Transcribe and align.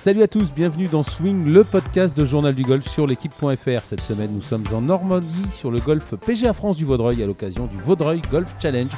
Salut 0.00 0.22
à 0.22 0.28
tous, 0.28 0.54
bienvenue 0.54 0.86
dans 0.86 1.02
Swing, 1.02 1.44
le 1.44 1.62
podcast 1.62 2.16
de 2.16 2.24
Journal 2.24 2.54
du 2.54 2.62
Golf 2.62 2.88
sur 2.88 3.06
l'équipe.fr. 3.06 3.84
Cette 3.84 4.00
semaine, 4.00 4.32
nous 4.32 4.40
sommes 4.40 4.64
en 4.72 4.80
Normandie 4.80 5.50
sur 5.50 5.70
le 5.70 5.78
golf 5.78 6.14
PGA 6.14 6.54
France 6.54 6.78
du 6.78 6.86
Vaudreuil 6.86 7.22
à 7.22 7.26
l'occasion 7.26 7.66
du 7.66 7.76
Vaudreuil 7.76 8.22
Golf 8.30 8.56
Challenge, 8.62 8.88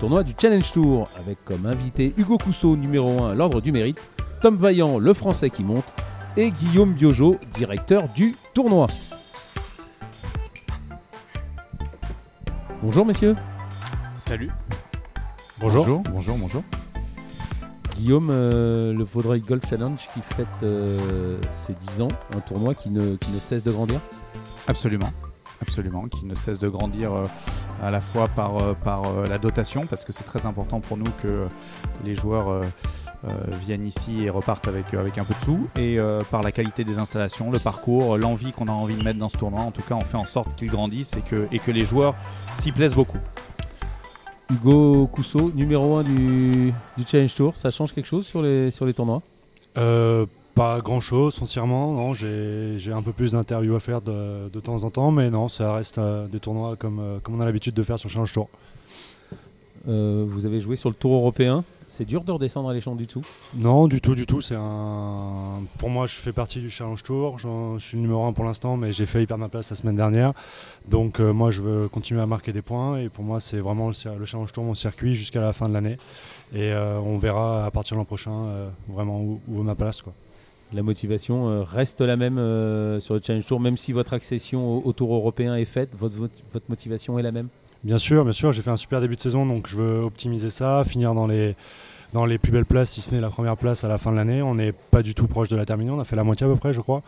tournoi 0.00 0.24
du 0.24 0.32
Challenge 0.36 0.72
Tour, 0.72 1.06
avec 1.16 1.44
comme 1.44 1.64
invité 1.64 2.12
Hugo 2.16 2.38
Cousseau, 2.38 2.74
numéro 2.74 3.22
1 3.22 3.28
à 3.28 3.34
l'ordre 3.34 3.60
du 3.60 3.70
mérite, 3.70 4.02
Tom 4.42 4.56
Vaillant, 4.56 4.98
le 4.98 5.14
français 5.14 5.48
qui 5.48 5.62
monte, 5.62 5.86
et 6.36 6.50
Guillaume 6.50 6.90
Biojo, 6.90 7.36
directeur 7.54 8.08
du 8.08 8.34
tournoi. 8.52 8.88
Bonjour 12.82 13.06
messieurs. 13.06 13.36
Salut. 14.16 14.50
Bonjour. 15.60 16.02
Bonjour, 16.10 16.36
bonjour. 16.36 16.64
Guillaume, 17.98 18.28
euh, 18.30 18.92
le 18.92 19.02
Vaudreuil 19.02 19.40
Golf 19.40 19.68
Challenge 19.68 19.98
qui 20.14 20.20
fête 20.36 20.46
euh, 20.62 21.36
ses 21.50 21.74
10 21.96 22.02
ans, 22.02 22.08
un 22.36 22.40
tournoi 22.40 22.72
qui 22.74 22.90
ne, 22.90 23.16
cesse 23.40 23.64
de 23.64 23.72
grandir? 23.72 24.00
Absolument. 24.68 25.10
Absolument, 25.60 26.06
qui 26.06 26.24
ne 26.24 26.36
cesse 26.36 26.60
de 26.60 26.68
grandir 26.68 27.12
euh, 27.12 27.24
à 27.82 27.90
la 27.90 28.00
fois 28.00 28.28
par, 28.28 28.52
la 29.28 29.38
dotation, 29.38 29.86
parce 29.86 30.04
que 30.04 30.12
c'est 30.12 30.22
très 30.22 30.46
important 30.46 30.78
pour 30.78 30.96
nous 30.96 31.10
que 31.20 31.48
les 32.04 32.14
joueurs 32.14 32.60
viennent 33.60 33.86
ici 33.86 34.24
et 34.24 34.30
repartent 34.30 34.68
avec, 34.68 34.94
un 34.94 35.24
peu 35.24 35.34
de 35.34 35.40
sous, 35.40 35.68
et 35.76 35.98
par 36.30 36.42
la 36.42 36.52
qualité 36.52 36.84
des 36.84 36.98
installations, 36.98 37.50
le 37.50 37.58
parcours, 37.58 38.16
l'envie 38.16 38.52
qu'on 38.52 38.66
a 38.66 38.72
envie 38.72 38.96
de 38.96 39.02
mettre 39.02 39.18
dans 39.18 39.28
ce 39.28 39.36
tournoi. 39.36 39.60
En 39.60 39.70
tout 39.70 39.82
cas, 39.82 39.94
on 39.94 40.04
fait 40.04 40.16
en 40.16 40.26
sorte 40.26 40.54
qu'il 40.56 40.70
grandisse 40.70 41.12
et 41.16 41.22
que, 41.22 41.46
et 41.52 41.58
que 41.58 41.70
les 41.70 41.84
joueurs 41.84 42.14
s'y 42.60 42.72
plaisent 42.72 42.94
beaucoup. 42.94 43.18
Hugo 44.50 45.06
Cousseau, 45.12 45.52
numéro 45.54 45.98
1 45.98 46.02
du, 46.04 46.72
du 46.96 47.04
Challenge 47.06 47.34
Tour, 47.34 47.56
ça 47.56 47.70
change 47.70 47.92
quelque 47.92 48.06
chose 48.06 48.26
sur 48.26 48.40
les, 48.40 48.70
sur 48.70 48.86
les 48.86 48.94
tournois? 48.94 49.20
Euh, 49.76 50.24
pas 50.54 50.80
grand 50.80 51.00
chose, 51.00 51.34
sincèrement. 51.34 51.92
Non, 51.92 52.14
j'ai 52.14 52.78
j'ai 52.78 52.92
un 52.92 53.02
peu 53.02 53.12
plus 53.12 53.32
d'interviews 53.32 53.74
à 53.76 53.80
faire 53.80 54.00
de, 54.00 54.48
de 54.48 54.60
temps 54.60 54.84
en 54.84 54.90
temps, 54.90 55.10
mais 55.10 55.30
non, 55.30 55.48
ça 55.48 55.72
reste 55.74 55.98
euh, 55.98 56.26
des 56.28 56.40
tournois 56.40 56.76
comme, 56.76 56.98
euh, 56.98 57.18
comme 57.22 57.36
on 57.36 57.40
a 57.40 57.44
l'habitude 57.44 57.74
de 57.74 57.82
faire 57.82 57.98
sur 57.98 58.08
Challenge 58.08 58.32
Tour. 58.32 58.48
Vous 59.86 60.44
avez 60.44 60.60
joué 60.60 60.76
sur 60.76 60.90
le 60.90 60.94
Tour 60.94 61.14
européen, 61.14 61.64
c'est 61.98 62.04
dur 62.04 62.22
de 62.22 62.30
redescendre 62.30 62.68
à 62.68 62.74
l'échelon 62.74 62.94
du 62.94 63.08
tout 63.08 63.26
Non, 63.56 63.88
du 63.88 64.00
tout, 64.00 64.14
du 64.14 64.24
tout. 64.24 64.40
C'est 64.40 64.54
un. 64.56 65.62
Pour 65.78 65.90
moi, 65.90 66.06
je 66.06 66.14
fais 66.14 66.32
partie 66.32 66.60
du 66.60 66.70
Challenge 66.70 67.02
Tour. 67.02 67.40
Je 67.40 67.76
suis 67.80 67.96
le 67.96 68.02
numéro 68.02 68.24
1 68.24 68.34
pour 68.34 68.44
l'instant, 68.44 68.76
mais 68.76 68.92
j'ai 68.92 69.04
failli 69.04 69.26
perdre 69.26 69.40
ma 69.40 69.48
place 69.48 69.68
la 69.70 69.74
semaine 69.74 69.96
dernière. 69.96 70.32
Donc, 70.88 71.18
euh, 71.18 71.32
moi, 71.32 71.50
je 71.50 71.60
veux 71.60 71.88
continuer 71.88 72.20
à 72.20 72.26
marquer 72.26 72.52
des 72.52 72.62
points. 72.62 72.98
Et 72.98 73.08
pour 73.08 73.24
moi, 73.24 73.40
c'est 73.40 73.58
vraiment 73.58 73.88
le, 73.88 74.24
Challenge 74.24 74.52
Tour, 74.52 74.62
mon 74.62 74.76
circuit, 74.76 75.14
jusqu'à 75.14 75.40
la 75.40 75.52
fin 75.52 75.68
de 75.68 75.74
l'année. 75.74 75.96
Et 76.54 76.70
euh, 76.70 77.00
on 77.00 77.18
verra 77.18 77.66
à 77.66 77.70
partir 77.72 77.96
de 77.96 77.98
l'an 77.98 78.04
prochain 78.04 78.30
euh, 78.30 78.68
vraiment 78.86 79.20
où, 79.20 79.40
où 79.48 79.60
est 79.60 79.64
ma 79.64 79.74
place. 79.74 80.00
Quoi. 80.00 80.12
La 80.72 80.84
motivation 80.84 81.64
reste 81.64 82.00
la 82.00 82.16
même 82.16 82.36
sur 83.00 83.14
le 83.14 83.20
Challenge 83.20 83.44
Tour, 83.44 83.58
même 83.58 83.76
si 83.76 83.92
votre 83.92 84.14
accession 84.14 84.76
au, 84.76 84.82
au 84.84 84.92
Tour 84.92 85.12
européen 85.12 85.56
est 85.56 85.64
faite, 85.64 85.96
votre 85.98 86.68
motivation 86.68 87.18
est 87.18 87.22
la 87.22 87.32
même? 87.32 87.48
Bien 87.84 87.98
sûr, 87.98 88.24
bien 88.24 88.32
sûr, 88.32 88.52
j'ai 88.52 88.62
fait 88.62 88.70
un 88.70 88.76
super 88.76 89.00
début 89.00 89.14
de 89.14 89.20
saison, 89.20 89.46
donc 89.46 89.68
je 89.68 89.76
veux 89.76 90.00
optimiser 90.00 90.50
ça, 90.50 90.82
finir 90.84 91.14
dans 91.14 91.28
les, 91.28 91.54
dans 92.12 92.26
les 92.26 92.36
plus 92.38 92.50
belles 92.50 92.64
places, 92.64 92.90
si 92.90 93.00
ce 93.00 93.14
n'est 93.14 93.20
la 93.20 93.30
première 93.30 93.56
place 93.56 93.84
à 93.84 93.88
la 93.88 93.98
fin 93.98 94.10
de 94.10 94.16
l'année. 94.16 94.42
On 94.42 94.56
n'est 94.56 94.72
pas 94.72 95.02
du 95.02 95.14
tout 95.14 95.28
proche 95.28 95.48
de 95.48 95.56
la 95.56 95.64
terminée, 95.64 95.90
on 95.90 96.00
a 96.00 96.04
fait 96.04 96.16
la 96.16 96.24
moitié 96.24 96.44
à 96.44 96.50
peu 96.50 96.56
près, 96.56 96.72
je 96.72 96.80
crois. 96.80 97.02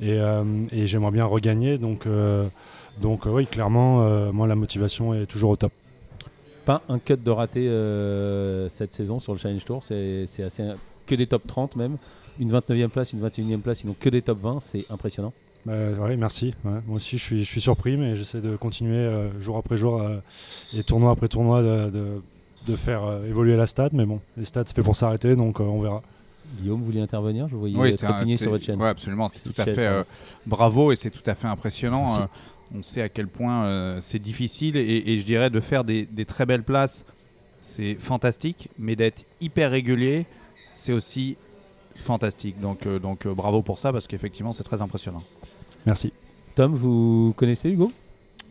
Et, 0.00 0.18
euh, 0.18 0.44
j'aimerais 0.72 1.12
bien 1.12 1.24
regagner, 1.24 1.78
donc, 1.78 2.06
euh, 2.06 2.46
donc 3.00 3.26
euh, 3.26 3.30
oui, 3.30 3.46
clairement, 3.46 4.32
moi, 4.32 4.48
la 4.48 4.56
motivation 4.56 5.14
est 5.14 5.26
toujours 5.26 5.50
au 5.50 5.56
top. 5.56 5.72
Pas 6.64 6.82
un 6.88 6.98
cut 6.98 7.18
de 7.18 7.30
raté 7.30 7.70
cette 8.68 8.94
saison 8.94 9.20
sur 9.20 9.32
le 9.32 9.38
Challenge 9.38 9.64
Tour, 9.64 9.84
c'est 9.84 10.24
c'est 10.26 10.42
assez 10.42 10.64
que 11.06 11.14
des 11.14 11.28
top 11.28 11.46
30 11.46 11.76
même. 11.76 11.98
Une 12.40 12.52
29e 12.52 12.88
place, 12.88 13.12
une 13.12 13.24
21e 13.24 13.60
place, 13.60 13.82
ils 13.82 13.86
n'ont 13.86 13.96
que 13.98 14.08
des 14.08 14.22
top 14.22 14.38
20, 14.40 14.58
c'est 14.58 14.90
impressionnant. 14.90 15.32
Bah, 15.66 15.72
ouais, 16.00 16.16
merci. 16.16 16.52
Ouais. 16.64 16.80
Moi 16.86 16.96
aussi, 16.96 17.18
je 17.18 17.22
suis, 17.24 17.40
je 17.40 17.50
suis 17.50 17.60
surpris, 17.60 17.96
mais 17.96 18.16
j'essaie 18.16 18.40
de 18.40 18.54
continuer 18.56 18.96
euh, 18.98 19.28
jour 19.40 19.56
après 19.56 19.76
jour 19.76 20.00
euh, 20.00 20.18
et 20.76 20.84
tournoi 20.84 21.10
après 21.10 21.26
tournoi 21.28 21.60
de, 21.62 21.90
de, 21.90 22.06
de 22.68 22.76
faire 22.76 23.04
euh, 23.04 23.26
évoluer 23.28 23.56
la 23.56 23.66
stat. 23.66 23.88
Mais 23.92 24.06
bon, 24.06 24.20
les 24.36 24.44
stats, 24.44 24.62
c'est 24.66 24.76
fait 24.76 24.82
pour 24.82 24.94
s'arrêter, 24.94 25.34
donc 25.34 25.60
euh, 25.60 25.64
on 25.64 25.80
verra. 25.80 26.02
Guillaume, 26.60 26.78
vous 26.78 26.86
vouliez 26.86 27.00
intervenir? 27.00 27.48
Je 27.48 27.54
vous 27.54 27.60
voyais 27.60 27.76
Oui, 27.76 27.92
un- 27.92 28.36
sur 28.36 28.50
votre 28.50 28.64
chaîne. 28.64 28.80
ouais, 28.80 28.88
absolument, 28.88 29.28
c'est 29.28 29.40
tout 29.42 29.52
à 29.60 29.64
Chaise, 29.64 29.74
fait 29.76 29.86
euh, 29.86 30.04
bravo 30.46 30.92
et 30.92 30.96
c'est 30.96 31.10
tout 31.10 31.28
à 31.28 31.34
fait 31.34 31.48
impressionnant. 31.48 32.04
Euh, 32.20 32.26
on 32.76 32.82
sait 32.82 33.02
à 33.02 33.08
quel 33.08 33.26
point 33.26 33.64
euh, 33.64 33.98
c'est 34.00 34.20
difficile 34.20 34.76
et, 34.76 35.02
et 35.12 35.18
je 35.18 35.24
dirais 35.24 35.50
de 35.50 35.58
faire 35.58 35.82
des, 35.82 36.06
des 36.06 36.24
très 36.24 36.46
belles 36.46 36.62
places, 36.62 37.04
c'est 37.60 37.96
fantastique, 37.98 38.68
mais 38.78 38.94
d'être 38.94 39.24
hyper 39.40 39.72
régulier, 39.72 40.26
c'est 40.74 40.92
aussi 40.92 41.36
fantastique. 41.96 42.60
Donc, 42.60 42.86
euh, 42.86 42.98
donc 42.98 43.26
euh, 43.26 43.34
bravo 43.34 43.62
pour 43.62 43.78
ça 43.78 43.92
parce 43.92 44.06
qu'effectivement 44.06 44.52
c'est 44.52 44.64
très 44.64 44.82
impressionnant. 44.82 45.22
Merci. 45.84 46.12
Tom, 46.54 46.74
vous 46.74 47.34
connaissez 47.36 47.70
Hugo? 47.70 47.92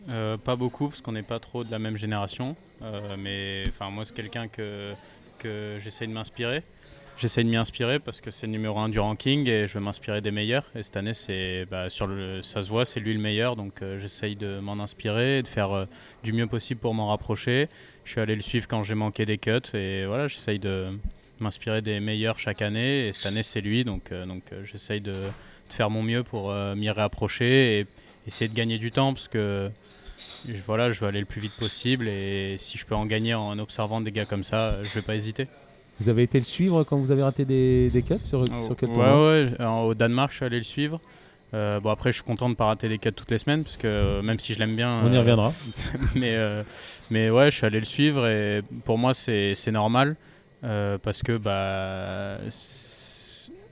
Euh, 0.09 0.37
pas 0.37 0.55
beaucoup 0.55 0.89
parce 0.89 1.01
qu'on 1.01 1.13
n'est 1.13 1.23
pas 1.23 1.39
trop 1.39 1.63
de 1.63 1.71
la 1.71 1.79
même 1.79 1.97
génération. 1.97 2.55
Euh, 2.81 3.15
mais 3.17 3.63
enfin 3.69 3.89
moi 3.89 4.05
c'est 4.05 4.13
quelqu'un 4.13 4.47
que, 4.47 4.93
que 5.39 5.77
j'essaye 5.79 6.07
de 6.07 6.13
m'inspirer. 6.13 6.63
J'essaye 7.17 7.45
de 7.45 7.49
m'y 7.49 7.55
inspirer 7.55 7.99
parce 7.99 8.19
que 8.19 8.29
c'est 8.29 8.45
le 8.45 8.51
numéro 8.51 8.77
1 8.77 8.89
du 8.89 8.99
ranking 8.99 9.47
et 9.47 9.67
je 9.67 9.77
veux 9.77 9.83
m'inspirer 9.83 10.19
des 10.19 10.31
meilleurs. 10.31 10.65
Et 10.75 10.83
cette 10.83 10.97
année 10.97 11.13
c'est 11.13 11.65
bah, 11.71 11.89
sur 11.89 12.07
le 12.07 12.41
ça 12.41 12.61
se 12.61 12.69
voit 12.69 12.83
c'est 12.83 12.99
lui 12.99 13.13
le 13.13 13.21
meilleur 13.21 13.55
donc 13.55 13.81
euh, 13.81 13.97
j'essaye 13.97 14.35
de 14.35 14.59
m'en 14.59 14.73
inspirer 14.83 15.39
et 15.39 15.41
de 15.41 15.47
faire 15.47 15.71
euh, 15.71 15.85
du 16.23 16.33
mieux 16.33 16.47
possible 16.47 16.81
pour 16.81 16.93
m'en 16.93 17.07
rapprocher. 17.07 17.69
Je 18.03 18.11
suis 18.11 18.21
allé 18.21 18.35
le 18.35 18.41
suivre 18.41 18.67
quand 18.67 18.83
j'ai 18.83 18.95
manqué 18.95 19.25
des 19.25 19.37
cuts 19.37 19.61
et 19.73 20.05
voilà 20.05 20.27
j'essaye 20.27 20.59
de 20.59 20.89
m'inspirer 21.39 21.81
des 21.81 21.99
meilleurs 21.99 22.39
chaque 22.39 22.61
année 22.61 23.07
et 23.07 23.13
cette 23.13 23.25
année 23.25 23.43
c'est 23.43 23.61
lui 23.61 23.83
donc 23.83 24.11
euh, 24.11 24.25
donc 24.25 24.43
euh, 24.51 24.63
j'essaye 24.63 25.01
de, 25.01 25.11
de 25.11 25.17
faire 25.69 25.89
mon 25.89 26.03
mieux 26.03 26.23
pour 26.23 26.51
euh, 26.51 26.75
m'y 26.75 26.89
réapprocher 26.89 27.79
et 27.79 27.87
essayer 28.27 28.47
de 28.47 28.53
gagner 28.53 28.77
du 28.77 28.91
temps 28.91 29.13
parce 29.13 29.27
que 29.27 29.69
je, 30.47 30.61
voilà, 30.61 30.91
je 30.91 30.99
veux 30.99 31.07
aller 31.07 31.19
le 31.19 31.25
plus 31.25 31.41
vite 31.41 31.55
possible 31.57 32.07
et 32.07 32.55
si 32.57 32.77
je 32.77 32.85
peux 32.85 32.95
en 32.95 33.05
gagner 33.05 33.33
en 33.33 33.57
observant 33.59 34.01
des 34.01 34.11
gars 34.11 34.25
comme 34.25 34.43
ça, 34.43 34.77
je 34.83 34.89
vais 34.93 35.01
pas 35.01 35.15
hésiter. 35.15 35.47
Vous 35.99 36.09
avez 36.09 36.23
été 36.23 36.37
le 36.37 36.43
suivre 36.43 36.83
quand 36.83 36.97
vous 36.97 37.11
avez 37.11 37.23
raté 37.23 37.45
des, 37.45 37.89
des 37.89 38.01
cuts 38.01 38.15
sur, 38.23 38.45
sur 38.45 38.75
quel 38.77 38.89
ouais, 38.89 39.45
ouais, 39.59 39.65
au 39.65 39.93
Danemark, 39.93 40.31
je 40.31 40.37
suis 40.37 40.45
allé 40.45 40.57
le 40.57 40.63
suivre. 40.63 40.99
Euh, 41.53 41.79
bon 41.79 41.89
après, 41.89 42.11
je 42.11 42.17
suis 42.17 42.23
content 42.23 42.49
de 42.49 42.55
pas 42.55 42.65
rater 42.65 42.89
des 42.89 42.97
cuts 42.97 43.13
toutes 43.13 43.31
les 43.31 43.37
semaines 43.37 43.63
parce 43.63 43.77
que 43.77 44.21
même 44.21 44.39
si 44.39 44.53
je 44.53 44.59
l'aime 44.59 44.75
bien, 44.75 45.01
On 45.03 45.11
y 45.11 45.15
euh, 45.15 45.19
reviendra. 45.19 45.53
mais, 46.15 46.35
euh, 46.35 46.63
mais 47.09 47.29
ouais, 47.29 47.49
je 47.49 47.57
suis 47.57 47.65
allé 47.65 47.79
le 47.79 47.85
suivre 47.85 48.27
et 48.27 48.61
pour 48.83 48.97
moi, 48.97 49.13
c'est 49.13 49.55
c'est 49.55 49.71
normal 49.71 50.15
parce 51.01 51.21
que 51.23 51.37
bah, 51.37 52.39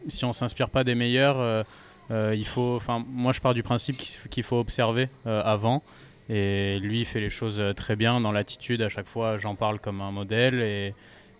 si 0.07 0.25
on 0.25 0.33
s'inspire 0.33 0.69
pas 0.69 0.83
des 0.83 0.95
meilleurs, 0.95 1.39
euh, 1.39 1.63
euh, 2.11 2.35
il 2.35 2.45
faut. 2.45 2.79
Moi, 3.07 3.31
je 3.31 3.41
pars 3.41 3.53
du 3.53 3.63
principe 3.63 3.97
qu'il 3.97 4.43
faut 4.43 4.59
observer 4.59 5.09
euh, 5.25 5.41
avant. 5.43 5.83
Et 6.29 6.79
lui, 6.79 7.01
il 7.01 7.05
fait 7.05 7.19
les 7.19 7.29
choses 7.29 7.59
euh, 7.59 7.73
très 7.73 7.95
bien 7.95 8.21
dans 8.21 8.31
l'attitude. 8.31 8.81
À 8.81 8.89
chaque 8.89 9.07
fois, 9.07 9.37
j'en 9.37 9.55
parle 9.55 9.79
comme 9.79 10.01
un 10.01 10.11
modèle 10.11 10.61
et, 10.61 10.93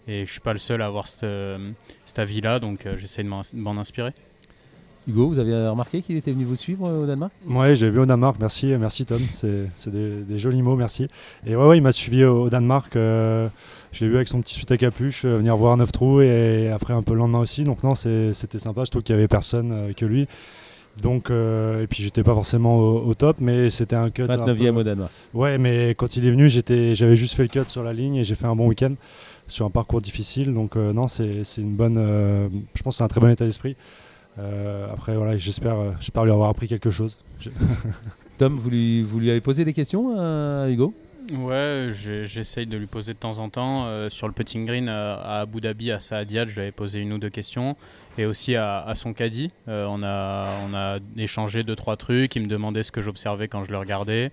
et 0.08 0.25
je 0.25 0.31
suis 0.31 0.42
pas 0.42 0.53
le 0.53 0.59
seul 0.59 0.81
à 0.81 0.88
avoir 0.88 1.08
cette, 1.08 1.24
euh, 1.24 1.72
cet 2.06 2.19
avis-là, 2.19 2.59
donc 2.59 2.86
euh, 2.86 2.97
j'essaie 2.97 3.24
de 3.24 3.30
m'en 3.30 3.78
inspirer. 3.78 4.13
Hugo, 5.08 5.28
vous 5.28 5.38
avez 5.40 5.68
remarqué 5.68 6.02
qu'il 6.02 6.16
était 6.16 6.31
venu 6.31 6.46
vous 6.46 6.56
suivre 6.56 6.88
euh, 6.88 7.03
au 7.03 7.06
Danemark? 7.06 7.31
Ouais, 7.47 7.75
j'ai 7.75 7.90
vu 7.90 8.00
au 8.00 8.06
Danemark, 8.06 8.38
merci, 8.40 8.68
merci 8.80 9.06
Tom, 9.06 9.19
c'est 9.34 9.68
des, 9.91 10.22
des 10.22 10.40
jolis 10.40 10.62
mots, 10.62 10.78
merci. 10.78 11.08
Et 11.46 11.56
ouais, 11.58 11.66
ouais 11.68 11.78
il 11.78 11.81
m'a 11.81 11.91
suivi 11.91 12.24
au, 12.24 12.44
au 12.44 12.50
Danemark, 12.50 12.96
euh, 12.96 13.50
je 13.92 14.06
l'ai 14.06 14.09
vu 14.09 14.16
avec 14.16 14.30
son 14.30 14.42
petit 14.42 14.53
suite 14.53 14.72
à 14.72 14.78
capuche, 14.78 15.25
euh, 15.25 15.38
venir 15.38 15.58
voir 15.58 15.75
9 15.75 15.92
trous 15.92 16.22
et 16.22 16.69
après 16.69 16.94
un 16.94 17.02
peu 17.03 17.12
le 17.13 17.19
lendemain 17.19 17.40
aussi, 17.40 17.66
donc 17.66 17.84
non, 17.84 17.96
c'était 17.96 18.59
sympa, 18.59 18.86
je 18.86 18.92
trouve 18.92 19.03
qu'il 19.03 19.13
y 19.16 19.18
avait 19.18 19.28
personne 19.28 19.72
euh, 19.74 19.94
que 19.94 20.06
lui. 20.06 20.25
Donc, 21.02 21.31
euh, 21.31 21.81
et 21.81 21.88
puis 21.88 22.03
j'étais 22.03 22.22
pas 22.24 22.36
forcément 22.36 22.78
au, 22.78 23.00
au 23.08 23.13
top, 23.16 23.38
mais 23.42 23.72
c'était 23.72 23.96
un 23.96 24.12
cut. 24.12 24.22
un 24.22 24.28
29e 24.28 24.74
peu- 24.74 24.80
au 24.80 24.84
Danemark. 24.84 25.12
Ouais, 25.34 25.58
mais 25.58 25.96
quand 25.97 26.16
il 26.18 26.28
est 26.28 26.30
venu, 26.31 26.47
j'avais 26.50 27.16
juste 27.16 27.34
fait 27.34 27.42
le 27.44 27.50
cut 27.50 27.68
sur 27.68 27.84
la 27.84 27.94
ligne 27.94 28.16
et 28.18 28.24
j'ai 28.24 28.36
fait 28.36 28.46
un 28.46 28.56
bon 28.56 28.68
week-end 28.68 28.94
sur 29.47 29.66
un 29.66 29.72
parcours 29.72 30.02
difficile. 30.02 30.53
Donc 30.53 30.78
euh, 30.78 30.94
non, 30.94 31.08
c'est, 31.08 31.42
une 31.58 31.72
bonne. 31.74 31.96
euh, 31.97 32.47
je 32.75 32.84
pense 32.84 32.94
que 32.94 32.97
c'est 33.00 33.03
un 33.03 33.08
très 33.08 33.19
bon 33.19 33.27
état 33.30 33.44
d'esprit. 33.44 33.75
Euh, 34.39 34.91
après, 34.91 35.15
voilà, 35.15 35.38
j'espère, 35.38 35.75
euh, 35.77 35.91
j'espère 36.00 36.25
lui 36.25 36.31
avoir 36.31 36.50
appris 36.50 36.68
quelque 36.68 36.91
chose. 36.91 37.19
Tom, 38.38 38.57
vous 38.57 38.69
lui, 38.69 39.01
vous 39.03 39.19
lui 39.19 39.30
avez 39.30 39.41
posé 39.41 39.63
des 39.63 39.74
questions 39.74 40.19
à 40.19 40.68
Hugo? 40.69 40.94
Ouais, 41.31 41.88
j'essaye 41.91 42.65
de 42.65 42.77
lui 42.77 42.88
poser 42.88 43.13
de 43.13 43.18
temps 43.18 43.39
en 43.39 43.50
temps. 43.50 43.85
Euh, 43.85 44.09
sur 44.09 44.27
le 44.27 44.33
putting 44.33 44.65
green 44.65 44.89
euh, 44.89 45.15
à 45.15 45.41
Abu 45.41 45.62
Dhabi, 45.62 45.91
à 45.91 46.00
Saadiat, 46.00 46.47
je 46.47 46.56
lui 46.56 46.62
avais 46.62 46.71
posé 46.71 47.00
une 47.00 47.13
ou 47.13 47.18
deux 47.18 47.30
questions. 47.30 47.77
Et 48.18 48.25
aussi 48.25 48.56
à, 48.56 48.81
à 48.81 48.94
son 48.94 49.13
caddie. 49.13 49.51
Euh, 49.68 49.88
on, 49.89 50.03
a, 50.03 50.50
on 50.69 50.74
a 50.74 51.00
échangé 51.18 51.63
deux, 51.63 51.75
trois 51.75 51.95
trucs. 51.95 52.36
Il 52.36 52.44
me 52.44 52.47
demandait 52.47 52.83
ce 52.83 52.91
que 52.91 53.01
j'observais 53.01 53.47
quand 53.47 53.63
je 53.63 53.71
le 53.71 53.77
regardais. 53.77 54.31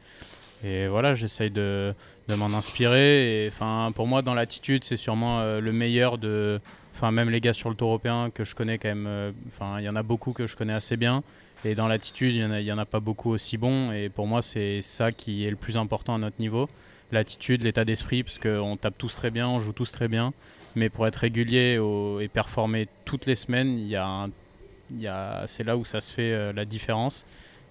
Et 0.64 0.88
voilà, 0.88 1.14
j'essaye 1.14 1.50
de, 1.50 1.94
de 2.28 2.34
m'en 2.34 2.52
inspirer. 2.56 3.44
Et 3.44 3.48
enfin, 3.48 3.92
pour 3.94 4.06
moi, 4.06 4.20
dans 4.22 4.34
l'attitude, 4.34 4.82
c'est 4.84 4.96
sûrement 4.98 5.40
euh, 5.40 5.60
le 5.60 5.72
meilleur 5.72 6.18
de. 6.18 6.60
Enfin, 7.00 7.12
même 7.12 7.30
les 7.30 7.40
gars 7.40 7.54
sur 7.54 7.70
le 7.70 7.74
tour 7.76 7.88
européen 7.88 8.28
que 8.28 8.44
je 8.44 8.54
connais 8.54 8.76
quand 8.76 8.90
même. 8.90 9.06
euh, 9.06 9.32
Enfin, 9.46 9.78
il 9.80 9.84
y 9.84 9.88
en 9.88 9.96
a 9.96 10.02
beaucoup 10.02 10.34
que 10.34 10.46
je 10.46 10.54
connais 10.54 10.74
assez 10.74 10.98
bien. 10.98 11.22
Et 11.64 11.74
dans 11.74 11.88
l'attitude, 11.88 12.34
il 12.34 12.46
n'y 12.46 12.72
en, 12.72 12.76
a- 12.78 12.84
pas 12.84 13.00
beaucoup 13.00 13.30
aussi 13.30 13.56
bons. 13.56 13.90
Et 13.90 14.10
pour 14.10 14.26
moi, 14.26 14.42
c'est 14.42 14.82
ça 14.82 15.10
qui 15.10 15.46
est 15.46 15.50
le 15.50 15.56
plus 15.56 15.78
important 15.78 16.14
à 16.14 16.18
notre 16.18 16.38
niveau. 16.38 16.68
L'attitude, 17.10 17.62
l'état 17.62 17.86
d'esprit, 17.86 18.22
parce 18.22 18.38
qu'on 18.38 18.76
tape 18.76 18.98
tous 18.98 19.14
très 19.16 19.30
bien, 19.30 19.48
on 19.48 19.60
joue 19.60 19.72
tous 19.72 19.90
très 19.92 20.08
bien. 20.08 20.30
Mais 20.76 20.90
pour 20.90 21.06
être 21.06 21.16
régulier 21.16 21.80
et 22.20 22.28
performer 22.28 22.86
toutes 23.06 23.24
les 23.24 23.34
semaines, 23.34 23.78
y 23.78 23.96
a 23.96 24.28
a- 25.08 25.44
c'est 25.46 25.64
là 25.64 25.78
où 25.78 25.86
ça 25.86 26.00
se 26.02 26.12
fait 26.12 26.32
euh, 26.32 26.52
la 26.52 26.66
différence. 26.66 27.24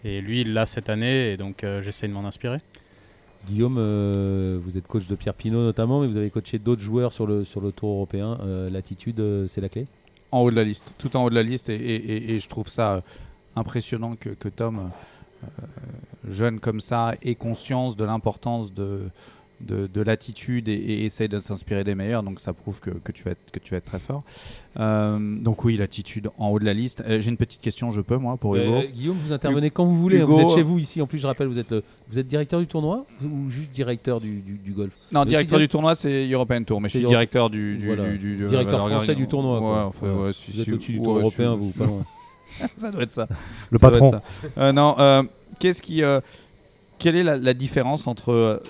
Et 0.03 0.21
lui, 0.21 0.41
il 0.41 0.53
l'a 0.53 0.65
cette 0.65 0.89
année, 0.89 1.33
et 1.33 1.37
donc 1.37 1.63
euh, 1.63 1.81
j'essaie 1.81 2.07
de 2.07 2.13
m'en 2.13 2.25
inspirer. 2.25 2.57
Guillaume, 3.47 3.77
euh, 3.79 4.59
vous 4.63 4.77
êtes 4.77 4.87
coach 4.87 5.07
de 5.07 5.15
Pierre 5.15 5.33
Pinot 5.33 5.63
notamment, 5.63 6.01
mais 6.01 6.07
vous 6.07 6.17
avez 6.17 6.29
coaché 6.29 6.59
d'autres 6.59 6.81
joueurs 6.81 7.13
sur 7.13 7.25
le, 7.25 7.43
sur 7.43 7.61
le 7.61 7.71
tour 7.71 7.89
européen. 7.89 8.37
Euh, 8.41 8.69
L'attitude, 8.69 9.19
euh, 9.19 9.47
c'est 9.47 9.61
la 9.61 9.69
clé? 9.69 9.87
En 10.31 10.41
haut 10.41 10.51
de 10.51 10.55
la 10.55 10.63
liste, 10.63 10.93
tout 10.97 11.15
en 11.17 11.23
haut 11.23 11.29
de 11.29 11.35
la 11.35 11.43
liste, 11.43 11.69
et, 11.69 12.39
je 12.39 12.47
trouve 12.47 12.67
ça 12.67 13.01
impressionnant 13.55 14.15
que, 14.15 14.49
Tom, 14.49 14.91
jeune 16.27 16.59
comme 16.59 16.79
ça, 16.79 17.15
ait 17.23 17.33
conscience 17.33 17.95
de 17.95 18.05
l'importance 18.05 18.71
de, 18.71 19.01
de, 19.61 19.87
de 19.87 20.01
l'attitude 20.01 20.67
et, 20.67 20.73
et 20.73 21.05
essaye 21.05 21.27
de 21.29 21.37
s'inspirer 21.39 21.83
des 21.83 21.95
meilleurs. 21.95 22.23
Donc 22.23 22.39
ça 22.39 22.53
prouve 22.53 22.79
que, 22.79 22.91
que 22.91 23.11
tu, 23.11 23.23
vas 23.23 23.31
être, 23.31 23.51
que 23.51 23.59
tu 23.59 23.71
vas 23.71 23.77
être 23.77 23.85
très 23.85 23.99
fort. 23.99 24.23
Euh, 24.79 25.17
donc 25.39 25.65
oui, 25.65 25.75
l'attitude 25.77 26.29
en 26.37 26.49
haut 26.49 26.59
de 26.59 26.65
la 26.65 26.73
liste. 26.73 27.03
Euh, 27.07 27.19
J'ai 27.19 27.29
une 27.29 27.37
petite 27.37 27.61
question, 27.61 27.89
je 27.89 28.01
peux 28.01 28.17
moi, 28.17 28.37
pour 28.37 28.55
Hugo 28.55 28.73
Euh, 28.75 28.83
Guillaume, 28.93 29.17
vous 29.17 29.31
intervenez 29.33 29.69
quand 29.69 29.85
vous 29.85 29.97
voulez. 29.97 30.19
hein. 30.19 30.23
Hugo- 30.23 30.33
vous 30.35 30.39
êtes 30.41 30.49
chez 30.55 30.63
vous 30.63 30.79
ici. 30.79 31.01
En 31.01 31.07
plus, 31.07 31.17
je 31.19 31.27
rappelle, 31.27 31.47
vous 31.47 31.59
êtes, 31.59 31.71
le- 31.71 31.83
vous 32.09 32.19
êtes 32.19 32.27
directeur 32.27 32.59
du 32.59 32.67
tournoi 32.67 33.05
ou 33.23 33.49
juste 33.49 33.71
directeur 33.71 34.21
du, 34.21 34.39
du- 34.41 34.57
du 34.57 34.71
golf? 34.71 34.93
Non, 35.11 35.25
directeur 35.25 35.59
du 35.59 35.67
tournoi, 35.67 35.95
c'est 35.95 36.29
European 36.29 36.63
Tour, 36.63 36.79
mais 36.81 36.87
je 36.87 36.93
C'est 36.93 36.97
suis 36.99 37.03
Euro- 37.05 37.11
directeur 37.11 37.49
du, 37.49 37.77
du, 37.77 37.85
Voilà. 37.87 38.03
du- 38.05 38.17
du- 38.17 38.35
du- 38.37 38.45
Directeur 38.47 38.85
euh, 38.85 38.89
français 38.89 39.15
du 39.15 39.27
tournoi, 39.27 39.55
Ouais, 39.55 39.59
quoi. 39.59 39.85
enfin, 39.87 40.07
Voilà. 40.07 40.21
ouais, 40.27 40.33
si- 40.33 40.51
Vous 40.51 40.59
êtes 40.59 40.65
si- 40.65 40.73
au-dessus 40.73 40.91
du 40.93 40.99
ouais, 40.99 41.03
tour 41.05 41.17
européen, 41.19 41.55
vous, 41.55 41.71
pas 41.71 41.85
loin. 41.85 42.05
ça 42.77 42.89
doit 42.89 43.03
être 43.03 43.11
ça. 43.11 43.27
Le 43.71 43.77
Ça 43.77 43.89
patron. 43.91 44.11
ça. 44.55 44.71
Non, 44.73 44.95
qu'est-ce 45.59 45.81
qui, 45.81 46.01
euh, 46.03 46.19
quelle 46.99 47.15
est 47.15 47.23
la, 47.23 47.37
la 47.37 47.53
différence 47.53 48.05
entre 48.07 48.31
euh, 48.31 48.61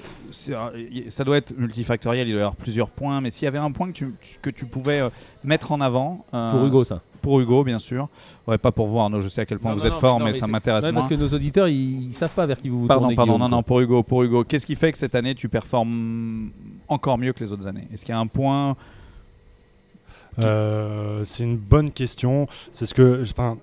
euh, 0.49 0.69
ça 1.09 1.23
doit 1.23 1.37
être 1.37 1.57
multifactoriel, 1.57 2.27
il 2.27 2.31
doit 2.31 2.39
y 2.39 2.43
avoir 2.43 2.55
plusieurs 2.55 2.89
points, 2.89 3.19
mais 3.21 3.31
s'il 3.31 3.45
y 3.45 3.47
avait 3.47 3.57
un 3.57 3.71
point 3.71 3.87
que 3.87 3.93
tu, 3.93 4.13
que 4.41 4.49
tu 4.51 4.65
pouvais 4.65 4.99
euh, 5.01 5.09
mettre 5.43 5.71
en 5.71 5.81
avant 5.81 6.23
euh, 6.33 6.51
Pour 6.51 6.65
Hugo, 6.65 6.83
ça. 6.83 7.01
pour 7.21 7.39
Hugo 7.39 7.63
bien 7.63 7.79
sûr, 7.79 8.07
ouais 8.47 8.57
pas 8.59 8.71
pour 8.71 8.87
vous 8.87 8.99
Arnaud, 8.99 9.19
je 9.19 9.27
sais 9.27 9.41
à 9.41 9.45
quel 9.45 9.57
point 9.59 9.71
Non, 9.71 9.77
vous 9.77 9.81
non, 9.81 9.87
êtes 9.87 9.93
non, 9.93 9.99
fort, 9.99 10.19
non, 10.19 10.25
mais, 10.25 10.31
mais 10.33 10.39
ça 10.39 10.45
m'intéresse 10.47 10.85
Ouais, 10.85 10.91
moins. 10.91 11.01
parce 11.01 11.09
que 11.11 11.15
nos 11.19 11.27
auditeurs, 11.29 11.67
ils, 11.67 12.09
ils 12.09 12.13
savent 12.13 12.29
pas 12.33 12.45
vers 12.45 12.59
qui 12.59 12.69
vous 12.69 12.81
vous 12.81 12.87
Pardon, 12.87 13.01
tournez. 13.05 13.15
pardon, 13.15 13.37
non, 13.39 13.49
non, 13.49 13.63
pour 13.63 13.79
Hugo, 13.81 14.03
pour 14.03 14.21
Hugo, 14.23 14.43
qu'est-ce 14.43 14.67
qui 14.67 14.75
fait 14.75 14.91
que 14.91 14.97
cette 14.99 15.15
année 15.15 15.33
tu 15.35 15.49
performes 15.49 16.51
encore 16.87 17.17
mieux 17.17 17.33
que 17.33 17.39
les 17.43 17.51
autres 17.51 17.65
années? 17.67 17.87
Est-ce 17.91 18.05
qu'il 18.05 18.13
y 18.13 18.17
a 18.17 18.19
un 18.19 18.27
point 18.27 18.77
Euh, 20.39 21.23
c'est 21.25 21.43
une 21.43 21.57
bonne 21.57 21.91
question. 21.91 22.47
C'est 22.71 22.85
ce 22.85 22.93
que, 22.93 23.23
enfin, 23.23 23.57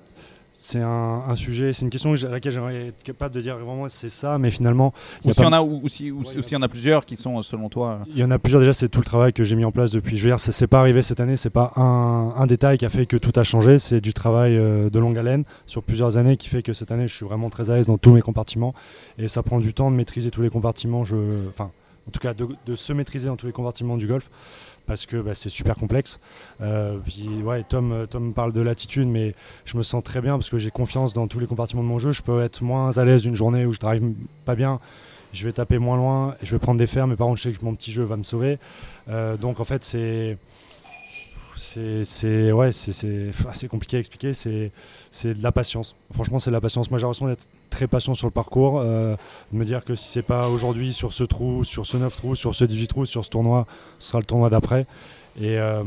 c'est 0.66 0.80
un, 0.80 1.22
un 1.28 1.36
sujet, 1.36 1.72
c'est 1.72 1.82
une 1.82 1.90
question 1.90 2.12
à 2.12 2.28
laquelle 2.28 2.50
j'aimerais 2.50 2.88
être 2.88 3.02
capable 3.04 3.32
de 3.34 3.40
dire 3.40 3.56
vraiment 3.56 3.88
c'est 3.88 4.10
ça, 4.10 4.36
mais 4.38 4.50
finalement, 4.50 4.92
Ou 5.24 5.32
s'il 5.32 5.44
y 5.44 5.46
en 5.46 5.52
a, 5.52 5.62
ou, 5.62 5.80
ou 5.82 5.88
si, 5.88 6.10
ou 6.10 6.22
Ouais, 6.22 6.34
y 6.34 6.52
y 6.52 6.56
en 6.56 6.62
a 6.62 6.68
plusieurs 6.68 7.06
qui 7.06 7.14
sont 7.14 7.38
euh, 7.38 7.42
selon 7.42 7.68
toi 7.68 8.00
Il 8.08 8.18
y 8.18 8.24
en 8.24 8.32
a 8.32 8.38
plusieurs 8.38 8.60
déjà, 8.60 8.72
c'est 8.72 8.88
tout 8.88 8.98
le 8.98 9.04
travail 9.04 9.32
que 9.32 9.44
j'ai 9.44 9.54
mis 9.54 9.64
en 9.64 9.70
place 9.70 9.92
depuis. 9.92 10.16
Je 10.16 10.24
veux 10.24 10.30
dire, 10.30 10.40
ça 10.40 10.50
s'est 10.50 10.66
pas 10.66 10.80
arrivé 10.80 11.04
cette 11.04 11.20
année, 11.20 11.36
c'est 11.36 11.50
pas 11.50 11.72
un, 11.76 12.32
un 12.36 12.46
détail 12.46 12.78
qui 12.78 12.84
a 12.84 12.88
fait 12.88 13.06
que 13.06 13.16
tout 13.16 13.32
a 13.36 13.44
changé, 13.44 13.78
c'est 13.78 14.00
du 14.00 14.12
travail 14.12 14.56
euh, 14.56 14.90
de 14.90 14.98
longue 14.98 15.16
haleine 15.16 15.44
sur 15.66 15.84
plusieurs 15.84 16.16
années 16.16 16.36
qui 16.36 16.48
fait 16.48 16.62
que 16.62 16.72
cette 16.72 16.90
année 16.90 17.06
je 17.06 17.14
suis 17.14 17.26
vraiment 17.26 17.48
très 17.48 17.70
à 17.70 17.76
l'aise 17.76 17.86
dans 17.86 17.98
tous 17.98 18.10
mes 18.12 18.22
compartiments 18.22 18.74
et 19.18 19.28
ça 19.28 19.44
prend 19.44 19.60
du 19.60 19.72
temps 19.72 19.90
de 19.92 19.96
maîtriser 19.96 20.32
tous 20.32 20.42
les 20.42 20.50
compartiments. 20.50 21.04
Je, 21.04 21.16
enfin, 21.48 21.70
en 22.08 22.10
tout 22.10 22.20
cas, 22.20 22.34
de, 22.34 22.48
de 22.66 22.76
se 22.76 22.92
maîtriser 22.92 23.28
dans 23.28 23.36
tous 23.36 23.46
les 23.46 23.52
compartiments 23.52 23.96
du 23.96 24.06
golf 24.08 24.30
parce 24.86 25.06
que 25.06 25.16
bah, 25.16 25.34
c'est 25.34 25.48
super 25.48 25.76
complexe. 25.76 26.20
Euh, 26.60 26.98
puis 27.04 27.28
ouais, 27.42 27.62
Tom, 27.64 27.92
euh, 27.92 28.06
Tom 28.06 28.32
parle 28.32 28.52
de 28.52 28.60
l'attitude, 28.60 29.08
mais 29.08 29.34
je 29.64 29.76
me 29.76 29.82
sens 29.82 30.02
très 30.02 30.20
bien 30.20 30.36
parce 30.36 30.50
que 30.50 30.58
j'ai 30.58 30.70
confiance 30.70 31.12
dans 31.12 31.26
tous 31.26 31.38
les 31.38 31.46
compartiments 31.46 31.82
de 31.82 31.88
mon 31.88 31.98
jeu. 31.98 32.12
Je 32.12 32.22
peux 32.22 32.42
être 32.42 32.62
moins 32.62 32.96
à 32.96 33.04
l'aise 33.04 33.24
une 33.24 33.34
journée 33.34 33.66
où 33.66 33.72
je 33.72 33.80
drive 33.80 34.02
pas 34.44 34.54
bien 34.54 34.80
je 35.36 35.44
vais 35.44 35.52
taper 35.52 35.78
moins 35.78 35.96
loin, 35.96 36.34
je 36.42 36.52
vais 36.52 36.58
prendre 36.58 36.78
des 36.78 36.86
fers, 36.86 37.06
mais 37.06 37.16
par 37.16 37.26
contre 37.26 37.38
je 37.38 37.50
sais 37.50 37.52
que 37.52 37.64
mon 37.64 37.74
petit 37.74 37.92
jeu 37.92 38.04
va 38.04 38.16
me 38.16 38.22
sauver. 38.22 38.58
Euh, 39.08 39.36
donc 39.36 39.60
en 39.60 39.64
fait 39.64 39.84
c'est 39.84 40.38
c'est 41.56 42.04
c'est- 42.04 42.52
ouais 42.52 42.72
c'est 42.72 42.92
c'est 42.92 43.30
assez 43.48 43.68
compliqué 43.68 43.96
à 43.96 44.00
expliquer. 44.00 44.34
C'est 44.34 44.70
c'est 45.10 45.34
de 45.34 45.42
la 45.42 45.52
patience. 45.52 45.96
Franchement 46.12 46.38
c'est 46.38 46.50
de 46.50 46.54
la 46.54 46.60
patience. 46.60 46.90
Moi 46.90 46.98
j'ai 46.98 47.04
l'impression 47.04 47.26
d'être 47.28 47.48
très 47.70 47.86
patient 47.86 48.14
sur 48.14 48.26
le 48.26 48.32
parcours, 48.32 48.78
euh, 48.80 49.16
de 49.52 49.58
me 49.58 49.64
dire 49.64 49.84
que 49.84 49.94
si 49.94 50.08
c'est 50.08 50.22
pas 50.22 50.48
aujourd'hui 50.48 50.92
sur 50.92 51.12
ce 51.12 51.24
trou, 51.24 51.64
sur 51.64 51.86
ce 51.86 51.96
9 51.96 52.14
trous, 52.16 52.34
sur 52.34 52.54
ce 52.54 52.64
18 52.64 52.86
trous, 52.88 53.06
sur 53.06 53.24
ce 53.24 53.30
tournoi, 53.30 53.66
ce 53.98 54.08
sera 54.08 54.18
le 54.20 54.26
tournoi 54.26 54.50
d'après. 54.50 54.86
Et, 55.40 55.58
euh, 55.58 55.82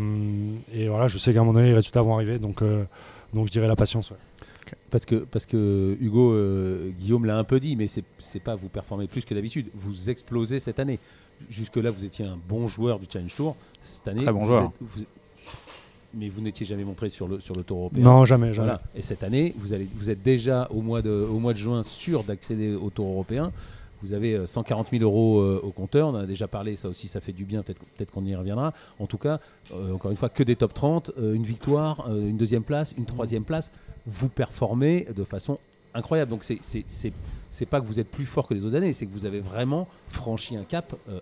et 0.74 0.88
voilà, 0.88 1.08
je 1.08 1.18
sais 1.18 1.34
qu'à 1.34 1.40
un 1.40 1.44
moment 1.44 1.54
donné 1.58 1.70
les 1.70 1.76
résultats 1.76 2.02
vont 2.04 2.14
arriver, 2.16 2.38
donc 2.40 2.62
euh, 2.62 2.84
donc 3.34 3.48
je 3.48 3.52
dirais 3.52 3.68
la 3.68 3.76
patience. 3.76 4.12
ouais. 4.12 4.18
Parce 4.92 5.06
que, 5.06 5.16
parce 5.16 5.46
que 5.48 5.98
Hugo, 6.00 6.32
euh, 6.34 6.90
Guillaume 7.00 7.26
l'a 7.26 7.38
un 7.38 7.44
peu 7.44 7.60
dit, 7.60 7.76
mais 7.76 7.88
c'est 7.88 8.04
c'est 8.20 8.42
pas 8.42 8.56
vous 8.56 8.70
performez 8.70 9.08
plus 9.08 9.26
que 9.26 9.34
d'habitude. 9.34 9.68
Vous 9.74 10.10
explosez 10.12 10.60
cette 10.60 10.80
année. 10.80 11.00
Jusque-là, 11.50 11.90
vous 11.90 12.06
étiez 12.06 12.26
un 12.26 12.38
bon 12.50 12.68
joueur 12.68 13.00
du 13.00 13.06
Challenge 13.12 13.34
Tour. 13.34 13.56
Cette 13.82 14.08
année, 14.10 14.24
Très 14.24 14.32
bon 14.34 14.40
vous 14.42 14.46
joueur. 14.48 14.64
êtes- 14.66 14.72
vous- 14.82 15.06
mais 16.14 16.30
vous 16.30 16.42
n'étiez 16.42 16.66
jamais 16.66 16.84
montré 16.84 17.10
sur 17.10 17.28
le, 17.28 17.40
sur 17.40 17.56
le 17.56 17.64
Tour 17.64 17.78
européen. 17.80 18.04
Non 18.04 18.26
jamais 18.26 18.54
jamais. 18.54 18.68
Voilà. 18.70 18.82
Et 18.96 19.02
cette 19.02 19.24
année, 19.24 19.54
vous, 19.60 19.74
allez, 19.74 19.88
vous 19.96 20.10
êtes 20.10 20.22
déjà 20.24 20.68
au 20.72 20.82
mois 20.82 21.02
de, 21.02 21.10
au 21.12 21.40
mois 21.40 21.54
de 21.54 21.58
juin 21.60 21.84
sûr 21.84 22.24
d'accéder 22.24 22.74
au 22.76 22.90
Tour 22.90 23.08
européen. 23.08 23.52
Vous 24.02 24.14
avez 24.14 24.34
euh, 24.34 24.46
140 24.48 24.88
000 24.92 25.04
euros 25.04 25.40
euh, 25.42 25.60
au 25.62 25.72
compteur. 25.72 26.08
On 26.08 26.12
en 26.12 26.16
a 26.16 26.26
déjà 26.26 26.48
parlé, 26.48 26.76
ça 26.78 26.88
aussi, 26.88 27.08
ça 27.10 27.20
fait 27.20 27.34
du 27.34 27.44
bien. 27.44 27.64
Peut-être 27.64 27.80
peut 27.98 28.06
qu'on 28.06 28.26
y 28.26 28.34
reviendra. 28.36 28.74
En 28.98 29.08
tout 29.08 29.18
cas, 29.18 29.40
euh, 29.74 29.94
encore 29.94 30.10
une 30.12 30.16
fois, 30.18 30.30
que 30.30 30.42
des 30.42 30.56
top 30.56 30.74
30, 30.74 31.12
euh, 31.20 31.34
une 31.34 31.44
victoire, 31.44 32.06
euh, 32.10 32.30
une 32.30 32.38
deuxième 32.38 32.64
place, 32.64 32.94
une 32.98 33.06
troisième 33.06 33.44
place. 33.44 33.72
Vous 34.08 34.30
performez 34.30 35.06
de 35.14 35.24
façon 35.26 35.60
incroyable. 35.94 36.32
Donc, 36.32 36.46
c'est- 36.46 36.60
c'est 36.62 36.84
c'est- 36.88 37.12
c'est 37.52 37.66
pas 37.66 37.82
que 37.82 37.86
vous 37.86 38.00
êtes 38.00 38.10
plus 38.10 38.26
fort 38.26 38.48
que 38.48 38.54
les 38.54 38.64
autres 38.64 38.76
années, 38.76 38.94
c'est 38.94 39.06
que 39.06 39.12
vous 39.12 39.26
avez 39.26 39.42
vraiment 39.42 39.88
franchi 40.08 40.56
un 40.56 40.64
cap 40.64 40.96
euh, 41.10 41.20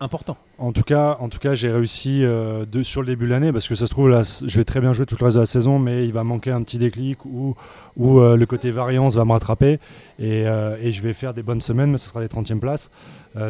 important. 0.00 0.36
En 0.58 0.72
tout 0.72 0.82
cas, 0.82 1.16
en 1.20 1.28
tout 1.28 1.38
cas, 1.38 1.54
j'ai 1.54 1.70
réussi 1.70 2.24
euh, 2.24 2.64
sur 2.82 3.00
le 3.00 3.06
début 3.06 3.26
de 3.26 3.30
l'année 3.30 3.52
parce 3.52 3.68
que 3.68 3.74
ça 3.74 3.86
se 3.86 3.90
trouve 3.90 4.08
là, 4.08 4.22
je 4.22 4.58
vais 4.58 4.64
très 4.64 4.80
bien 4.80 4.92
jouer 4.92 5.06
tout 5.06 5.16
le 5.18 5.24
reste 5.24 5.36
de 5.36 5.40
la 5.40 5.46
saison, 5.46 5.78
mais 5.78 6.04
il 6.04 6.12
va 6.12 6.24
manquer 6.24 6.50
un 6.50 6.62
petit 6.62 6.78
déclic 6.78 7.24
où, 7.24 7.54
euh, 7.98 8.36
le 8.36 8.46
côté 8.46 8.70
variance 8.70 9.16
va 9.16 9.24
me 9.24 9.32
rattraper 9.32 9.78
et, 10.18 10.46
euh, 10.46 10.76
et 10.80 10.92
je 10.92 11.02
vais 11.02 11.12
faire 11.12 11.34
des 11.34 11.42
bonnes 11.42 11.60
semaines, 11.60 11.90
mais 11.90 11.98
ce 11.98 12.08
sera 12.08 12.20
des 12.20 12.28
30e 12.28 12.60
places. 12.60 12.90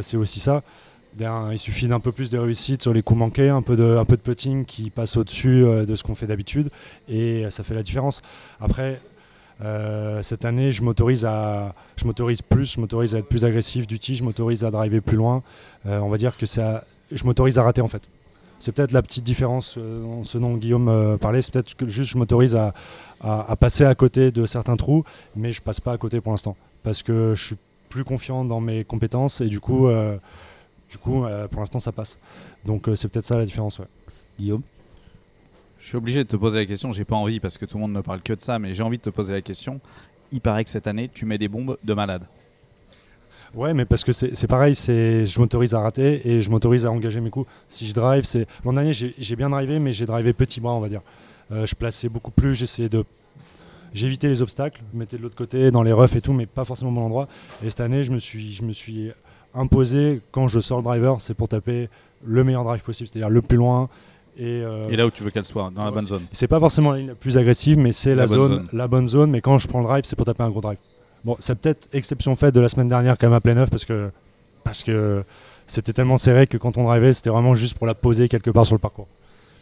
C'est 0.03 0.17
aussi 0.17 0.41
ça. 0.41 0.63
Il 1.21 1.59
suffit 1.59 1.87
d'un 1.87 2.01
peu 2.01 2.11
plus 2.11 2.29
de 2.29 2.39
réussite 2.39 2.83
sur 2.83 2.93
les 2.93 3.03
coups 3.03 3.21
manqués, 3.21 3.49
un 3.49 3.63
peu 3.63 3.77
de, 3.77 3.97
un 3.97 4.05
peu 4.05 4.17
de 4.17 4.21
putting 4.21 4.65
qui 4.65 4.91
passe 4.91 5.17
au-dessus 5.17 5.63
de 5.63 5.95
ce 5.95 6.03
qu'on 6.03 6.17
fait 6.17 6.27
d'habitude 6.27 6.71
et 7.09 7.47
ça 7.51 7.63
fait 7.63 7.75
la 7.75 7.85
différence. 7.85 8.21
Après, 8.61 9.01
euh, 9.63 10.23
cette 10.23 10.45
année, 10.45 10.71
je 10.73 10.83
m'autorise 10.83 11.25
à, 11.25 11.75
je 11.97 12.05
m'autorise 12.05 12.43
plus, 12.43 12.75
je 12.75 12.81
m'autorise 12.81 13.15
à 13.15 13.19
être 13.19 13.29
plus 13.29 13.45
agressif 13.45 13.87
du 13.87 13.99
tee, 13.99 14.15
je 14.15 14.23
m'autorise 14.25 14.65
à 14.65 14.71
driver 14.71 15.01
plus 15.01 15.17
loin. 15.17 15.43
Euh, 15.87 15.99
on 16.01 16.09
va 16.09 16.19
dire 16.19 16.37
que 16.37 16.47
ça, 16.47 16.85
je 17.11 17.25
m'autorise 17.25 17.59
à 17.59 17.63
rater 17.63 17.81
en 17.81 17.89
fait. 17.89 18.03
C'est 18.59 18.73
peut-être 18.73 18.93
la 18.93 19.03
petite 19.03 19.25
différence 19.25 19.75
euh, 19.77 20.23
ce 20.25 20.39
dont 20.39 20.55
Guillaume 20.57 20.89
euh, 20.89 21.17
parlait. 21.17 21.43
C'est 21.43 21.53
peut-être 21.53 21.75
que 21.75 21.87
je 21.87 22.17
m'autorise 22.19 22.55
à, 22.57 22.75
à- 23.21 23.55
passer 23.57 23.85
à 23.85 23.95
côté 23.95 24.31
de 24.31 24.47
certains 24.47 24.77
trous, 24.77 25.05
mais 25.35 25.53
je 25.53 25.61
passe 25.63 25.81
pas 25.81 25.93
à 25.93 25.99
côté 25.99 26.21
pour 26.21 26.33
l'instant 26.33 26.57
parce 26.83 27.03
que 27.03 27.35
je 27.35 27.45
suis 27.45 27.57
plus 27.89 28.05
confiant 28.05 28.45
dans 28.45 28.61
mes 28.61 28.85
compétences 28.85 29.41
et 29.41 29.47
du 29.47 29.61
coup, 29.61 29.89
du 30.91 30.99
coup, 30.99 31.25
pour 31.51 31.61
l'instant 31.61 31.79
ça 31.79 31.93
passe. 31.93 32.19
Donc 32.65 32.89
c'est 32.95 33.09
peut-être 33.09 33.25
ça 33.27 33.37
la 33.39 33.45
différence. 33.45 33.81
Guillaume? 34.39 34.63
Je 35.87 35.91
suis 35.91 35.99
obligé 35.99 36.25
de 36.25 36.29
te 36.29 36.35
poser 36.35 36.59
la 36.59 36.67
question, 36.67 36.91
j'ai 36.91 37.05
pas 37.05 37.15
envie 37.15 37.39
parce 37.39 37.59
que 37.59 37.65
tout 37.65 37.77
le 37.77 37.83
monde 37.83 37.93
ne 37.93 38.01
parle 38.01 38.21
que 38.21 38.33
de 38.33 38.41
ça, 38.41 38.59
mais 38.59 38.75
j'ai 38.75 38.83
envie 38.83 38.99
de 38.99 39.05
te 39.05 39.11
poser 39.11 39.33
la 39.33 39.41
question. 39.41 39.81
Il 40.33 40.41
paraît 40.41 40.65
que 40.65 40.71
cette 40.71 40.89
année, 40.89 41.09
tu 41.15 41.27
mets 41.27 41.39
des 41.39 41.47
bombes 41.47 41.79
de 41.85 41.95
malade. 41.95 42.25
Ouais, 43.55 43.73
mais 43.73 43.85
parce 43.85 44.03
que 44.03 44.11
c'est 44.11 44.49
pareil, 44.49 44.75
je 44.75 45.39
m'autorise 45.39 45.75
à 45.75 45.81
rater 45.81 46.29
et 46.29 46.41
je 46.41 46.51
m'autorise 46.51 46.87
à 46.87 46.91
engager 46.91 47.21
mes 47.21 47.31
coups. 47.31 47.49
Si 47.69 47.87
je 47.87 47.95
drive, 47.95 48.25
c'est 48.25 48.49
l'an 48.65 48.73
dernier 48.73 48.93
j'ai 48.93 49.37
bien 49.37 49.49
drivé, 49.49 49.79
mais 49.79 49.93
j'ai 49.93 50.07
drivé 50.07 50.33
petit 50.33 50.61
bras, 50.61 50.75
on 50.75 50.81
va 50.81 50.89
dire. 50.89 51.03
Euh, 51.53 51.67
je 51.67 51.77
plaçais 51.77 52.09
beaucoup 52.09 52.33
plus, 52.33 52.57
j'essayais 52.57 52.89
de 52.89 53.05
j'évitais 53.95 54.27
les 54.27 54.43
obstacles, 54.43 54.83
je 54.91 54.97
me 54.97 55.05
mettais 55.05 55.19
de 55.19 55.23
l'autre 55.23 55.37
côté 55.37 55.71
dans 55.71 55.85
les 55.85 55.93
roughs 55.93 56.17
et 56.17 56.21
tout, 56.21 56.33
mais 56.33 56.47
pas 56.47 56.65
forcément 56.65 56.91
au 56.91 56.95
bon 56.95 57.03
endroit. 57.03 57.29
Et 57.65 57.71
cette 57.71 57.81
année, 57.81 58.03
je 58.03 58.11
me 58.11 58.19
suis 58.19 58.53
je 58.53 58.65
me 58.65 58.73
suis 58.73 59.13
imposé 59.55 60.21
quand 60.33 60.49
je 60.49 60.59
sors 60.59 60.79
le 60.79 60.83
driver, 60.83 61.21
c'est 61.21 61.35
pour 61.35 61.49
taper 61.49 61.89
le 62.25 62.43
meilleur 62.43 62.65
drive 62.65 62.83
possible, 62.83 63.09
c'est-à-dire 63.09 63.31
le 63.31 63.41
plus 63.41 63.57
loin. 63.57 63.89
Et, 64.39 64.63
euh, 64.63 64.89
Et 64.91 64.97
là 64.97 65.07
où 65.07 65.11
tu 65.11 65.23
veux 65.23 65.31
qu'elle 65.31 65.45
soit, 65.45 65.71
dans 65.75 65.85
la 65.85 65.91
bonne 65.91 66.07
zone. 66.07 66.23
c'est 66.33 66.49
pas 66.49 66.61
forcément 66.61 66.93
la 66.93 66.99
ligne 66.99 67.09
la 67.09 67.15
plus 67.15 67.37
agressive, 67.39 67.79
mais 67.79 67.93
c'est 67.93 68.15
La 68.15 68.27
zone, 68.27 68.57
zone. 68.57 68.67
la 68.73 68.87
bonne 68.89 69.09
zone. 69.09 69.31
Mais 69.31 69.41
quand 69.41 69.59
je 69.59 69.67
prends 69.67 69.81
le 69.81 69.87
drive, 69.87 70.05
c'est 70.05 70.17
pour 70.17 70.27
taper 70.27 70.43
un 70.43 70.51
gros 70.51 70.61
drive. 70.61 70.79
Bon, 71.25 71.37
c'est 71.39 71.55
peut-être 71.59 71.89
exception 71.93 72.35
faite 72.37 72.55
de 72.55 72.61
la 72.61 72.69
semaine 72.69 72.89
dernière 72.89 73.17
quand 73.19 73.27
même 73.27 73.35
à 73.35 73.41
plein 73.41 73.55
neuf 73.55 73.71
parce 73.71 73.85
que 73.85 74.11
parce 74.63 74.83
que 74.85 75.25
c'était 75.67 75.93
tellement 75.93 76.19
serré 76.19 76.47
que 76.47 76.57
quand 76.57 76.77
on 76.77 76.85
drivait, 76.85 77.13
c'était 77.13 77.31
vraiment 77.31 77.55
juste 77.55 77.77
pour 77.79 77.87
la 77.87 77.95
poser 77.95 78.29
quelque 78.29 78.51
part 78.51 78.67
sur 78.67 78.75
le 78.75 78.81
parcours. 78.81 79.07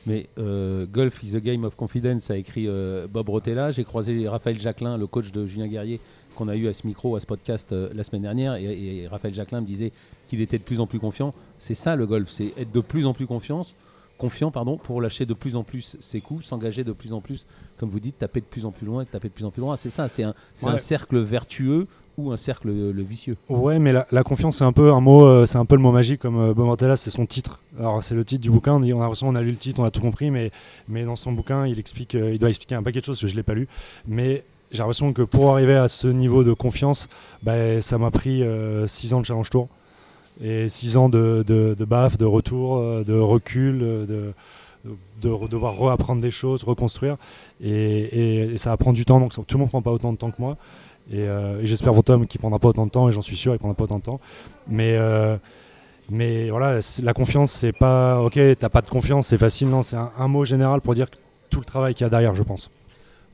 Mais 0.07 0.26
euh, 0.38 0.85
Golf 0.90 1.23
is 1.23 1.35
a 1.35 1.40
game 1.40 1.64
of 1.64 1.76
confidence, 1.76 2.31
a 2.31 2.37
écrit 2.37 2.66
euh, 2.69 3.07
Bob 3.11 3.28
Rotella. 3.31 3.71
J'ai 3.71 3.85
croisé 3.85 4.28
Raphaël 4.28 4.59
Jacquelin, 4.61 4.99
le 4.99 5.07
coach 5.07 5.33
de 5.33 5.47
Julien 5.47 5.66
Guerrier, 5.66 5.99
qu'on 6.37 6.49
a 6.49 6.57
eu 6.57 6.69
à 6.69 6.75
ce 6.75 6.87
micro, 6.87 7.16
à 7.16 7.21
ce 7.21 7.26
podcast 7.26 7.73
euh, 7.73 7.88
la 7.95 8.02
semaine 8.02 8.21
dernière. 8.23 8.57
Et, 8.57 8.64
et 9.04 9.09
Raphaël 9.09 9.33
Jacquelin 9.33 9.62
me 9.62 9.66
disait 9.66 9.93
qu'il 10.28 10.43
était 10.43 10.59
de 10.59 10.62
plus 10.62 10.81
en 10.81 10.87
plus 10.87 10.99
confiant. 10.99 11.33
C'est 11.59 11.73
ça 11.75 11.97
le 11.97 12.04
golf, 12.07 12.28
c'est 12.28 12.52
être 12.59 12.71
de 12.73 12.81
plus 12.81 13.07
en 13.07 13.14
plus 13.14 13.26
confiance, 13.26 13.73
confiant 14.18 14.50
pardon, 14.50 14.76
pour 14.76 15.00
lâcher 15.00 15.26
de 15.26 15.35
plus 15.35 15.56
en 15.56 15.62
plus 15.62 15.97
ses 16.00 16.21
coups, 16.21 16.44
s'engager 16.44 16.85
de 16.85 16.92
plus 16.92 17.12
en 17.12 17.21
plus, 17.21 17.47
comme 17.78 17.88
vous 17.88 18.00
dites, 18.00 18.18
taper 18.18 18.40
de 18.40 18.47
plus 18.47 18.64
en 18.64 18.71
plus 18.71 18.87
loin, 18.87 19.04
taper 19.04 19.28
de 19.28 19.35
plus 19.35 19.44
en 19.44 19.50
plus 19.50 19.61
loin. 19.61 19.76
C'est 19.76 19.90
ça, 19.90 20.09
c'est 20.09 20.23
un, 20.23 20.35
cercle 20.76 21.18
vertueux 21.21 21.87
ou 22.16 22.30
un 22.30 22.37
cercle 22.37 22.68
le 22.68 23.02
vicieux. 23.02 23.37
Ouais, 23.49 23.78
mais 23.78 23.92
la, 23.92 24.23
confiance, 24.23 24.59
c'est 24.59 24.64
un 24.64 24.73
peu 24.73 24.92
un 24.92 25.00
mot, 25.00 25.25
euh, 25.25 25.47
c'est 25.47 25.59
un 25.59 25.64
peu 25.64 25.75
le 25.75 25.83
mot 25.83 25.92
magique 25.92 26.21
comme 26.21 26.38
euh, 26.38 26.54
Bomantella, 26.54 26.97
c'est 26.97 27.11
son 27.11 27.26
titre. 27.26 27.61
Alors 27.78 28.02
c'est 28.02 28.14
le 28.14 28.25
titre 28.25 28.42
du 28.42 28.50
bouquin. 28.50 28.75
On 28.75 28.83
a 28.83 28.87
l'impression 28.87 29.28
on 29.28 29.35
a 29.35 29.42
lu 29.42 29.50
le 29.50 29.56
titre, 29.56 29.80
on 29.80 29.85
a 29.85 29.90
tout 29.90 30.00
compris, 30.00 30.30
mais 30.30 30.50
mais 30.88 31.04
dans 31.04 31.16
son 31.16 31.33
bouquin, 31.33 31.66
il 31.66 31.78
explique, 31.78 32.14
euh, 32.14 32.33
il 32.33 32.38
doit 32.38 32.50
expliquer 32.50 32.76
un 32.76 32.83
paquet 32.83 33.00
de 33.00 33.04
choses 33.04 33.21
que 33.21 33.26
je 33.26 33.35
l'ai 33.35 33.42
pas 33.42 33.54
lu, 33.54 33.68
mais 34.06 34.44
j'ai 34.71 34.78
l'impression 34.78 35.12
que 35.12 35.23
pour 35.23 35.52
arriver 35.52 35.75
à 35.75 35.88
ce 35.88 36.06
niveau 36.06 36.44
de 36.44 36.52
confiance, 36.52 37.09
bah, 37.42 37.80
ça 37.80 37.99
m'a 37.99 38.11
pris 38.11 38.42
6 38.87 39.14
ans 39.14 39.21
de 39.21 39.26
challenge 39.26 39.50
tour 39.50 39.68
et 40.42 40.68
6 40.68 40.96
ans 40.96 41.08
de, 41.08 41.44
de, 41.46 41.84
baf, 41.84 42.18
de 42.18 42.24
retour, 42.24 42.80
de 43.04 43.18
recul, 43.18 43.78
de, 43.78 44.32
de 44.84 45.46
devoir 45.48 45.76
reapprendre 45.76 46.20
des 46.20 46.30
choses, 46.30 46.64
reconstruire. 46.64 47.16
Et, 47.62 48.52
et, 48.52 48.58
ça 48.58 48.70
va 48.70 48.76
prendre 48.76 48.96
du 48.96 49.04
temps, 49.04 49.20
donc 49.20 49.32
tout 49.32 49.56
le 49.56 49.58
monde 49.58 49.68
prend 49.68 49.82
pas 49.82 49.92
autant 49.92 50.12
de 50.12 50.18
temps 50.18 50.30
que 50.30 50.40
moi. 50.40 50.56
Euh, 51.12 51.60
et, 51.60 51.66
j'espère 51.66 51.92
Tom 52.02 52.26
qu'il 52.26 52.40
prendra 52.40 52.58
pas 52.58 52.68
autant 52.68 52.86
de 52.86 52.90
temps, 52.90 53.08
et 53.08 53.12
j'en 53.12 53.22
suis 53.22 53.36
sûr, 53.36 53.54
il 53.54 53.58
prendra 53.58 53.74
pas 53.74 53.84
autant 53.84 53.98
de 53.98 54.04
temps. 54.04 54.20
Mais, 54.68 54.96
euh, 54.96 55.36
mais 56.10 56.48
voilà, 56.50 56.80
la 57.02 57.14
confiance, 57.14 57.52
c'est 57.52 57.72
pas 57.72 58.20
ok, 58.20 58.38
t'as 58.58 58.68
pas 58.68 58.82
de 58.82 58.88
confiance, 58.88 59.28
c'est 59.28 59.38
facile, 59.38 59.68
non, 59.68 59.82
c'est 59.82 59.96
un, 59.96 60.28
mot 60.28 60.44
général 60.44 60.80
pour 60.80 60.94
dire 60.94 61.08
tout 61.50 61.60
le 61.60 61.64
travail 61.64 61.94
qu'il 61.94 62.04
y 62.04 62.06
a 62.06 62.10
derrière, 62.10 62.34
je 62.34 62.42
pense. 62.42 62.70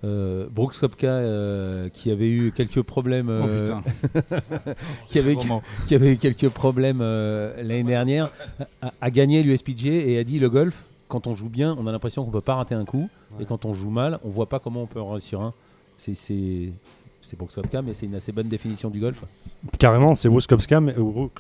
Euh, 0.03 0.47
Brooks 0.51 0.79
Kopka 0.81 1.07
euh, 1.07 1.91
qui 1.91 2.11
avait 2.11 2.31
eu 2.31 2.53
quelques 2.53 2.81
problèmes 2.81 3.29
oh, 3.29 4.23
qui, 5.07 5.19
avait, 5.19 5.37
qui, 5.87 5.95
avait 5.95 6.13
eu 6.13 6.17
quelques 6.17 6.49
problèmes 6.49 7.01
l'année 7.01 7.85
dernière 7.85 8.31
a, 9.01 9.11
gagné 9.11 9.43
l'USPG 9.43 9.87
et 9.89 10.19
a 10.19 10.25
dit 10.25 10.39
le 10.39 10.49
golf 10.49 10.87
quand 11.09 11.27
on 11.27 11.35
joue 11.35 11.51
bien 11.51 11.77
on 11.79 11.87
a 11.87 11.93
l'impression 11.93 12.25
qu'on 12.25 12.31
peut 12.31 12.41
pas 12.41 12.55
rater 12.55 12.75
un 12.75 12.87
coup. 12.87 13.11
Et 13.41 13.45
quand 13.45 13.67
on 13.67 13.75
joue 13.75 13.91
mal 13.91 14.19
on 14.25 14.31
voit 14.31 14.49
pas 14.49 14.59
comment 14.59 14.83
on 14.83 14.87
peut 14.87 15.01
en 15.01 15.11
réussir 15.11 15.43
un. 15.43 15.53
C'est 15.99 16.73
c'est 17.23 17.39
Brooks 17.39 17.55
Kopka, 17.55 17.83
mais 17.83 17.93
c'est 17.93 18.07
une 18.07 18.15
assez 18.15 18.33
bonne 18.33 18.49
définition 18.49 18.89
du 18.89 18.99
golf. 18.99 19.23
Carrément, 19.79 20.15
c'est 20.15 20.29
Brooks 20.29 20.47
Kopka, 20.47 20.81
mais, 20.81 20.95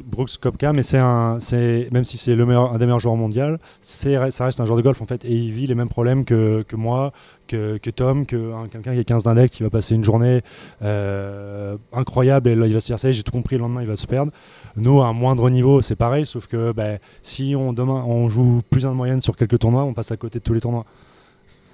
Brooks 0.04 0.36
Kopka, 0.38 0.72
c'est 0.82 1.88
même 1.90 2.04
si 2.04 2.18
c'est 2.18 2.36
le 2.36 2.44
meilleur, 2.44 2.74
un 2.74 2.78
des 2.78 2.84
meilleurs 2.84 3.00
joueurs 3.00 3.16
mondiaux, 3.16 3.56
ça 3.80 4.20
reste 4.20 4.60
un 4.60 4.66
joueur 4.66 4.76
de 4.76 4.82
golf 4.82 5.00
en 5.00 5.06
fait, 5.06 5.24
et 5.24 5.32
il 5.32 5.52
vit 5.52 5.66
les 5.66 5.74
mêmes 5.74 5.88
problèmes 5.88 6.24
que, 6.24 6.62
que 6.62 6.76
moi, 6.76 7.12
que, 7.48 7.78
que 7.78 7.90
Tom, 7.90 8.26
que 8.26 8.52
quelqu'un 8.68 8.92
qui 8.92 9.00
a 9.00 9.04
15 9.04 9.24
d'index, 9.24 9.56
qui 9.56 9.62
va 9.62 9.70
passer 9.70 9.94
une 9.94 10.04
journée 10.04 10.42
euh, 10.82 11.76
incroyable 11.92 12.50
et 12.50 12.54
là, 12.54 12.66
il 12.66 12.74
va 12.74 12.80
se 12.80 12.86
dire 12.86 13.00
ça, 13.00 13.10
j'ai 13.10 13.22
tout 13.22 13.32
compris, 13.32 13.56
le 13.56 13.62
lendemain 13.62 13.80
il 13.80 13.88
va 13.88 13.96
se 13.96 14.06
perdre. 14.06 14.32
Nous, 14.76 15.00
à 15.00 15.06
un 15.06 15.12
moindre 15.12 15.48
niveau, 15.50 15.82
c'est 15.82 15.96
pareil, 15.96 16.26
sauf 16.26 16.46
que 16.46 16.72
ben, 16.72 16.98
si 17.22 17.54
on 17.56 17.72
demain 17.72 18.04
on 18.06 18.28
joue 18.28 18.62
plus 18.68 18.84
en 18.86 18.94
moyenne 18.94 19.20
sur 19.20 19.34
quelques 19.34 19.58
tournois, 19.58 19.84
on 19.84 19.94
passe 19.94 20.12
à 20.12 20.16
côté 20.16 20.38
de 20.38 20.44
tous 20.44 20.54
les 20.54 20.60
tournois. 20.60 20.84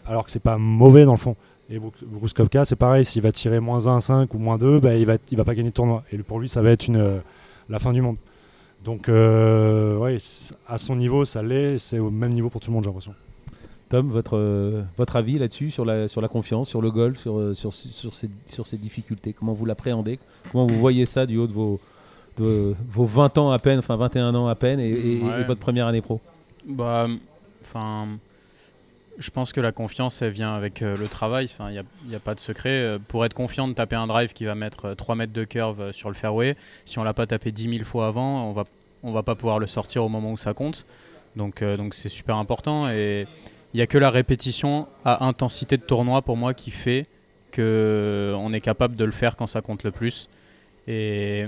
Alors 0.07 0.25
que 0.25 0.31
c'est 0.31 0.39
pas 0.39 0.57
mauvais 0.57 1.05
dans 1.05 1.13
le 1.13 1.19
fond. 1.19 1.37
Et 1.69 1.81
Bruce 1.81 2.33
Kopka, 2.33 2.65
c'est 2.65 2.77
pareil, 2.77 3.05
s'il 3.05 3.23
va 3.23 3.33
tirer 3.33 3.59
moins 3.59 3.89
1, 3.89 4.01
5 4.01 4.33
ou 4.35 4.39
moins 4.39 4.57
2, 4.57 4.79
bah, 4.79 4.95
il 4.95 5.05
va, 5.05 5.17
il 5.31 5.37
va 5.37 5.45
pas 5.45 5.55
gagner 5.55 5.71
de 5.71 5.75
tournoi. 5.75 6.05
Et 6.13 6.19
pour 6.19 6.39
lui, 6.39 6.49
ça 6.49 6.63
va 6.63 6.71
être 6.71 6.87
une, 6.87 6.97
euh, 6.97 7.19
la 7.69 7.79
fin 7.81 7.93
du 7.93 8.03
monde. 8.03 8.17
Donc, 8.85 9.09
euh, 9.09 9.97
ouais, 9.97 10.17
à 10.69 10.79
son 10.79 10.95
niveau, 10.95 11.25
ça 11.25 11.43
l'est. 11.43 11.79
C'est 11.79 11.99
au 11.99 12.11
même 12.11 12.33
niveau 12.33 12.51
pour 12.51 12.61
tout 12.61 12.71
le 12.71 12.75
monde, 12.75 12.85
j'ai 12.85 12.91
l'impression. 12.91 13.15
Tom, 13.89 14.11
votre, 14.11 14.37
euh, 14.37 14.83
votre 14.97 15.17
avis 15.17 15.39
là-dessus, 15.39 15.71
sur 15.71 15.85
la, 15.85 16.07
sur 16.07 16.21
la 16.21 16.29
confiance, 16.29 16.69
sur 16.69 16.81
le 16.81 16.91
golf, 16.93 17.19
sur, 17.19 17.55
sur, 17.55 17.75
sur, 17.75 18.15
ces, 18.15 18.31
sur 18.47 18.67
ces 18.67 18.77
difficultés? 18.77 19.33
Comment 19.33 19.53
vous 19.53 19.65
l'appréhendez? 19.65 20.21
Comment 20.53 20.69
vous 20.69 20.79
voyez 20.79 21.05
ça 21.05 21.27
du 21.27 21.37
haut 21.37 21.49
de 21.49 21.53
vos, 21.53 21.81
de, 22.37 22.75
vos 22.89 23.07
20 23.07 23.39
ans 23.39 23.51
à 23.51 23.59
peine, 23.59 23.81
enfin 23.81 23.97
21 23.97 24.35
ans 24.37 24.47
à 24.47 24.55
peine, 24.55 24.79
et, 24.79 24.91
et 24.91 25.45
votre 25.45 25.61
première 25.61 25.89
année 25.89 26.01
pro? 26.01 26.21
Bah, 26.65 27.09
enfin 27.61 28.07
je 29.19 29.31
pense 29.31 29.53
que 29.53 29.61
la 29.61 29.73
confiance, 29.73 30.23
elle 30.23 30.33
vient 30.33 30.55
avec 30.55 30.83
euh, 30.83 30.97
le 30.97 31.09
travail. 31.09 31.49
Il 31.71 31.85
n'y 32.09 32.15
a, 32.15 32.21
pas 32.21 32.35
de 32.35 32.41
secret. 32.41 32.71
Euh, 32.71 32.99
pour 32.99 33.25
être 33.25 33.35
confiant 33.35 33.69
de 33.69 33.73
taper 33.73 33.97
un 33.97 34.07
drive 34.07 34.33
qui 34.33 34.45
va 34.45 34.55
mettre 34.55 34.95
3 34.95 35.15
euh, 35.15 35.19
mètres 35.19 35.33
de 35.33 35.45
curve 35.45 35.93
sur 35.93 36.09
le 36.09 36.15
fairway, 36.15 36.57
si 36.85 36.99
on 36.99 37.05
l'a 37.05 37.15
pas 37.15 37.27
tapé 37.27 37.53
10 37.53 37.71
000 37.71 37.85
fois 37.85 38.09
avant, 38.09 38.49
on 38.49 38.53
va, 38.53 38.65
on 39.03 39.13
va 39.13 39.23
pas 39.23 39.35
pouvoir 39.35 39.59
le 39.59 39.67
sortir 39.67 40.05
au 40.05 40.09
moment 40.09 40.33
où 40.33 40.37
ça 40.37 40.55
compte. 40.55 40.87
Donc 41.35 41.63
donc 41.63 41.95
c'est 41.95 42.09
super 42.09 42.37
important. 42.37 42.89
Et 42.89 43.27
il 43.75 43.77
n'y 43.77 43.83
a 43.83 43.87
que 43.87 43.99
la 43.99 44.11
répétition 44.11 44.87
à 45.05 45.27
intensité 45.27 45.77
de 45.77 45.83
tournoi 45.83 46.23
pour 46.23 46.37
moi 46.37 46.55
qui 46.55 46.71
fait 46.71 47.07
qu'on 47.55 48.53
est 48.53 48.61
capable 48.61 48.97
de 48.97 49.05
le 49.05 49.13
faire 49.13 49.37
quand 49.37 49.47
ça 49.47 49.61
compte 49.61 49.85
le 49.85 49.91
plus. 49.91 50.31
Et 50.87 51.47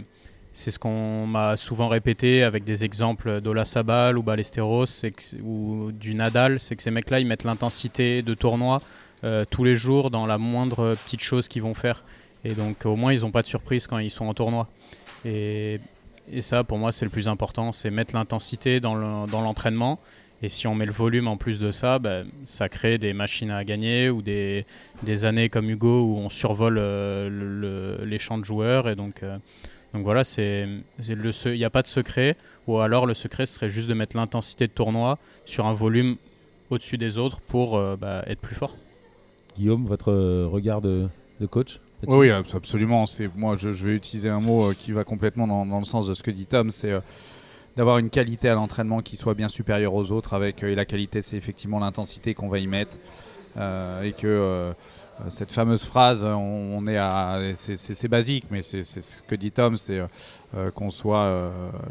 c'est 0.59 0.73
ce 0.73 0.81
qu'on 0.81 1.29
m'a 1.29 1.57
souvent 1.57 1.87
répété 1.87 2.43
avec 2.43 2.65
des 2.65 2.85
exemples 2.85 3.41
d'Ola 3.41 3.65
Sabal 3.65 4.19
ou 4.19 4.25
Ballesteros 4.25 5.05
ou 5.45 5.93
du 5.93 6.17
Nadal, 6.17 6.59
c'est 6.59 6.75
que 6.75 6.83
ces 6.83 6.91
mecs-là, 6.91 7.21
ils 7.21 7.27
mettent 7.29 7.45
l'intensité 7.45 8.23
de 8.23 8.35
tournoi 8.35 8.83
euh, 9.23 9.45
tous 9.49 9.63
les 9.63 9.77
jours 9.77 10.11
dans 10.11 10.27
la 10.27 10.37
moindre 10.37 10.97
petite 11.05 11.21
chose 11.21 11.47
qu'ils 11.47 11.63
vont 11.63 11.75
faire. 11.75 12.03
Et 12.45 12.55
donc 12.55 12.87
au 12.87 12.97
moins, 12.97 13.13
ils 13.13 13.21
n'ont 13.21 13.31
pas 13.31 13.43
de 13.43 13.47
surprise 13.47 13.87
quand 13.87 13.99
ils 13.99 14.11
sont 14.11 14.27
en 14.27 14.35
tournoi. 14.35 14.67
Et, 15.25 15.79
ça, 16.41 16.65
pour 16.65 16.79
moi, 16.79 16.91
c'est 16.91 17.05
le 17.05 17.11
plus 17.13 17.29
important, 17.29 17.71
c'est 17.71 17.91
mettre 17.91 18.17
l'intensité 18.17 18.81
dans 18.81 18.97
l'entraînement. 18.97 20.01
et 20.43 20.49
si 20.49 20.67
on 20.67 20.75
met 20.75 20.87
le 20.87 20.93
volume 20.93 21.29
en 21.29 21.37
plus 21.37 21.61
de 21.61 21.71
ça, 21.71 22.01
ben, 22.01 22.27
ça 22.45 22.69
crée 22.69 22.99
des 22.99 23.13
machines 23.13 23.53
à 23.53 23.63
gagner 23.63 24.11
ou 24.11 24.23
des, 24.23 24.65
années 25.23 25.51
comme 25.51 25.71
Hugo 25.71 26.03
où 26.03 26.17
on 26.19 26.31
survole 26.31 26.79
euh, 26.81 28.05
les 28.05 28.19
champs 28.19 28.39
de 28.39 28.45
joueurs. 28.45 28.89
Et 28.89 28.97
donc, 28.97 29.23
euh, 29.23 29.39
donc 29.95 30.05
voilà, 30.05 30.23
c'est 30.25 30.69
il 31.09 31.53
n'y 31.53 31.65
a 31.65 31.71
pas 31.71 31.83
de 31.83 31.87
secret, 31.87 32.37
ou 32.67 32.79
alors 32.79 33.07
le 33.07 33.15
secret 33.15 33.47
serait 33.47 33.71
juste 33.71 33.89
de 33.89 33.95
mettre 33.95 34.17
l'intensité 34.17 34.67
de 34.67 34.73
tournoi 34.73 35.19
sur 35.47 35.67
un 35.67 35.73
volume 35.73 36.17
au-dessus 36.71 36.99
des 36.99 37.19
autres 37.19 37.41
pour 37.41 37.77
euh, 37.77 37.97
bah, 37.97 38.23
être 38.27 38.41
plus 38.41 38.55
fort. 38.55 38.77
Guillaume, 39.57 39.87
votre 39.87 40.13
euh, 40.13 40.47
regard 40.47 40.81
de, 40.81 41.09
coach 41.51 41.81
oui, 42.07 42.31
absolument. 42.31 43.07
Moi, 43.35 43.57
je, 43.57 43.71
vais 43.71 43.95
utiliser 43.95 44.29
un 44.29 44.39
mot 44.39 44.71
euh, 44.71 44.75
qui 44.75 44.93
va 44.93 45.03
complètement 45.03 45.49
dans, 45.49 45.79
le 45.79 45.85
sens 45.85 46.07
de 46.07 46.15
ce 46.15 46.23
que 46.23 46.31
dit 46.31 46.47
Tom, 46.47 46.71
c'est 46.71 46.93
d'avoir 47.77 47.99
une 47.99 48.09
qualité 48.09 48.49
à 48.49 48.55
l'entraînement 48.55 49.01
qui 49.03 49.17
soit 49.17 49.35
bien 49.35 49.49
supérieure 49.49 49.95
aux 49.95 50.13
autres. 50.13 50.35
Avec, 50.35 50.63
et 50.63 50.77
la 50.77 50.85
qualité, 50.85 51.23
c'est 51.23 51.37
effectivement 51.37 51.81
l'intensité 51.81 52.35
qu'on 52.35 52.49
va 52.49 52.61
y 52.61 52.69
mettre. 52.69 52.99
et 53.57 54.13
que 54.13 54.27
euh, 54.27 54.73
cette 55.29 55.53
fameuse 55.53 55.85
phrase, 55.85 56.23
euh, 56.25 56.33
on, 56.33 56.87
est 56.87 56.97
à, 56.97 57.41
c'est 57.55 58.09
basique, 58.09 58.45
mais 58.51 58.63
c'est 58.63 58.83
ce 58.83 59.23
que 59.23 59.35
dit 59.35 59.51
Tom, 59.51 59.77
c'est 59.77 60.01
euh, 60.55 60.71
qu'on 60.71 60.91
soit 60.91 61.51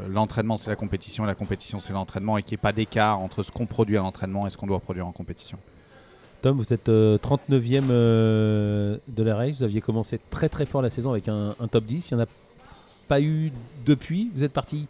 l'entraînement, 0.09 0.55
c'est 0.55 0.69
la 0.69 0.75
compétition, 0.75 1.23
et 1.25 1.27
la 1.27 1.35
compétition, 1.35 1.79
c'est 1.79 1.93
l'entraînement, 1.93 2.37
et 2.37 2.43
qu'il 2.43 2.55
n'y 2.55 2.59
ait 2.59 2.61
pas 2.61 2.73
d'écart 2.73 3.19
entre 3.19 3.43
ce 3.43 3.51
qu'on 3.51 3.65
produit 3.65 3.97
à 3.97 4.01
l'entraînement 4.01 4.47
et 4.47 4.49
ce 4.49 4.57
qu'on 4.57 4.67
doit 4.67 4.79
produire 4.79 5.07
en 5.07 5.11
compétition. 5.11 5.57
Tom, 6.41 6.57
vous 6.57 6.71
êtes 6.71 6.87
39e 6.87 7.87
de 7.87 8.99
la 9.23 9.35
race. 9.35 9.57
Vous 9.57 9.63
aviez 9.63 9.81
commencé 9.81 10.19
très 10.29 10.49
très 10.49 10.65
fort 10.65 10.81
la 10.81 10.89
saison 10.89 11.11
avec 11.11 11.27
un, 11.27 11.55
top 11.69 11.85
10. 11.85 12.11
Il 12.11 12.15
n'y 12.15 12.21
en 12.21 12.23
a 12.23 12.27
pas 13.07 13.21
eu 13.21 13.51
depuis. 13.85 14.31
Vous 14.35 14.43
êtes 14.43 14.53
parti. 14.53 14.87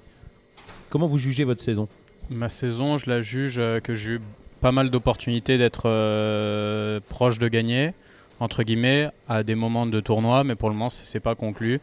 Comment 0.89 1.07
vous 1.07 1.17
jugez 1.17 1.45
votre 1.45 1.61
saison? 1.61 1.87
Ma 2.29 2.49
saison, 2.49 2.97
je 2.97 3.09
la 3.09 3.21
juge 3.21 3.61
que 3.83 3.95
j'ai 3.95 4.13
eu 4.13 4.21
pas 4.59 4.73
mal 4.73 4.89
d'opportunités 4.89 5.57
d'être 5.57 6.99
proche 7.07 7.39
de 7.39 7.47
gagner 7.47 7.93
entre 8.39 8.63
guillemets, 8.63 9.09
à 9.27 9.43
des 9.43 9.55
moments 9.55 9.85
de 9.85 9.99
tournoi, 9.99 10.43
mais 10.43 10.55
pour 10.55 10.69
le 10.69 10.75
moment, 10.75 10.89
c'est 10.89 11.19
pas 11.19 11.35
conclu. 11.35 11.79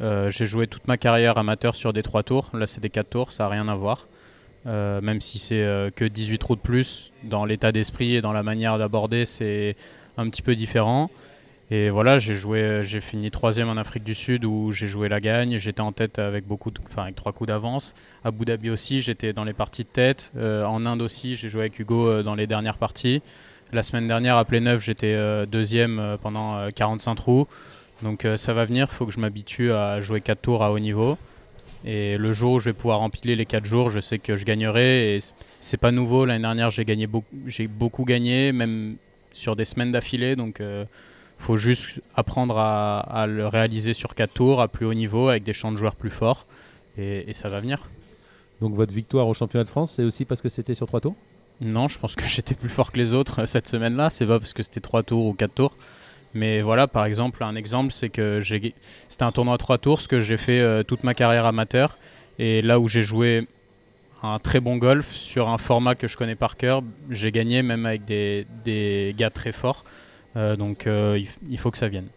Euh, 0.00 0.30
j'ai 0.30 0.46
joué 0.46 0.66
toute 0.66 0.86
ma 0.86 0.96
carrière 0.96 1.38
amateur 1.38 1.74
sur 1.74 1.92
des 1.92 2.02
3 2.02 2.22
tours. 2.22 2.50
Là, 2.54 2.66
c'est 2.66 2.80
des 2.80 2.90
4 2.90 3.08
tours, 3.08 3.32
ça 3.32 3.44
n'a 3.44 3.50
rien 3.50 3.68
à 3.68 3.74
voir. 3.74 4.06
Euh, 4.66 5.00
même 5.00 5.20
si 5.20 5.38
c'est 5.38 5.62
euh, 5.62 5.90
que 5.90 6.04
18 6.04 6.38
trous 6.38 6.56
de 6.56 6.60
plus, 6.60 7.12
dans 7.24 7.44
l'état 7.44 7.72
d'esprit 7.72 8.14
et 8.14 8.20
dans 8.20 8.32
la 8.32 8.42
manière 8.42 8.78
d'aborder, 8.78 9.24
c'est 9.24 9.76
un 10.16 10.28
petit 10.28 10.42
peu 10.42 10.54
différent. 10.54 11.10
Et 11.70 11.90
voilà, 11.90 12.18
j'ai 12.18 12.34
joué, 12.34 12.80
j'ai 12.82 13.00
fini 13.00 13.30
troisième 13.30 13.68
en 13.68 13.76
Afrique 13.76 14.02
du 14.02 14.14
Sud 14.14 14.46
où 14.46 14.72
j'ai 14.72 14.86
joué 14.86 15.08
la 15.08 15.20
gagne. 15.20 15.58
J'étais 15.58 15.82
en 15.82 15.92
tête 15.92 16.18
avec 16.18 16.46
beaucoup, 16.46 16.72
enfin 16.88 17.02
avec 17.02 17.14
trois 17.14 17.32
coups 17.32 17.48
d'avance. 17.48 17.94
À 18.24 18.28
Abu 18.28 18.46
Dhabi 18.46 18.70
aussi, 18.70 19.02
j'étais 19.02 19.34
dans 19.34 19.44
les 19.44 19.52
parties 19.52 19.84
de 19.84 19.88
tête. 19.88 20.32
en 20.34 20.86
Inde 20.86 21.02
aussi, 21.02 21.36
j'ai 21.36 21.50
joué 21.50 21.62
avec 21.62 21.78
Hugo 21.78 22.22
dans 22.22 22.34
les 22.34 22.46
dernières 22.46 22.78
parties. 22.78 23.20
La 23.70 23.82
semaine 23.82 24.08
dernière, 24.08 24.38
à 24.38 24.46
Pléneuf, 24.46 24.82
j'étais 24.82 25.12
euh, 25.12 25.44
deuxième 25.44 25.98
euh, 25.98 26.16
pendant 26.16 26.70
45 26.70 27.10
euh, 27.10 27.14
trous. 27.14 27.46
Donc 28.02 28.26
ça 28.36 28.54
va 28.54 28.64
venir, 28.64 28.86
il 28.90 28.94
faut 28.94 29.06
que 29.06 29.12
je 29.12 29.18
m'habitue 29.18 29.72
à 29.72 30.00
jouer 30.00 30.20
4 30.20 30.40
tours 30.40 30.62
à 30.62 30.70
haut 30.72 30.78
niveau. 30.78 31.18
Et 31.84 32.16
le 32.16 32.32
jour 32.32 32.52
où 32.54 32.58
je 32.60 32.66
vais 32.66 32.72
pouvoir 32.72 33.02
empiler 33.02 33.34
les 33.34 33.44
4 33.44 33.64
jours, 33.64 33.88
je 33.90 33.98
sais 33.98 34.20
que 34.20 34.36
je 34.36 34.44
gagnerai. 34.44 35.16
Et 35.16 35.18
c'est 35.46 35.76
pas 35.76 35.90
nouveau. 35.90 36.24
L'année 36.24 36.42
dernière, 36.42 36.70
j'ai 36.70 37.66
beaucoup, 37.66 38.04
gagné, 38.04 38.52
même 38.52 38.96
sur 39.32 39.56
des 39.56 39.64
semaines 39.64 39.90
d'affilée. 39.90 40.36
Donc 40.36 40.62
faut 41.38 41.56
juste 41.56 42.00
apprendre 42.14 42.56
à, 42.56 43.26
le 43.26 43.48
réaliser 43.48 43.94
sur 43.94 44.14
4 44.14 44.32
tours 44.32 44.60
à 44.60 44.68
plus 44.68 44.86
haut 44.86 44.94
niveau 44.94 45.28
avec 45.28 45.42
des 45.42 45.52
champs 45.52 45.72
de 45.72 45.76
joueurs 45.76 45.96
plus 45.96 46.10
forts. 46.10 46.46
Et, 46.98 47.28
et 47.28 47.34
ça 47.34 47.48
va 47.48 47.58
venir. 47.58 47.88
Donc 48.60 48.74
votre 48.74 48.94
victoire 48.94 49.26
au 49.26 49.34
championnat 49.34 49.64
de 49.64 49.70
France, 49.70 49.94
c'est 49.96 50.04
aussi 50.04 50.24
parce 50.24 50.40
que 50.40 50.48
c'était 50.48 50.74
sur 50.74 50.86
3 50.86 51.00
tours? 51.00 51.16
Non, 51.60 51.88
je 51.88 51.98
pense 51.98 52.14
que 52.14 52.24
j'étais 52.26 52.54
plus 52.54 52.68
fort 52.68 52.92
que 52.92 52.98
les 52.98 53.14
autres 53.14 53.42
euh, 53.42 53.46
cette 53.46 53.66
semaine-là. 53.66 54.10
C'est 54.10 54.26
pas 54.26 54.38
parce 54.38 54.52
que 54.52 54.62
c'était 54.62 54.80
3 54.80 55.02
tours 55.02 55.26
ou 55.26 55.32
4 55.32 55.54
tours. 55.54 55.76
Mais 56.34 56.60
voilà, 56.60 56.86
par 56.86 57.06
exemple, 57.06 57.42
un 57.42 57.56
exemple, 57.56 57.92
c'est 57.92 58.10
que 58.10 58.40
c'était 58.42 59.24
un 59.24 59.32
tournoi 59.32 59.54
à 59.54 59.58
3 59.58 59.78
tours, 59.78 60.00
ce 60.00 60.08
que 60.08 60.20
j'ai 60.20 60.36
fait 60.36 60.60
euh, 60.60 60.82
toute 60.82 61.02
ma 61.02 61.14
carrière 61.14 61.46
amateur. 61.46 61.98
Et 62.38 62.62
là 62.62 62.78
où 62.78 62.86
j'ai 62.86 63.02
joué 63.02 63.48
un 64.22 64.38
très 64.38 64.60
bon 64.60 64.76
golf 64.76 65.10
sur 65.10 65.48
un 65.48 65.58
format 65.58 65.94
que 65.94 66.06
je 66.06 66.16
connais 66.16 66.34
par 66.34 66.56
cœur, 66.56 66.82
j'ai 67.08 67.32
gagné 67.32 67.62
même 67.62 67.86
avec 67.86 68.04
des, 68.04 68.46
des, 68.64 69.14
gars 69.16 69.30
très 69.30 69.52
forts. 69.52 69.84
Euh, 70.36 70.54
donc 70.54 70.86
il, 70.86 71.58
faut 71.58 71.70
que 71.70 71.78
ça 71.78 71.88
vienne. 71.88 72.08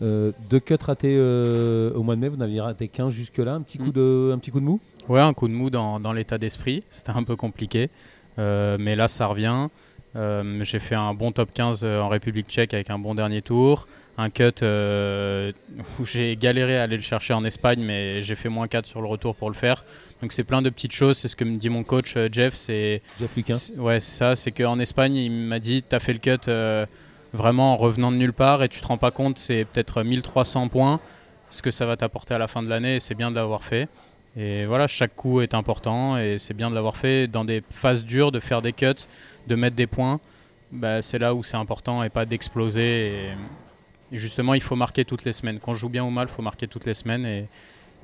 deux 0.00 0.60
cuts 0.60 0.74
ratés 0.80 1.18
au 1.18 2.02
mois 2.02 2.16
de 2.16 2.20
mai, 2.20 2.28
vous 2.28 2.36
n'aviez 2.36 2.60
raté 2.60 2.88
qu'un 2.88 3.10
jusque-là, 3.10 3.54
un, 3.54 3.62
petit 3.62 3.78
coup 3.78 3.86
Mm. 3.86 3.92
de, 3.92 4.32
un 4.34 4.38
petit 4.38 4.50
coup 4.50 4.60
de 4.60 4.64
mou? 4.64 4.80
Ouais, 5.08 5.20
un 5.20 5.32
coup 5.34 5.48
de 5.48 5.54
mou 5.54 5.70
dans, 5.70 6.00
dans 6.00 6.12
l'état 6.12 6.36
d'esprit. 6.36 6.82
C'était 6.90 7.12
un 7.12 7.22
peu 7.22 7.36
compliqué. 7.36 7.90
Euh, 8.38 8.76
mais 8.78 8.96
là, 8.96 9.08
ça 9.08 9.26
revient. 9.26 9.68
Euh, 10.16 10.64
j'ai 10.64 10.78
fait 10.78 10.94
un 10.94 11.12
bon 11.14 11.32
top 11.32 11.50
15 11.52 11.84
en 11.84 12.08
République 12.08 12.48
tchèque 12.48 12.74
avec 12.74 12.90
un 12.90 12.98
bon 12.98 13.14
dernier 13.14 13.42
tour. 13.42 13.86
Un 14.20 14.30
cut 14.30 14.50
euh, 14.62 15.52
où 16.00 16.04
j'ai 16.04 16.36
galéré 16.36 16.76
à 16.76 16.82
aller 16.82 16.96
le 16.96 17.02
chercher 17.02 17.34
en 17.34 17.44
Espagne, 17.44 17.80
mais 17.80 18.20
j'ai 18.20 18.34
fait 18.34 18.48
moins 18.48 18.66
4 18.66 18.84
sur 18.84 19.00
le 19.00 19.06
retour 19.06 19.36
pour 19.36 19.48
le 19.48 19.54
faire. 19.54 19.84
Donc 20.20 20.32
c'est 20.32 20.42
plein 20.42 20.60
de 20.60 20.70
petites 20.70 20.92
choses. 20.92 21.16
C'est 21.18 21.28
ce 21.28 21.36
que 21.36 21.44
me 21.44 21.56
dit 21.56 21.68
mon 21.68 21.84
coach 21.84 22.16
euh, 22.16 22.28
Jeff. 22.30 22.54
C'est 22.54 23.00
Jeff 23.20 23.30
Ouais, 23.76 24.00
c'est 24.00 24.18
ça. 24.18 24.34
C'est 24.34 24.50
qu'en 24.50 24.78
Espagne, 24.80 25.14
il 25.14 25.30
m'a 25.30 25.60
dit 25.60 25.84
tu 25.88 25.94
as 25.94 26.00
fait 26.00 26.12
le 26.12 26.18
cut 26.18 26.48
euh, 26.48 26.84
vraiment 27.32 27.74
en 27.74 27.76
revenant 27.76 28.10
de 28.10 28.16
nulle 28.16 28.32
part 28.32 28.64
et 28.64 28.68
tu 28.68 28.80
te 28.80 28.86
rends 28.86 28.98
pas 28.98 29.12
compte, 29.12 29.38
c'est 29.38 29.64
peut-être 29.64 30.02
1300 30.02 30.66
points, 30.68 30.98
ce 31.50 31.62
que 31.62 31.70
ça 31.70 31.86
va 31.86 31.96
t'apporter 31.96 32.34
à 32.34 32.38
la 32.38 32.48
fin 32.48 32.62
de 32.62 32.68
l'année 32.68 32.96
et 32.96 33.00
c'est 33.00 33.14
bien 33.14 33.30
de 33.30 33.36
l'avoir 33.36 33.62
fait. 33.62 33.88
Et 34.38 34.66
voilà, 34.66 34.86
chaque 34.86 35.16
coup 35.16 35.40
est 35.40 35.52
important 35.52 36.16
et 36.16 36.38
c'est 36.38 36.54
bien 36.54 36.70
de 36.70 36.74
l'avoir 36.76 36.96
fait 36.96 37.26
dans 37.26 37.44
des 37.44 37.60
phases 37.70 38.04
dures, 38.04 38.30
de 38.30 38.38
faire 38.38 38.62
des 38.62 38.72
cuts, 38.72 38.94
de 39.48 39.54
mettre 39.56 39.74
des 39.74 39.88
points. 39.88 40.20
Bah, 40.70 41.02
c'est 41.02 41.18
là 41.18 41.34
où 41.34 41.42
c'est 41.42 41.56
important 41.56 42.04
et 42.04 42.08
pas 42.08 42.24
d'exploser. 42.24 43.32
Et, 44.12 44.16
justement, 44.16 44.54
il 44.54 44.60
faut 44.60 44.76
marquer 44.76 45.04
toutes 45.04 45.24
les 45.24 45.32
semaines. 45.32 45.58
Quand 45.58 45.74
je 45.74 45.80
joue 45.80 45.88
bien 45.88 46.04
ou 46.04 46.10
mal, 46.10 46.28
il 46.30 46.32
faut 46.32 46.42
marquer 46.42 46.68
toutes 46.68 46.84
les 46.86 46.94
semaines. 46.94 47.26
Et 47.26 47.48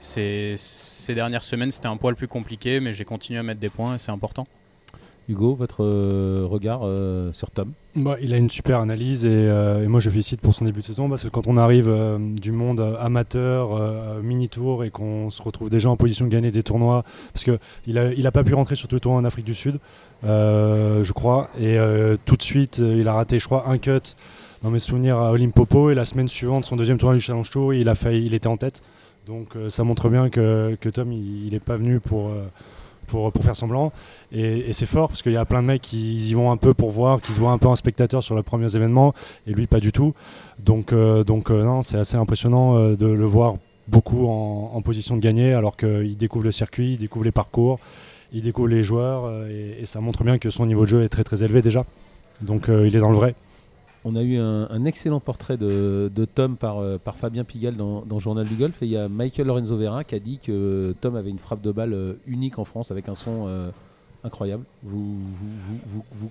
c'est- 0.01 0.57
ces 0.59 1.15
dernières 1.15 1.45
semaines, 1.45 1.71
c'était 1.71 1.87
un 1.87 1.97
poil 1.97 2.17
plus 2.17 2.29
compliqué, 2.29 2.81
mais 2.81 2.93
j'ai 2.93 3.05
continué 3.05 3.39
à 3.39 3.45
mettre 3.45 3.61
des 3.61 3.71
points 3.71 3.95
et 3.95 3.99
c'est 3.99 4.11
important. 4.11 4.47
Hugo, 5.29 5.55
votre 5.55 5.83
euh, 5.85 6.47
regard 6.49 6.81
euh, 6.85 7.33
sur 7.33 7.51
Tom? 7.51 7.73
Bah, 7.97 8.17
il 8.21 8.35
a 8.35 8.37
une 8.37 8.51
super 8.51 8.81
analyse 8.81 9.25
et, 9.25 9.31
euh, 9.31 9.83
et 9.83 9.87
moi 9.87 10.01
je 10.01 10.11
félicite 10.11 10.41
pour 10.41 10.55
son 10.55 10.65
début 10.65 10.81
de 10.81 10.87
saison 10.87 11.09
parce 11.09 11.25
que 11.25 11.29
quand 11.29 11.47
on 11.47 11.57
arrive 11.57 11.91
du 12.41 12.53
monde 12.53 12.81
amateur, 13.01 14.21
mini-tour 14.23 14.85
et 14.85 14.91
qu'on 14.91 15.31
se 15.31 15.41
retrouve 15.41 15.71
déjà 15.71 15.89
en 15.89 15.97
position 15.97 16.27
de 16.27 16.31
gagner 16.31 16.51
des 16.51 16.63
tournois, 16.63 17.05
parce 17.33 17.45
qu'il 17.45 17.95
n'a 17.95 18.13
il 18.13 18.27
a 18.27 18.33
pas 18.33 18.45
pu 18.45 18.55
rentrer 18.55 18.77
sur 18.77 18.89
tous 18.89 18.97
les 18.97 19.01
tournois 19.01 19.21
en 19.21 19.25
Afrique 19.25 19.47
du 19.47 19.55
Sud, 19.55 19.79
je 20.23 21.13
crois, 21.13 21.51
et 21.61 21.79
tout 22.25 22.37
de 22.37 22.43
suite 22.43 22.79
il 22.79 23.07
a 23.07 23.15
raté, 23.15 23.39
je 23.39 23.45
crois, 23.45 23.69
un 23.69 23.79
cut 23.79 24.17
dans 24.63 24.71
mes 24.71 24.81
souvenirs 24.81 25.19
à 25.19 25.31
Olimpopo 25.31 25.91
et 25.91 25.95
la 25.95 26.05
semaine 26.05 26.29
suivante, 26.29 26.65
son 26.65 26.77
deuxième 26.77 26.99
tournoi 26.99 27.17
du 27.17 27.23
Challenge 27.23 27.49
Tour, 27.49 27.75
il, 27.75 27.89
a 27.89 27.95
failli, 27.95 28.27
il 28.27 28.35
était 28.35 28.49
en 28.49 28.57
tête. 28.57 28.83
Donc 29.27 29.51
ça 29.69 29.85
montre 29.85 30.09
bien 30.09 30.29
que, 30.29 30.77
que 30.81 30.89
Tom 30.89 31.13
il 31.13 31.51
n'est 31.53 31.61
pas 31.61 31.77
venu 31.77 32.01
pour, 32.01 32.33
pour, 33.05 33.33
pour 33.33 33.45
faire 33.45 33.57
semblant. 33.57 33.93
Et, 34.33 34.73
c'est 34.73 34.87
fort 34.87 35.09
parce 35.09 35.23
qu'il 35.23 35.33
y 35.33 35.37
a 35.37 35.45
plein 35.45 35.63
de 35.63 35.67
mecs 35.67 35.83
qui 35.83 36.29
y 36.29 36.35
vont 36.35 36.51
un 36.51 36.57
peu 36.57 36.75
pour 36.75 36.91
voir, 36.91 37.21
qui 37.21 37.33
se 37.33 37.41
voient 37.41 37.53
un 37.53 37.59
peu 37.59 37.69
en 37.69 37.77
spectateur 37.77 38.23
sur 38.23 38.35
les 38.37 38.43
premiers 38.43 38.75
événements, 38.77 39.15
et 39.47 39.53
lui 39.53 39.67
pas 39.67 39.81
du 39.81 39.93
tout. 39.93 40.15
Donc, 40.59 40.93
euh, 40.93 41.25
donc 41.25 41.51
euh, 41.51 41.65
non, 41.65 41.83
c'est 41.83 41.99
assez 41.99 42.17
impressionnant 42.17 42.77
euh, 42.77 42.97
de 42.97 43.07
le 43.07 43.25
voir 43.25 43.57
beaucoup 43.87 44.27
en, 44.27 44.81
position 44.83 45.17
de 45.17 45.21
gagner, 45.21 45.53
alors 45.53 45.77
qu'il 45.77 46.17
découvre 46.17 46.45
le 46.45 46.53
circuit, 46.53 46.93
il 46.93 46.99
découvre 46.99 47.25
les 47.25 47.33
parcours, 47.33 47.79
il 48.33 48.43
découvre 48.43 48.69
les 48.69 48.83
joueurs, 48.83 49.47
et, 49.47 49.83
et 49.83 49.87
ça 49.87 50.01
montre 50.01 50.25
bien 50.25 50.39
que 50.39 50.51
son 50.51 50.67
niveau 50.67 50.83
de 50.83 50.89
jeu 50.89 51.03
est 51.03 51.09
très 51.09 51.25
très 51.25 51.43
élevé 51.43 51.61
déjà. 51.61 51.85
Donc 52.41 52.69
il 52.69 52.97
est 52.97 53.01
dans 53.01 53.11
le 53.11 53.17
vrai. 53.17 53.35
On 54.07 54.17
a 54.17 54.23
eu 54.23 54.39
un, 54.39 54.85
excellent 54.85 55.19
portrait 55.19 55.57
de, 55.57 56.11
Tom 56.35 56.57
par, 56.57 56.79
euh, 56.79 56.99
par 57.03 57.17
Fabien 57.17 57.43
Pigalle 57.43 57.77
dans, 57.77 58.03
dans 58.03 58.19
Journal 58.19 58.47
du 58.47 58.55
Golf. 58.55 58.83
Et 58.83 58.87
il 58.87 58.91
y 58.91 58.99
a 58.99 59.09
Michael 59.09 59.47
Lorenzo 59.47 59.79
Vera 59.79 60.05
qui 60.05 60.15
a 60.15 60.19
dit 60.19 60.39
que 60.45 60.95
Tom 61.01 61.17
avait 61.17 61.31
une 61.31 61.39
frappe 61.39 61.63
de 61.63 61.73
balle 61.73 61.95
euh, 61.95 62.13
unique 62.27 62.59
en 62.59 62.65
France 62.65 62.91
avec 62.91 63.09
un 63.09 63.15
son 63.15 63.47
euh, 63.49 63.71
incroyable. 64.23 64.65
Vous, 64.83 65.17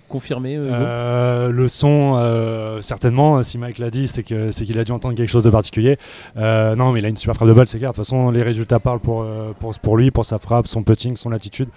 confirmez 0.08 0.58
le 0.58 1.68
son, 1.68 2.80
certainement, 2.82 3.42
si 3.44 3.58
Mike 3.58 3.80
l'a 3.80 3.90
dit, 3.90 4.08
c'est 4.08 4.24
qu'il 4.24 4.80
a 4.80 4.84
dû 4.84 4.92
entendre 4.92 5.16
quelque 5.16 5.30
chose 5.30 5.44
de 5.44 5.52
particulier. 5.52 5.98
Non, 6.36 6.92
mais 6.92 7.00
il 7.00 7.06
a 7.06 7.10
une 7.10 7.18
super 7.18 7.36
frappe 7.36 7.48
de 7.48 7.54
balle, 7.54 7.68
c'est 7.68 7.78
clair. 7.78 7.92
De 7.92 7.96
toute 7.96 8.06
façon, 8.06 8.32
les 8.32 8.42
résultats 8.42 8.80
parlent 8.80 9.00
pour, 9.00 9.26
pour 9.82 9.98
lui, 9.98 10.10
pour 10.10 10.26
sa 10.26 10.40
frappe, 10.40 10.68
son 10.68 10.84
putting, 10.84 11.18
son 11.18 11.32
attitude. 11.32 11.70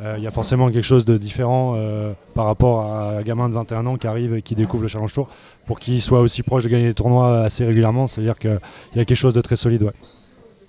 Euh, 0.00 0.14
Il 0.18 0.22
y 0.22 0.26
a 0.26 0.30
forcément 0.30 0.70
quelque 0.70 0.84
chose 0.84 1.04
de 1.04 1.18
différent 1.18 1.74
euh, 1.76 2.12
par 2.34 2.46
rapport 2.46 2.82
à 2.82 3.18
un 3.18 3.22
gamin 3.22 3.48
de 3.48 3.54
21 3.54 3.84
ans 3.86 3.96
qui 3.96 4.06
arrive 4.06 4.34
et 4.34 4.42
qui 4.42 4.54
découvre 4.54 4.82
le 4.84 4.88
Challenge 4.88 5.12
Tour. 5.12 5.28
Pour 5.66 5.78
qu'il 5.80 6.00
soit 6.00 6.20
aussi 6.20 6.42
proche 6.42 6.64
de 6.64 6.68
gagner 6.68 6.88
des 6.88 6.94
tournois 6.94 7.40
assez 7.40 7.64
régulièrement, 7.64 8.06
c'est-à-dire 8.06 8.38
qu'il 8.38 8.60
y 8.94 9.00
a 9.00 9.04
quelque 9.04 9.16
chose 9.16 9.34
de 9.34 9.40
très 9.40 9.56
solide. 9.56 9.82
Ouais. 9.82 9.92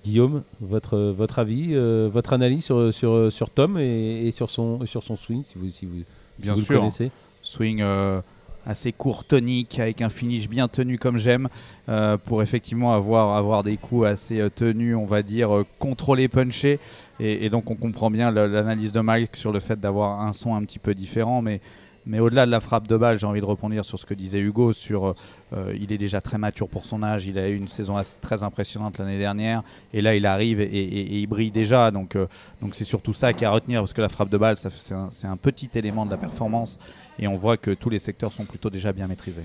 Guillaume, 0.04 0.42
votre, 0.60 0.98
votre 0.98 1.38
avis, 1.38 1.68
euh, 1.72 2.08
votre 2.12 2.32
analyse 2.32 2.64
sur, 2.64 2.92
sur, 2.92 3.30
sur 3.30 3.50
Tom 3.50 3.78
et, 3.78 4.26
et 4.26 4.30
sur, 4.30 4.48
son, 4.50 4.84
sur 4.86 5.02
son 5.02 5.16
swing, 5.16 5.42
si 5.44 5.58
vous, 5.58 5.68
si 5.70 5.84
vous, 5.86 5.98
si 6.38 6.42
Bien 6.42 6.54
vous 6.54 6.62
sûr. 6.62 6.74
le 6.74 6.78
connaissez 6.80 7.10
swing 7.42 7.80
euh, 7.82 8.20
assez 8.66 8.92
court, 8.92 9.24
tonique, 9.24 9.78
avec 9.78 10.02
un 10.02 10.08
finish 10.08 10.48
bien 10.48 10.68
tenu 10.68 10.98
comme 10.98 11.16
j'aime, 11.18 11.48
euh, 11.88 12.16
pour 12.16 12.42
effectivement 12.42 12.92
avoir, 12.92 13.36
avoir 13.36 13.62
des 13.62 13.76
coups 13.76 14.06
assez 14.06 14.42
tenus, 14.54 14.96
on 14.96 15.06
va 15.06 15.22
dire, 15.22 15.54
euh, 15.54 15.66
contrôlés, 15.78 16.28
punchés. 16.28 16.78
Et, 17.20 17.44
et 17.44 17.50
donc 17.50 17.70
on 17.70 17.74
comprend 17.76 18.10
bien 18.10 18.30
l'analyse 18.30 18.92
de 18.92 19.00
Mike 19.00 19.36
sur 19.36 19.52
le 19.52 19.60
fait 19.60 19.78
d'avoir 19.78 20.20
un 20.22 20.32
son 20.32 20.54
un 20.54 20.62
petit 20.64 20.78
peu 20.78 20.94
différent. 20.94 21.42
Mais, 21.42 21.60
mais 22.06 22.18
au-delà 22.18 22.46
de 22.46 22.50
la 22.50 22.60
frappe 22.60 22.88
de 22.88 22.96
balle, 22.96 23.18
j'ai 23.18 23.26
envie 23.26 23.40
de 23.42 23.44
rebondir 23.46 23.84
sur 23.84 23.98
ce 23.98 24.06
que 24.06 24.14
disait 24.14 24.40
Hugo, 24.40 24.72
sur 24.72 25.14
euh, 25.52 25.74
il 25.78 25.92
est 25.92 25.98
déjà 25.98 26.22
très 26.22 26.38
mature 26.38 26.66
pour 26.66 26.86
son 26.86 27.02
âge, 27.02 27.26
il 27.26 27.38
a 27.38 27.46
eu 27.48 27.56
une 27.56 27.68
saison 27.68 27.96
assez- 27.98 28.16
très 28.22 28.42
impressionnante 28.42 28.98
l'année 28.98 29.18
dernière, 29.18 29.62
et 29.92 30.00
là 30.00 30.14
il 30.16 30.24
arrive 30.24 30.60
et, 30.62 30.64
et- 30.64 31.00
et 31.00 31.18
il 31.18 31.26
brille 31.26 31.50
déjà. 31.50 31.90
Donc 31.90 32.16
euh, 32.16 32.26
donc 32.62 32.74
c'est 32.74 32.84
surtout 32.84 33.12
ça 33.12 33.34
qui 33.34 33.44
est 33.44 33.46
à 33.46 33.50
retenir, 33.50 33.80
parce 33.82 33.92
que 33.92 34.00
la 34.00 34.08
frappe 34.08 34.30
de 34.30 34.38
balle, 34.38 34.56
c'est 34.56 35.26
un, 35.26 35.36
petit 35.36 35.68
élément 35.74 36.06
de 36.06 36.10
la 36.10 36.16
performance 36.16 36.78
et 37.18 37.28
on 37.28 37.36
voit 37.36 37.58
que 37.58 37.72
tous 37.72 37.90
les 37.90 37.98
secteurs 37.98 38.32
sont 38.32 38.46
plutôt 38.46 38.70
déjà 38.70 38.92
bien 38.94 39.06
maîtrisés. 39.06 39.44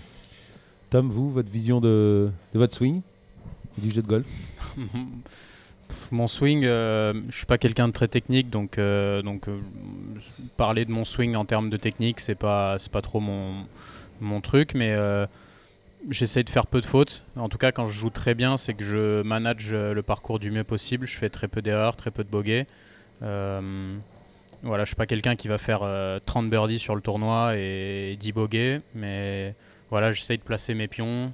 Tom, 0.90 1.10
vous, 1.10 1.30
votre 1.30 1.52
vision 1.52 1.82
de, 1.82 2.30
de 2.54 2.58
votre 2.60 2.74
swing 2.74 3.02
et 3.78 3.82
du 3.82 3.92
jeu 3.92 4.02
de 4.02 4.08
golf? 4.08 4.26
Mon 6.12 6.28
swing, 6.28 6.64
euh, 6.66 7.14
je 7.30 7.38
suis 7.38 7.46
pas 7.46 7.58
quelqu'un 7.58 7.88
de 7.88 7.94
très 7.94 8.08
technique, 8.08 8.50
donc, 8.50 8.78
euh, 8.78 9.22
donc 9.22 9.48
euh, 9.48 9.60
parler 10.58 10.86
de 10.86 10.92
mon 10.92 11.04
swing 11.04 11.36
en 11.36 11.46
termes 11.46 11.70
de 11.70 11.78
technique, 11.78 12.20
c'est 12.20 12.36
pas, 12.36 12.78
c'est 12.78 12.92
pas 12.92 13.02
trop 13.02 13.20
mon, 13.20 13.52
mon 14.22 14.42
truc, 14.42 14.74
mais 14.76 14.92
euh, 14.92 15.26
j'essaie 16.10 16.44
de 16.44 16.50
faire 16.50 16.68
peu 16.68 16.82
de 16.82 16.86
fautes. 16.86 17.24
En 17.36 17.50
tout 17.50 17.58
cas, 17.58 17.72
quand 17.72 17.86
je 17.86 17.98
joue 17.98 18.10
très 18.10 18.36
bien, 18.36 18.58
c'est 18.58 18.74
que 18.74 18.84
je 18.84 19.24
manage 19.24 19.74
le 19.74 20.02
parcours 20.02 20.40
du 20.40 20.52
mieux 20.52 20.64
possible. 20.64 21.08
Je 21.08 21.18
fais 21.18 21.30
très 21.30 21.48
peu 21.48 21.62
d'erreurs, 21.62 21.96
très 21.96 22.12
peu 22.12 22.24
de 22.24 22.30
bogeys. 22.30 22.68
Voilà, 24.66 24.84
je 24.84 24.88
suis 24.88 24.96
pas 24.96 25.06
quelqu'un 25.06 25.36
qui 25.36 25.48
va 25.48 25.60
faire 25.60 25.82
euh, 25.84 26.20
30 26.26 26.50
birdies 26.50 26.80
sur 26.80 26.96
le 26.96 27.02
tournoi 27.02 27.56
et 27.56 28.18
10 28.20 28.32
bogeys, 28.32 28.82
mais 28.96 29.54
voilà, 29.92 30.12
j'essaie 30.12 30.38
de 30.38 30.42
placer 30.42 30.74
mes 30.74 30.88
pions 30.88 31.32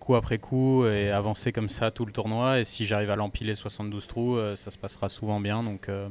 coup 0.00 0.14
après 0.14 0.38
coup 0.38 0.86
et 0.86 1.10
avancer 1.10 1.52
comme 1.52 1.68
ça 1.68 1.90
tout 1.90 2.06
le 2.06 2.12
tournoi. 2.12 2.60
Et 2.60 2.64
si 2.64 2.86
j'arrive 2.86 3.10
à 3.10 3.16
l'empiler 3.16 3.54
72 3.54 4.06
trous, 4.06 4.36
euh, 4.36 4.56
ça 4.56 4.70
se 4.70 4.78
passera 4.78 5.08
souvent 5.08 5.40
bien. 5.40 5.62
Donc, 5.62 5.88
euh, 5.88 6.08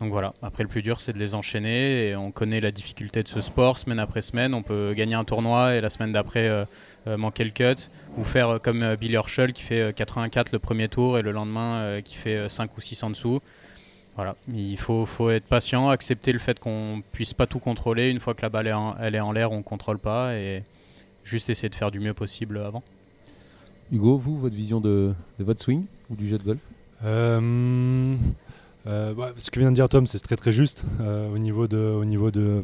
donc 0.00 0.10
voilà. 0.10 0.32
Après, 0.42 0.62
le 0.62 0.68
plus 0.68 0.82
dur, 0.82 1.00
c'est 1.00 1.12
de 1.12 1.18
les 1.18 1.34
enchaîner. 1.34 2.08
Et 2.08 2.16
on 2.16 2.30
connaît 2.30 2.60
la 2.60 2.70
difficulté 2.70 3.22
de 3.22 3.28
ce 3.28 3.40
sport 3.40 3.78
semaine 3.78 3.98
après 3.98 4.20
semaine. 4.20 4.54
On 4.54 4.62
peut 4.62 4.94
gagner 4.96 5.14
un 5.14 5.24
tournoi 5.24 5.74
et 5.74 5.80
la 5.80 5.90
semaine 5.90 6.12
d'après 6.12 6.48
euh, 7.08 7.16
manquer 7.16 7.44
le 7.44 7.50
cut. 7.50 7.88
Ou 8.16 8.24
faire 8.24 8.60
comme 8.62 8.96
Billy 8.96 9.16
Horschel 9.16 9.52
qui 9.52 9.62
fait 9.62 9.80
euh, 9.80 9.92
84 9.92 10.52
le 10.52 10.58
premier 10.58 10.88
tour 10.88 11.18
et 11.18 11.22
le 11.22 11.32
lendemain 11.32 12.00
qui 12.02 12.16
fait 12.16 12.36
euh, 12.36 12.48
5 12.48 12.76
ou 12.76 12.80
6 12.80 13.02
en 13.02 13.10
dessous. 13.10 13.40
Voilà, 14.16 14.34
il 14.52 14.76
faut, 14.76 15.06
faut 15.06 15.30
être 15.30 15.44
patient, 15.44 15.90
accepter 15.90 16.32
le 16.32 16.40
fait 16.40 16.58
qu'on 16.58 17.02
puisse 17.12 17.34
pas 17.34 17.46
tout 17.46 17.60
contrôler. 17.60 18.10
Une 18.10 18.18
fois 18.18 18.34
que 18.34 18.42
la 18.42 18.48
balle 18.48 18.66
est 18.66 18.72
en, 18.72 18.96
elle 19.00 19.14
est 19.14 19.20
en 19.20 19.30
l'air, 19.30 19.52
on 19.52 19.62
contrôle 19.62 20.00
pas 20.00 20.34
et 20.34 20.64
juste 21.28 21.50
essayer 21.50 21.68
de 21.68 21.74
faire 21.74 21.90
du 21.90 22.00
mieux 22.00 22.14
possible 22.14 22.58
avant. 22.58 22.82
Hugo, 23.92 24.16
vous, 24.16 24.36
votre 24.36 24.56
vision 24.56 24.80
de, 24.80 25.14
de 25.38 25.44
votre 25.44 25.60
swing 25.60 25.84
ou 26.10 26.16
du 26.16 26.28
jeu 26.28 26.38
de 26.38 26.44
golf? 26.44 26.60
Euh, 27.04 28.16
euh, 28.86 29.12
bah, 29.12 29.32
ce 29.36 29.50
que 29.50 29.60
vient 29.60 29.70
de 29.70 29.74
dire 29.74 29.88
Tom, 29.88 30.06
c'est 30.06 30.18
très 30.18 30.36
très 30.36 30.52
juste 30.52 30.84
euh, 31.00 31.32
au 31.32 31.38
niveau 31.38 31.68
de, 31.68 31.76
au 31.76 32.04
niveau 32.04 32.30
de, 32.30 32.62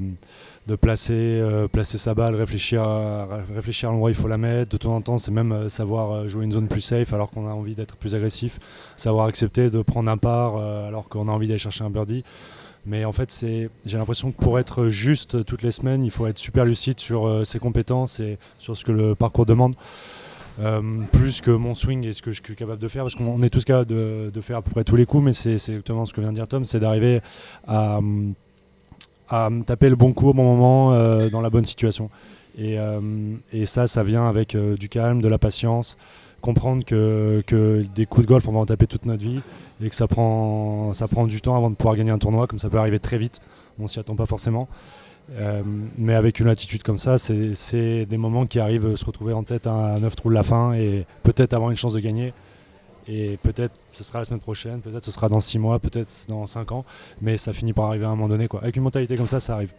de 0.67 0.77
placer, 0.77 1.13
euh, 1.13 1.69
placer 1.69 1.99
sa 1.99 2.15
balle, 2.15 2.35
réfléchir 2.35 2.83
à, 2.83 3.41
réfléchir 3.55 3.89
à 3.89 3.93
l'endroit 3.93 4.09
où 4.09 4.13
il 4.13 4.17
faut 4.17 4.29
la 4.29 4.39
mettre. 4.39 4.71
De 4.73 4.77
temps 4.77 4.95
en 4.95 5.01
temps, 5.03 5.19
c'est 5.19 5.33
même 5.33 5.69
savoir 5.69 6.29
jouer 6.29 6.45
une 6.45 6.53
zone 6.53 6.69
plus 6.69 6.81
safe 6.81 7.13
alors 7.13 7.31
qu'on 7.31 7.47
a 7.47 7.53
envie 7.53 7.75
d'être 7.75 7.97
plus 7.97 8.15
agressif, 8.15 8.59
savoir 8.97 9.27
accepter 9.27 9.71
de 9.71 9.83
prendre 9.83 10.11
un 10.11 10.17
par 10.17 10.57
euh, 10.57 10.89
alors 10.89 11.09
qu'on 11.09 11.29
a 11.29 11.33
envie 11.33 11.49
d'aller 11.49 11.59
chercher 11.59 11.85
un 11.85 11.91
birdie. 11.91 12.25
Mais 12.87 13.05
en 13.05 13.13
fait, 13.13 13.31
c'est, 13.31 13.71
j'ai 13.87 13.97
l'impression 13.97 14.31
que 14.31 14.43
pour 14.43 14.59
être 14.59 14.89
juste 14.89 15.45
toutes 15.45 15.63
les 15.63 15.71
semaines, 15.71 16.05
il 16.05 16.11
faut 16.11 16.27
être 16.27 16.39
super 16.39 16.65
lucide 16.65 17.01
sur 17.01 17.27
euh, 17.27 17.45
ses 17.45 17.59
compétences 17.59 18.21
et 18.21 18.39
sur 18.59 18.77
ce 18.77 18.85
que 18.85 18.93
le 18.93 19.15
parcours 19.15 19.47
demande. 19.47 19.75
Euh, 20.61 20.81
plus 21.11 21.41
que 21.41 21.51
mon 21.51 21.75
swing 21.75 22.07
et 22.07 22.13
ce 22.13 22.23
que 22.23 22.31
je 22.31 22.41
suis 22.45 22.55
capable 22.55 22.81
de 22.81 22.89
faire, 22.89 23.03
parce 23.05 23.17
qu'on 23.17 23.43
est 23.43 23.51
tous 23.51 23.65
capables 23.65 23.91
de, 23.91 24.41
faire 24.41 24.59
à 24.59 24.63
peu 24.63 24.71
près 24.71 24.85
tous 24.85 24.97
les 24.97 25.07
coups, 25.07 25.25
mais 25.25 25.33
c'est 25.33 25.55
exactement 25.55 26.07
ce 26.07 26.13
que 26.13 26.21
vient 26.21 26.31
de 26.31 26.37
dire 26.37 26.47
Tom, 26.47 26.65
c'est 26.65 26.79
d'arriver 26.79 27.21
à, 27.67 27.99
taper 29.67 29.89
le 29.89 29.97
bon 29.97 30.13
coup 30.13 30.29
au 30.29 30.35
bon 30.35 30.45
moment 30.45 30.93
euh, 30.93 31.29
dans 31.29 31.41
la 31.41 31.51
bonne 31.51 31.65
situation. 31.65 32.09
Et, 32.57 32.77
ça, 33.67 33.89
ça 33.89 34.05
vient 34.05 34.29
avec 34.29 34.57
du 34.57 34.89
calme, 34.89 35.21
de 35.21 35.27
la 35.27 35.39
patience, 35.39 35.97
comprendre 36.41 36.85
que 36.85 37.43
des 37.97 38.07
coups 38.07 38.27
de 38.27 38.29
golf, 38.29 38.47
on 38.47 38.53
va 38.53 38.61
en 38.61 38.67
taper 38.67 38.87
toute 38.87 39.07
notre 39.07 39.25
vie 39.25 39.41
et 39.83 39.91
que 39.91 39.97
ça 39.97 40.07
prend, 40.07 40.95
ça 40.95 41.09
prend 41.09 41.27
du 41.27 41.41
temps 41.41 41.57
avant 41.57 41.71
de 41.71 41.75
pouvoir 41.75 41.97
gagner 41.97 42.11
un 42.11 42.19
tournoi, 42.19 42.47
comme 42.47 42.59
ça 42.59 42.69
peut 42.69 42.79
arriver 42.79 42.99
très 42.99 43.19
vite, 43.19 43.41
on 43.79 43.89
s'y 43.89 43.99
attend 43.99 44.17
pas 44.17 44.27
forcément. 44.27 44.69
Euh, 45.33 45.63
mais 45.97 46.15
avec 46.15 46.39
une 46.41 46.49
attitude 46.49 46.83
comme 46.83 46.99
ça, 46.99 47.17
c'est 47.19 48.07
des 48.07 48.17
moments 48.17 48.47
qui 48.47 48.61
arrivent 48.61 48.87
à 48.87 48.97
se 48.97 49.05
retrouver 49.05 49.33
en 49.33 49.43
tête 49.43 49.67
à 49.67 49.99
9 49.99 50.17
trous 50.17 50.29
de 50.29 50.35
la 50.35 50.43
fin 50.43 50.75
et 50.75 51.07
peut-être 51.23 51.55
avoir 51.55 51.71
une 51.71 51.77
chance 51.77 51.95
de 51.95 52.01
gagner. 52.01 52.33
Et 53.07 53.39
peut-être 53.43 53.75
ce 53.91 54.03
sera 54.05 54.21
la 54.21 54.25
semaine 54.25 54.41
prochaine, 54.41 54.81
peut-être 54.81 55.05
ce 55.05 55.11
sera 55.11 55.29
dans 55.29 55.41
6 55.41 55.59
mois, 55.59 55.79
peut-être 55.79 56.11
dans 56.29 56.47
5 56.47 56.73
ans, 56.73 56.85
mais 57.21 57.37
ça 57.37 57.53
finit 57.53 57.73
par 57.73 57.87
arriver 57.87 58.05
à 58.05 58.09
un 58.09 58.17
moment 58.17 58.29
donné. 58.29 58.49
Quoi. 58.49 58.63
Avec 58.63 58.77
une 58.77 58.83
mentalité 58.83 59.17
comme 59.17 59.29
ça, 59.29 59.41
ça 59.41 59.55
arrive. 59.55 59.73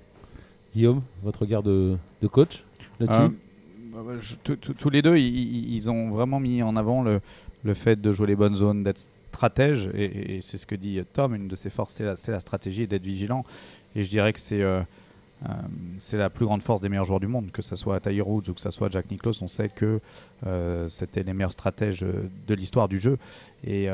Guillaume, 0.75 1.01
votre 1.23 1.41
regard 1.41 1.63
de, 1.63 1.97
coach 2.31 2.65
là-dessus 2.99 3.36
euh, 3.95 4.55
Tous 4.77 4.89
les 4.89 5.01
deux, 5.01 5.17
ils, 5.17 5.89
ont 5.89 6.10
vraiment 6.10 6.39
mis 6.39 6.62
en 6.62 6.75
avant 6.75 7.01
le, 7.01 7.21
le 7.63 7.73
fait 7.73 7.99
de 7.99 8.12
jouer 8.12 8.27
les 8.27 8.36
bonnes 8.36 8.55
zones, 8.55 8.84
d'être 8.84 9.08
stratège, 9.35 9.89
et, 9.93 10.39
c'est 10.41 10.57
ce 10.57 10.65
que 10.65 10.75
dit 10.75 11.01
Tom, 11.11 11.35
une 11.35 11.49
de 11.49 11.55
ses 11.57 11.69
forces, 11.69 12.01
c'est 12.15 12.31
la, 12.31 12.39
stratégie 12.39 12.83
et 12.83 12.87
d'être 12.87 13.03
vigilant. 13.03 13.43
Et 13.95 14.03
je 14.03 14.09
dirais 14.09 14.31
que 14.31 14.39
c'est 14.39 14.61
euh, 14.61 14.81
euh, 15.43 15.49
c'est 15.97 16.17
la 16.17 16.29
plus 16.29 16.45
grande 16.45 16.63
force 16.63 16.79
des 16.79 16.87
meilleurs 16.87 17.03
joueurs 17.03 17.19
du 17.19 17.27
monde, 17.27 17.51
que 17.51 17.61
ce 17.61 17.75
soit 17.75 17.99
Tiger 17.99 18.21
Woods 18.21 18.49
ou 18.49 18.53
que 18.53 18.61
ce 18.61 18.71
soit 18.71 18.89
Jack 18.89 19.11
Nicklaus. 19.11 19.41
On 19.41 19.47
sait 19.47 19.67
que 19.67 19.99
euh, 20.47 20.87
c'était 20.87 21.23
les 21.23 21.33
meilleurs 21.33 21.51
stratèges 21.51 21.99
de 21.99 22.53
l'histoire 22.55 22.87
du 22.87 22.97
jeu 22.97 23.17
et, 23.67 23.89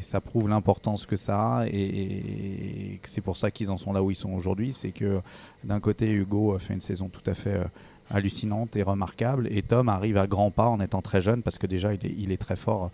ça 0.00 0.22
prouve 0.22 0.48
l'importance 0.48 1.04
que 1.04 1.16
ça 1.16 1.58
a 1.58 1.66
et, 1.66 2.98
c'est 3.04 3.20
pour 3.20 3.36
ça 3.36 3.50
qu'ils 3.50 3.70
en 3.70 3.76
sont 3.76 3.92
là 3.92 4.02
où 4.02 4.10
ils 4.10 4.14
sont 4.16 4.32
aujourd'hui. 4.32 4.72
C'est 4.72 4.92
que 4.92 5.20
d'un 5.62 5.80
côté, 5.80 6.10
Hugo 6.10 6.54
a 6.54 6.58
fait 6.58 6.72
une 6.72 6.80
saison 6.80 7.10
tout 7.10 7.26
à 7.26 7.34
fait 7.34 7.60
hallucinante 8.10 8.76
et 8.76 8.82
remarquable 8.82 9.48
et 9.50 9.62
Tom 9.62 9.88
arrive 9.88 10.16
à 10.16 10.26
grands 10.26 10.50
pas 10.50 10.66
en 10.66 10.80
étant 10.80 11.02
très 11.02 11.20
jeune 11.20 11.42
parce 11.42 11.58
que 11.58 11.66
déjà 11.66 11.94
il 11.94 12.04
est, 12.04 12.14
il 12.18 12.32
est 12.32 12.36
très 12.36 12.56
fort 12.56 12.90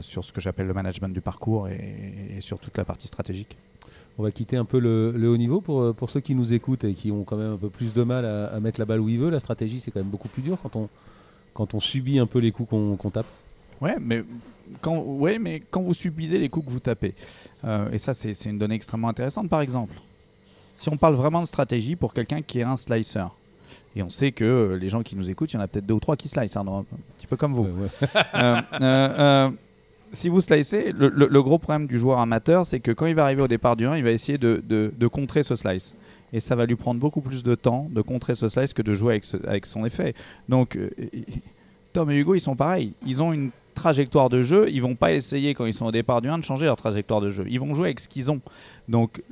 sur 0.00 0.24
ce 0.24 0.32
que 0.32 0.40
j'appelle 0.40 0.66
le 0.66 0.74
management 0.74 1.12
du 1.14 1.20
parcours 1.20 1.68
et 1.68 2.40
sur 2.40 2.58
toute 2.58 2.76
la 2.76 2.84
partie 2.84 3.06
stratégique 3.06 3.56
on 4.20 4.22
va 4.22 4.30
quitter 4.30 4.56
un 4.56 4.64
peu 4.64 4.78
le, 4.78 5.28
haut 5.28 5.36
niveau 5.36 5.60
pour, 5.60 5.80
euh, 5.80 5.92
pour 5.92 6.10
ceux 6.10 6.20
qui 6.20 6.34
nous 6.34 6.52
écoutent 6.52 6.84
et 6.84 6.92
qui 6.92 7.10
ont 7.10 7.24
quand 7.24 7.36
même 7.36 7.54
un 7.54 7.56
peu 7.56 7.70
plus 7.70 7.94
de 7.94 8.02
mal 8.02 8.24
à, 8.24 8.60
mettre 8.60 8.78
la 8.78 8.84
balle 8.84 9.00
où 9.00 9.08
ils 9.08 9.18
veulent. 9.18 9.32
La 9.32 9.40
stratégie, 9.40 9.80
c'est 9.80 9.90
quand 9.90 10.00
même 10.00 10.10
beaucoup 10.10 10.28
plus 10.28 10.42
dur 10.42 10.58
quand 10.62 10.76
on, 10.76 10.88
quand 11.54 11.74
on 11.74 11.80
subit 11.80 12.18
un 12.18 12.26
peu 12.26 12.38
les 12.38 12.52
coups 12.52 12.68
qu'on 12.68 13.10
tape. 13.10 13.26
Ouais, 13.80 13.96
mais 13.98 14.22
quand, 14.82 14.98
ouais, 14.98 15.38
mais 15.38 15.62
quand 15.70 15.80
vous 15.80 15.94
subissez 15.94 16.38
les 16.38 16.50
coups 16.50 16.66
que 16.66 16.70
vous 16.70 16.80
tapez, 16.80 17.14
euh, 17.64 17.90
et 17.90 17.98
ça, 17.98 18.12
c'est 18.12 18.44
une 18.44 18.58
donnée 18.58 18.74
extrêmement 18.74 19.08
intéressante, 19.08 19.48
par 19.48 19.62
exemple, 19.62 19.94
si 20.76 20.90
on 20.90 20.98
parle 20.98 21.14
vraiment 21.14 21.40
de 21.40 21.46
stratégie 21.46 21.96
pour 21.96 22.12
quelqu'un 22.12 22.42
qui 22.42 22.60
est 22.60 22.64
un 22.64 22.76
slicer, 22.76 23.34
et 23.96 24.02
on 24.02 24.08
sait 24.08 24.32
que 24.32 24.78
les 24.80 24.88
gens 24.88 25.02
qui 25.02 25.16
nous 25.16 25.30
écoutent, 25.30 25.52
il 25.52 25.56
y 25.56 25.58
en 25.58 25.62
a 25.62 25.68
peut-être 25.68 25.86
deux 25.86 25.94
ou 25.94 26.00
trois 26.00 26.16
qui 26.16 26.28
slice, 26.28 26.56
hein, 26.56 26.64
un 26.66 26.84
petit 27.18 27.26
peu 27.26 27.36
comme 27.36 27.52
vous. 27.52 27.68
Euh, 28.80 29.50
si 30.12 30.28
vous 30.28 30.40
slicez, 30.40 30.92
le, 30.92 31.42
gros 31.42 31.58
problème 31.58 31.86
du 31.86 31.98
joueur 31.98 32.18
amateur, 32.18 32.66
c'est 32.66 32.80
que 32.80 32.90
quand 32.90 33.06
il 33.06 33.14
va 33.14 33.24
arriver 33.24 33.42
au 33.42 33.48
départ 33.48 33.76
du 33.76 33.86
1, 33.86 33.96
il 33.96 34.04
va 34.04 34.10
essayer 34.10 34.38
de, 34.38 35.08
contrer 35.08 35.42
ce 35.42 35.54
slice. 35.54 35.96
Et 36.32 36.40
ça 36.40 36.54
va 36.54 36.66
lui 36.66 36.76
prendre 36.76 37.00
beaucoup 37.00 37.20
plus 37.20 37.42
de 37.42 37.54
temps 37.54 37.88
de 37.90 38.02
contrer 38.02 38.34
ce 38.34 38.48
slice 38.48 38.72
que 38.72 38.82
de 38.82 38.94
jouer 38.94 39.20
avec, 39.44 39.66
son 39.66 39.84
effet. 39.84 40.14
Donc, 40.48 40.76
euh, 40.76 40.90
Tom 41.92 42.10
et 42.10 42.16
Hugo, 42.16 42.34
ils 42.34 42.40
sont 42.40 42.54
pareils. 42.56 42.94
Ils 43.04 43.22
ont 43.22 43.32
une 43.32 43.50
trajectoire 43.80 44.28
de 44.28 44.42
jeu. 44.42 44.68
Ils 44.70 44.82
vont 44.82 44.94
pas 44.94 45.12
essayer, 45.12 45.54
quand 45.54 45.66
ils 45.66 45.74
sont 45.74 45.86
au 45.86 45.90
départ 45.90 46.20
du 46.20 46.28
1, 46.28 46.38
de 46.38 46.44
changer 46.44 46.66
leur 46.66 46.76
trajectoire 46.76 47.20
de 47.20 47.30
jeu. 47.30 47.44
Ils 47.48 47.58
vont 47.58 47.74
jouer 47.74 47.86
avec 47.86 48.00
ce 48.00 48.08
qu'ils 48.08 48.30
ont. 48.30 48.40
Donc, 48.88 49.22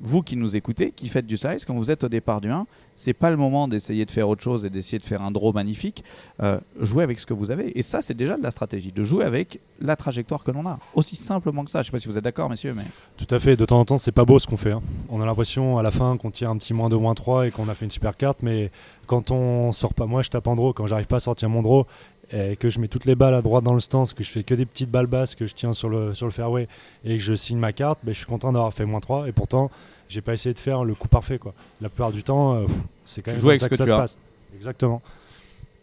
vous 0.00 0.22
qui 0.22 0.36
nous 0.36 0.56
écoutez, 0.56 0.90
qui 0.90 1.08
faites 1.08 1.26
du 1.26 1.36
slice, 1.36 1.64
quand 1.64 1.74
vous 1.74 1.90
êtes 1.90 2.02
au 2.02 2.08
départ 2.08 2.40
du 2.40 2.50
1, 2.50 2.66
c'est 2.94 3.12
pas 3.12 3.30
le 3.30 3.36
moment 3.36 3.68
d'essayer 3.68 4.04
de 4.04 4.10
faire 4.10 4.28
autre 4.28 4.42
chose 4.42 4.64
et 4.64 4.70
d'essayer 4.70 4.98
de 4.98 5.04
faire 5.04 5.22
un 5.22 5.30
draw 5.30 5.52
magnifique. 5.52 6.04
Euh, 6.42 6.58
jouez 6.80 7.04
avec 7.04 7.18
ce 7.18 7.26
que 7.26 7.34
vous 7.34 7.50
avez. 7.50 7.78
Et 7.78 7.82
ça, 7.82 8.02
c'est 8.02 8.14
déjà 8.14 8.36
de 8.36 8.42
la 8.42 8.50
stratégie, 8.50 8.92
de 8.92 9.02
jouer 9.02 9.24
avec 9.24 9.60
la 9.80 9.96
trajectoire 9.96 10.42
que 10.42 10.50
l'on 10.50 10.66
a. 10.66 10.78
Aussi 10.94 11.16
simplement 11.16 11.64
que 11.64 11.70
ça. 11.70 11.82
Je 11.82 11.86
sais 11.86 11.92
pas 11.92 11.98
si 11.98 12.08
vous 12.08 12.18
êtes 12.18 12.24
d'accord, 12.24 12.50
messieurs. 12.50 12.74
Mais... 12.74 12.84
Tout 13.16 13.32
à 13.32 13.38
fait. 13.38 13.56
De 13.56 13.64
temps 13.64 13.80
en 13.80 13.84
temps, 13.84 13.98
c'est 13.98 14.12
pas 14.12 14.24
beau 14.24 14.38
ce 14.38 14.46
qu'on 14.46 14.56
fait. 14.56 14.72
Hein. 14.72 14.82
On 15.08 15.20
a 15.20 15.26
l'impression 15.26 15.78
à 15.78 15.82
la 15.82 15.90
fin 15.90 16.16
qu'on 16.16 16.30
tire 16.30 16.50
un 16.50 16.56
petit 16.56 16.74
moins 16.74 16.88
2, 16.88 16.96
moins 16.96 17.14
3 17.14 17.46
et 17.46 17.50
qu'on 17.50 17.68
a 17.68 17.74
fait 17.74 17.84
une 17.84 17.90
super 17.90 18.16
carte. 18.16 18.38
Mais 18.42 18.70
quand 19.06 19.30
on 19.30 19.72
sort 19.72 19.94
pas, 19.94 20.06
moi 20.06 20.22
je 20.22 20.30
tape 20.30 20.46
en 20.46 20.56
draw, 20.56 20.72
quand 20.72 20.86
j'arrive 20.86 21.06
pas 21.06 21.16
à 21.16 21.20
sortir 21.20 21.48
mon 21.48 21.62
draw, 21.62 21.86
et 22.32 22.56
que 22.56 22.70
je 22.70 22.80
mets 22.80 22.88
toutes 22.88 23.04
les 23.04 23.14
balles 23.14 23.34
à 23.34 23.42
droite 23.42 23.64
dans 23.64 23.74
le 23.74 23.80
stance, 23.80 24.14
que 24.14 24.24
je 24.24 24.30
fais 24.30 24.42
que 24.42 24.54
des 24.54 24.66
petites 24.66 24.90
balles 24.90 25.06
basses 25.06 25.34
que 25.34 25.46
je 25.46 25.54
tiens 25.54 25.72
sur 25.72 25.88
le, 25.88 26.14
sur 26.14 26.26
le 26.26 26.32
fairway 26.32 26.68
et 27.04 27.16
que 27.16 27.22
je 27.22 27.34
signe 27.34 27.58
ma 27.58 27.72
carte, 27.72 28.00
ben, 28.02 28.12
je 28.12 28.18
suis 28.18 28.26
content 28.26 28.52
d'avoir 28.52 28.72
fait 28.72 28.84
moins 28.84 29.00
3 29.00 29.28
et 29.28 29.32
pourtant 29.32 29.70
j'ai 30.08 30.20
pas 30.20 30.34
essayé 30.34 30.52
de 30.52 30.58
faire 30.58 30.84
le 30.84 30.94
coup 30.94 31.08
parfait 31.08 31.38
quoi. 31.38 31.54
La 31.80 31.88
plupart 31.88 32.12
du 32.12 32.22
temps, 32.22 32.54
euh, 32.54 32.66
c'est 33.04 33.22
quand 33.22 33.32
même 33.32 33.40
comme 33.40 33.58
ça 33.58 33.68
que, 33.68 33.76
ça 33.76 33.86
se 33.86 33.90
passe. 33.90 34.18
Exactement. 34.54 35.02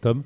Tom? 0.00 0.22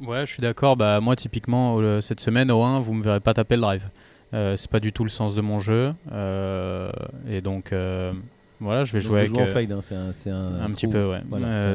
Ouais, 0.00 0.26
je 0.26 0.32
suis 0.32 0.42
d'accord. 0.42 0.76
Bah, 0.76 1.00
moi, 1.00 1.16
typiquement, 1.16 2.00
cette 2.00 2.20
semaine, 2.20 2.50
au 2.50 2.62
1, 2.62 2.80
vous 2.80 2.92
me 2.92 3.02
verrez 3.02 3.20
pas 3.20 3.34
taper 3.34 3.56
le 3.56 3.62
drive. 3.62 3.88
Euh, 4.34 4.56
c'est 4.56 4.70
pas 4.70 4.80
du 4.80 4.92
tout 4.92 5.04
le 5.04 5.10
sens 5.10 5.34
de 5.34 5.40
mon 5.40 5.58
jeu. 5.58 5.94
Euh, 6.12 6.90
et 7.28 7.40
donc, 7.40 7.72
voilà, 8.60 8.84
je 8.84 8.92
vais 8.92 9.00
jouer 9.00 9.20
avec. 9.20 9.36
en 9.36 9.46
fade, 9.46 9.72
hein, 9.72 9.80
c'est 9.82 10.30
un, 10.30 10.52
un, 10.60 10.70
petit 10.70 10.86
peu, 10.86 11.10
ouais. 11.10 11.20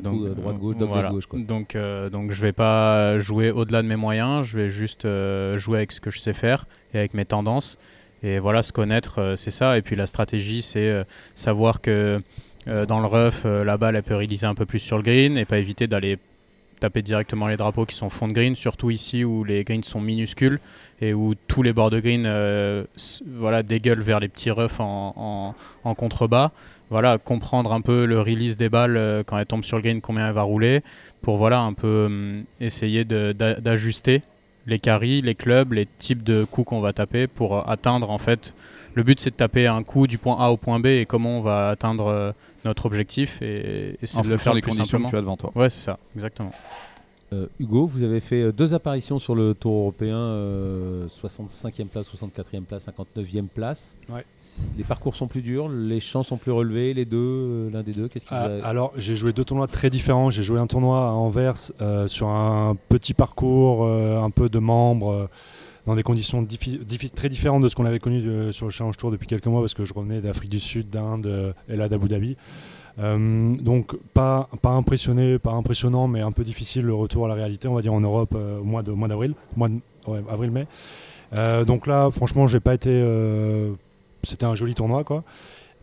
donc, 0.01 0.35
droite 0.35 0.57
gauche, 0.57 0.77
gauche. 1.11 1.25
Quoi. 1.27 1.39
Donc, 1.39 1.77
donc, 2.11 2.31
je 2.31 2.41
vais 2.41 2.53
pas 2.53 3.19
jouer 3.19 3.51
au-delà 3.51 3.81
de 3.81 3.87
mes 3.87 3.95
moyens. 3.95 4.45
Je 4.45 4.57
vais 4.57 4.69
juste 4.69 5.07
jouer 5.55 5.77
avec 5.77 5.91
ce 5.91 6.01
que 6.01 6.09
je 6.09 6.19
sais 6.19 6.33
faire 6.33 6.65
et 6.93 6.97
avec 6.97 7.13
mes 7.13 7.25
tendances. 7.25 7.77
Et 8.23 8.39
voilà, 8.39 8.61
se 8.61 8.71
connaître, 8.71 9.19
euh, 9.19 9.35
c'est 9.35 9.51
ça. 9.51 9.77
Et 9.77 9.81
puis 9.81 9.95
la 9.95 10.05
stratégie, 10.05 10.61
c'est 10.61 10.87
euh, 10.87 11.03
savoir 11.33 11.81
que 11.81 12.19
euh, 12.67 12.85
dans 12.85 12.99
le 12.99 13.07
rough, 13.07 13.45
la 13.45 13.77
balle, 13.77 13.95
elle 13.95 14.03
peut 14.03 14.15
réaliser 14.15 14.45
un 14.45 14.53
peu 14.53 14.65
plus 14.65 14.79
sur 14.79 14.97
le 14.97 15.03
green 15.03 15.37
et 15.37 15.45
pas 15.45 15.57
éviter 15.57 15.87
d'aller 15.87 16.17
taper 16.81 17.01
directement 17.01 17.47
les 17.47 17.55
drapeaux 17.55 17.85
qui 17.85 17.95
sont 17.95 18.09
fond 18.09 18.27
de 18.27 18.33
green, 18.33 18.55
surtout 18.55 18.89
ici 18.89 19.23
où 19.23 19.45
les 19.45 19.63
greens 19.63 19.83
sont 19.83 20.01
minuscules 20.01 20.59
et 20.99 21.13
où 21.13 21.33
tous 21.47 21.63
les 21.63 21.71
bords 21.71 21.89
de 21.89 21.99
green 21.99 22.27
voilà, 23.25 23.63
dégueulent 23.63 24.01
vers 24.01 24.19
les 24.19 24.27
petits 24.27 24.51
roughs 24.51 24.79
en, 24.79 25.55
contrebas. 25.95 26.51
Voilà, 26.89 27.17
comprendre 27.17 27.71
un 27.71 27.81
peu 27.81 28.05
le 28.05 28.19
release 28.19 28.57
des 28.57 28.67
balles 28.67 29.23
quand 29.25 29.37
elles 29.37 29.45
tombent 29.45 29.63
sur 29.63 29.77
le 29.77 29.83
green, 29.83 30.01
combien 30.01 30.27
elle 30.27 30.33
va 30.33 30.41
rouler, 30.41 30.81
pour 31.21 31.37
voilà, 31.37 31.61
un 31.61 31.73
peu 31.73 32.05
hum, 32.07 32.43
essayer 32.59 33.05
d'ajuster 33.05 34.21
les 34.67 34.79
carries, 34.79 35.21
les 35.21 35.35
clubs, 35.35 35.73
les 35.73 35.87
types 35.99 36.23
de 36.23 36.43
coups 36.43 36.69
qu'on 36.69 36.81
va 36.81 36.93
taper 36.93 37.27
pour 37.27 37.69
atteindre 37.69 38.09
en 38.09 38.17
fait. 38.17 38.53
Le 38.93 39.03
but 39.03 39.19
c'est 39.19 39.31
de 39.31 39.35
taper 39.35 39.67
un 39.67 39.83
coup 39.83 40.07
du 40.07 40.17
point 40.17 40.37
A 40.39 40.49
au 40.49 40.57
point 40.57 40.79
B 40.79 40.87
et 40.87 41.05
comment 41.05 41.37
on 41.37 41.41
va 41.41 41.69
atteindre 41.69 42.07
euh, 42.07 42.31
notre 42.65 42.85
objectif 42.85 43.41
et, 43.41 43.97
c'est 44.03 44.21
de 44.21 44.29
le 44.29 44.37
faire 44.37 44.53
les 44.53 44.61
conditions 44.61 45.01
que 45.03 45.09
tu 45.09 45.15
as 45.15 45.21
devant 45.21 45.37
toi. 45.37 45.51
Ouais, 45.55 45.69
c'est 45.69 45.81
ça, 45.81 45.97
exactement. 46.15 46.51
Euh, 47.33 47.47
Hugo, 47.61 47.87
vous 47.87 48.03
avez 48.03 48.19
fait 48.19 48.41
euh, 48.41 48.51
deux 48.51 48.73
apparitions 48.73 49.17
sur 49.17 49.35
le 49.35 49.53
Tour 49.53 49.73
européen, 49.73 50.17
65e 51.07 51.85
place, 51.85 52.07
64e 52.13 52.63
place, 52.63 52.87
59e 52.87 53.47
place. 53.47 53.95
Les 54.77 54.83
parcours 54.83 55.15
sont 55.15 55.27
plus 55.27 55.41
durs, 55.41 55.69
les 55.69 56.01
champs 56.01 56.23
sont 56.23 56.35
plus 56.35 56.51
relevés, 56.51 56.93
les 56.93 57.05
deux, 57.05 57.69
l'un 57.71 57.83
des 57.83 57.93
deux. 57.93 58.09
Qu'est-ce 58.09 58.25
ah, 58.31 58.49
Alors, 58.63 58.91
j'ai 58.97 59.15
joué 59.15 59.31
deux 59.31 59.45
tournois 59.45 59.67
très 59.67 59.89
différents. 59.89 60.29
J'ai 60.29 60.43
joué 60.43 60.59
un 60.59 60.67
tournoi 60.67 61.07
à 61.07 61.11
Anvers 61.11 61.71
sur 62.07 62.27
un 62.27 62.75
petit 62.89 63.13
parcours, 63.13 63.87
un 63.87 64.29
peu 64.29 64.49
de 64.49 64.59
membres 64.59 65.29
dans 65.85 65.95
des 65.95 66.03
conditions 66.03 66.45
très 67.15 67.29
différentes 67.29 67.63
de 67.63 67.69
ce 67.69 67.75
qu'on 67.75 67.85
avait 67.85 67.99
connu 67.99 68.51
sur 68.51 68.65
le 68.65 68.71
Challenge 68.71 68.95
Tour 68.97 69.11
depuis 69.11 69.27
quelques 69.27 69.47
mois 69.47 69.61
parce 69.61 69.73
que 69.73 69.85
je 69.85 69.93
revenais 69.93 70.21
d'Afrique 70.21 70.49
du 70.49 70.59
Sud, 70.59 70.89
d'Inde 70.89 71.53
et 71.69 71.75
là 71.75 71.89
d'Abu 71.89 72.07
Dhabi. 72.07 72.37
Euh, 72.99 73.55
donc 73.57 73.95
pas, 74.13 74.49
pas 74.61 74.71
impressionné, 74.71 75.39
pas 75.39 75.51
impressionnant, 75.51 76.07
mais 76.07 76.21
un 76.21 76.31
peu 76.31 76.43
difficile 76.43 76.85
le 76.85 76.93
retour 76.93 77.25
à 77.25 77.27
la 77.27 77.35
réalité, 77.35 77.67
on 77.67 77.73
va 77.73 77.81
dire 77.81 77.93
en 77.93 78.01
Europe 78.01 78.33
euh, 78.35 78.59
au 78.59 78.63
mois 78.63 78.83
mois 78.83 79.07
d'avril, 79.07 79.33
mois, 79.55 79.69
avril-mai. 80.29 80.67
Euh, 81.33 81.63
donc 81.63 81.87
là, 81.87 82.09
franchement, 82.11 82.47
j'ai 82.47 82.59
pas 82.59 82.73
été. 82.73 82.91
C'était 84.23 84.45
un 84.45 84.55
joli 84.55 84.75
tournoi, 84.75 85.03
quoi. 85.03 85.23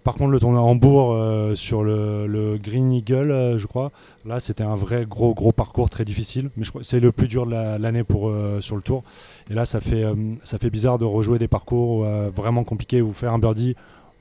Par 0.08 0.14
contre, 0.14 0.30
le 0.30 0.40
tournoi 0.40 0.62
Hambourg 0.62 1.14
sur 1.54 1.84
le, 1.84 2.56
Green 2.56 2.90
Eagle, 2.94 3.58
je 3.58 3.66
crois, 3.66 3.92
là, 4.24 4.40
c'était 4.40 4.64
un 4.64 4.74
vrai 4.74 5.04
gros 5.04 5.34
gros 5.34 5.52
parcours 5.52 5.90
très 5.90 6.06
difficile. 6.06 6.48
Mais 6.56 6.64
c'est 6.80 6.98
le 6.98 7.12
plus 7.12 7.28
dur 7.28 7.44
de 7.44 7.50
l'année 7.50 8.04
pour 8.04 8.32
sur 8.60 8.76
le 8.76 8.80
tour. 8.80 9.04
Et 9.50 9.52
là, 9.52 9.66
ça 9.66 9.82
fait 9.82 10.06
ça 10.44 10.56
fait 10.56 10.70
bizarre 10.70 10.96
de 10.96 11.04
rejouer 11.04 11.38
des 11.38 11.46
parcours 11.46 12.06
vraiment 12.34 12.64
compliqués 12.64 13.02
ou 13.02 13.12
faire 13.12 13.34
un 13.34 13.38
birdie. 13.38 13.76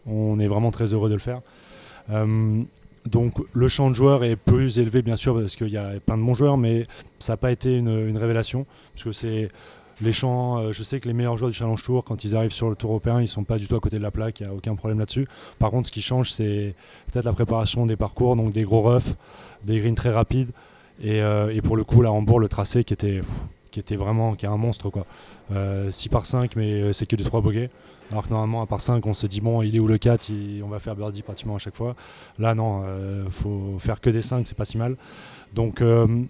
On 0.05 0.41
est 0.41 0.47
vraiment 0.47 0.71
très 0.71 0.87
heureux 0.87 1.07
de 1.07 1.13
le 1.13 1.21
faire. 1.21 1.39
Donc 3.09 3.35
le 3.53 3.67
champ 3.69 3.89
de 3.89 3.95
joueurs 3.95 4.25
est 4.25 4.35
plus 4.35 4.79
élevé 4.79 5.01
bien 5.01 5.15
sûr 5.15 5.39
parce 5.39 5.55
qu'il 5.55 5.69
y 5.69 5.77
a 5.77 6.01
plein 6.05 6.17
de 6.17 6.23
bons 6.23 6.33
joueurs, 6.33 6.57
mais 6.57 6.83
ça 7.19 7.31
n'a 7.31 7.37
pas 7.37 7.53
été 7.53 7.77
une, 7.77 8.17
révélation 8.17 8.65
parce 8.93 9.05
que 9.05 9.11
c'est 9.13 9.47
les 10.01 10.11
champs. 10.11 10.59
Euh, 10.59 10.71
je 10.71 10.83
sais 10.83 10.99
que 10.99 11.07
les 11.07 11.13
meilleurs 11.13 11.37
joueurs 11.37 11.51
du 11.51 11.57
Challenge 11.57 11.81
Tour, 11.81 12.03
quand 12.03 12.23
ils 12.23 12.35
arrivent 12.35 12.51
sur 12.51 12.69
le 12.69 12.75
Tour 12.75 12.91
européen, 12.91 13.21
ils 13.21 13.27
sont 13.27 13.43
pas 13.43 13.57
du 13.57 13.67
tout 13.67 13.75
à 13.75 13.79
côté 13.79 13.97
de 13.97 14.03
la 14.03 14.11
plaque. 14.11 14.39
Il 14.39 14.45
n'y 14.45 14.51
a 14.51 14.55
aucun 14.55 14.75
problème 14.75 14.99
là-dessus. 14.99 15.27
Par 15.59 15.71
contre, 15.71 15.87
ce 15.87 15.91
qui 15.91 16.01
change, 16.01 16.31
c'est 16.31 16.75
peut-être 17.11 17.25
la 17.25 17.33
préparation 17.33 17.85
des 17.85 17.95
parcours, 17.95 18.35
donc 18.35 18.51
des 18.51 18.63
gros 18.63 18.81
roughs, 18.81 19.15
des 19.63 19.79
greens 19.79 19.95
très 19.95 20.11
rapides, 20.11 20.51
et, 21.01 21.21
euh, 21.21 21.59
pour 21.63 21.77
le 21.77 21.83
coup 21.83 22.01
là 22.01 22.11
en 22.11 22.17
Hambourg, 22.17 22.39
le 22.39 22.47
tracé 22.47 22.83
qui 22.83 22.93
était 22.93 23.95
vraiment 23.95 24.35
un 24.41 24.57
monstre 24.57 24.89
quoi. 24.89 25.05
6 25.89 26.09
par 26.09 26.25
5 26.25 26.55
mais 26.55 26.91
c'est 26.93 27.05
que 27.05 27.15
des 27.15 27.23
3 27.23 27.41
bogeys. 27.41 27.69
Alors 28.09 28.23
que 28.23 28.29
normalement, 28.29 28.61
à 28.61 28.65
part 28.65 28.79
5, 28.79 29.05
on 29.05 29.13
se 29.13 29.27
dit, 29.27 29.41
bon, 29.41 29.61
il 29.61 29.75
est 29.75 29.79
où 29.79 29.87
le 29.87 29.97
4 29.97 30.31
On 30.63 30.69
va 30.69 30.79
faire 30.79 30.95
birdie 30.95 31.21
pratiquement 31.21 31.57
à 31.57 31.59
chaque 31.59 31.75
fois. 31.75 31.93
Là, 32.39 32.55
non, 32.55 32.83
il 33.25 33.29
faut 33.29 33.75
faire 33.79 33.99
que 33.99 34.09
des 34.09 34.21
5, 34.21 34.47
c'est 34.47 34.55
pas 34.55 34.63
si 34.63 34.77
mal. 34.77 34.95
Donc, 35.53 35.83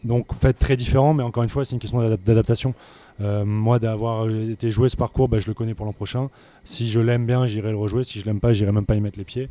donc, 0.04 0.34
en 0.34 0.36
fait, 0.36 0.54
très 0.54 0.76
différent, 0.76 1.14
mais 1.14 1.22
encore 1.22 1.44
une 1.44 1.50
fois, 1.50 1.66
c'est 1.66 1.74
une 1.74 1.80
question 1.80 2.00
d'adaptation. 2.10 2.74
Euh, 3.20 3.46
moi, 3.46 3.80
d'avoir 3.80 4.30
été 4.30 4.72
joué 4.72 4.90
ce 4.90 4.98
parcours, 4.98 5.28
bah, 5.28 5.40
je 5.40 5.48
le 5.48 5.54
connais 5.54 5.74
pour 5.74 5.86
l'an 5.86 5.94
prochain. 5.94 6.30
Si 6.64 6.88
je 6.88 7.00
l'aime 7.00 7.26
bien, 7.26 7.48
j'irai 7.48 7.72
le 7.72 7.78
rejouer. 7.78 8.04
Si 8.04 8.20
je 8.20 8.26
l'aime 8.26 8.40
pas, 8.40 8.54
j'irai 8.54 8.72
même 8.72 8.86
pas 8.86 8.96
y 8.96 9.02
mettre 9.02 9.18
les 9.18 9.26
pieds. 9.26 9.50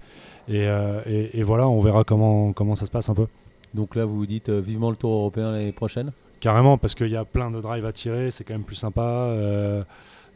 Et, 0.48 0.66
euh, 0.66 1.00
voilà, 1.42 1.68
on 1.68 1.80
verra 1.80 2.04
comment, 2.04 2.52
comment 2.52 2.76
ça 2.76 2.86
se 2.86 2.90
passe 2.90 3.08
un 3.08 3.14
peu. 3.14 3.26
Donc 3.74 3.94
là, 3.96 4.04
vous 4.04 4.16
vous 4.16 4.26
dites 4.26 4.48
euh, 4.48 4.60
vivement 4.60 4.90
le 4.90 4.96
Tour 4.96 5.12
européen 5.12 5.50
l'année 5.50 5.72
prochaine 5.72 6.12
Carrément, 6.40 6.78
parce 6.78 6.94
qu'il 6.94 7.08
y 7.08 7.16
a 7.16 7.24
plein 7.24 7.50
de 7.50 7.60
drives 7.60 7.84
à 7.84 7.92
tirer, 7.92 8.30
c'est 8.30 8.44
quand 8.44 8.54
même 8.54 8.62
plus 8.62 8.76
sympa. 8.76 9.34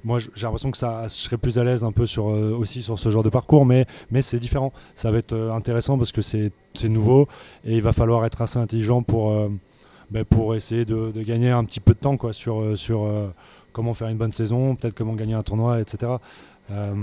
moi, 0.03 0.19
j'ai 0.19 0.43
l'impression 0.43 0.71
que 0.71 0.79
ça, 0.79 1.05
je 1.05 1.13
serais 1.13 1.37
plus 1.37 1.59
à 1.59 1.65
l'aise 1.65 1.85
un 1.85 1.93
peu 1.93 2.07
sur, 2.07 2.25
aussi 2.25 2.83
sur 2.83 2.99
ce 2.99 3.11
genre 3.11 3.23
de 3.23 3.29
parcours, 3.29 3.67
mais, 3.67 3.85
mais 4.11 4.23
c'est 4.23 4.41
différent. 4.41 4.73
Ça 4.95 5.11
va 5.11 5.19
être 5.19 5.37
intéressant 5.53 5.99
parce 5.99 6.11
que 6.11 6.23
c'est 6.23 6.53
nouveau 6.85 7.29
et 7.65 7.77
il 7.77 7.83
va 7.83 7.93
falloir 7.93 8.25
être 8.25 8.41
assez 8.41 8.59
intelligent 8.59 9.03
pour 9.03 9.31
ben, 10.11 10.25
pour 10.25 10.55
essayer 10.55 10.85
de, 10.85 11.13
gagner 11.23 11.51
un 11.51 11.65
petit 11.65 11.81
peu 11.81 11.95
de 11.95 11.99
temps 11.99 12.17
quoi, 12.17 12.33
sur, 12.33 12.61
euh, 12.61 12.77
sur 12.77 13.05
euh, 13.05 13.29
comment 13.73 13.95
faire 13.95 14.09
une 14.09 14.17
bonne 14.17 14.33
saison, 14.33 14.75
peut-être 14.75 14.95
comment 14.95 15.15
gagner 15.15 15.35
un 15.35 15.43
tournoi, 15.43 15.81
etc. 15.81 16.13
Euh, 16.71 16.95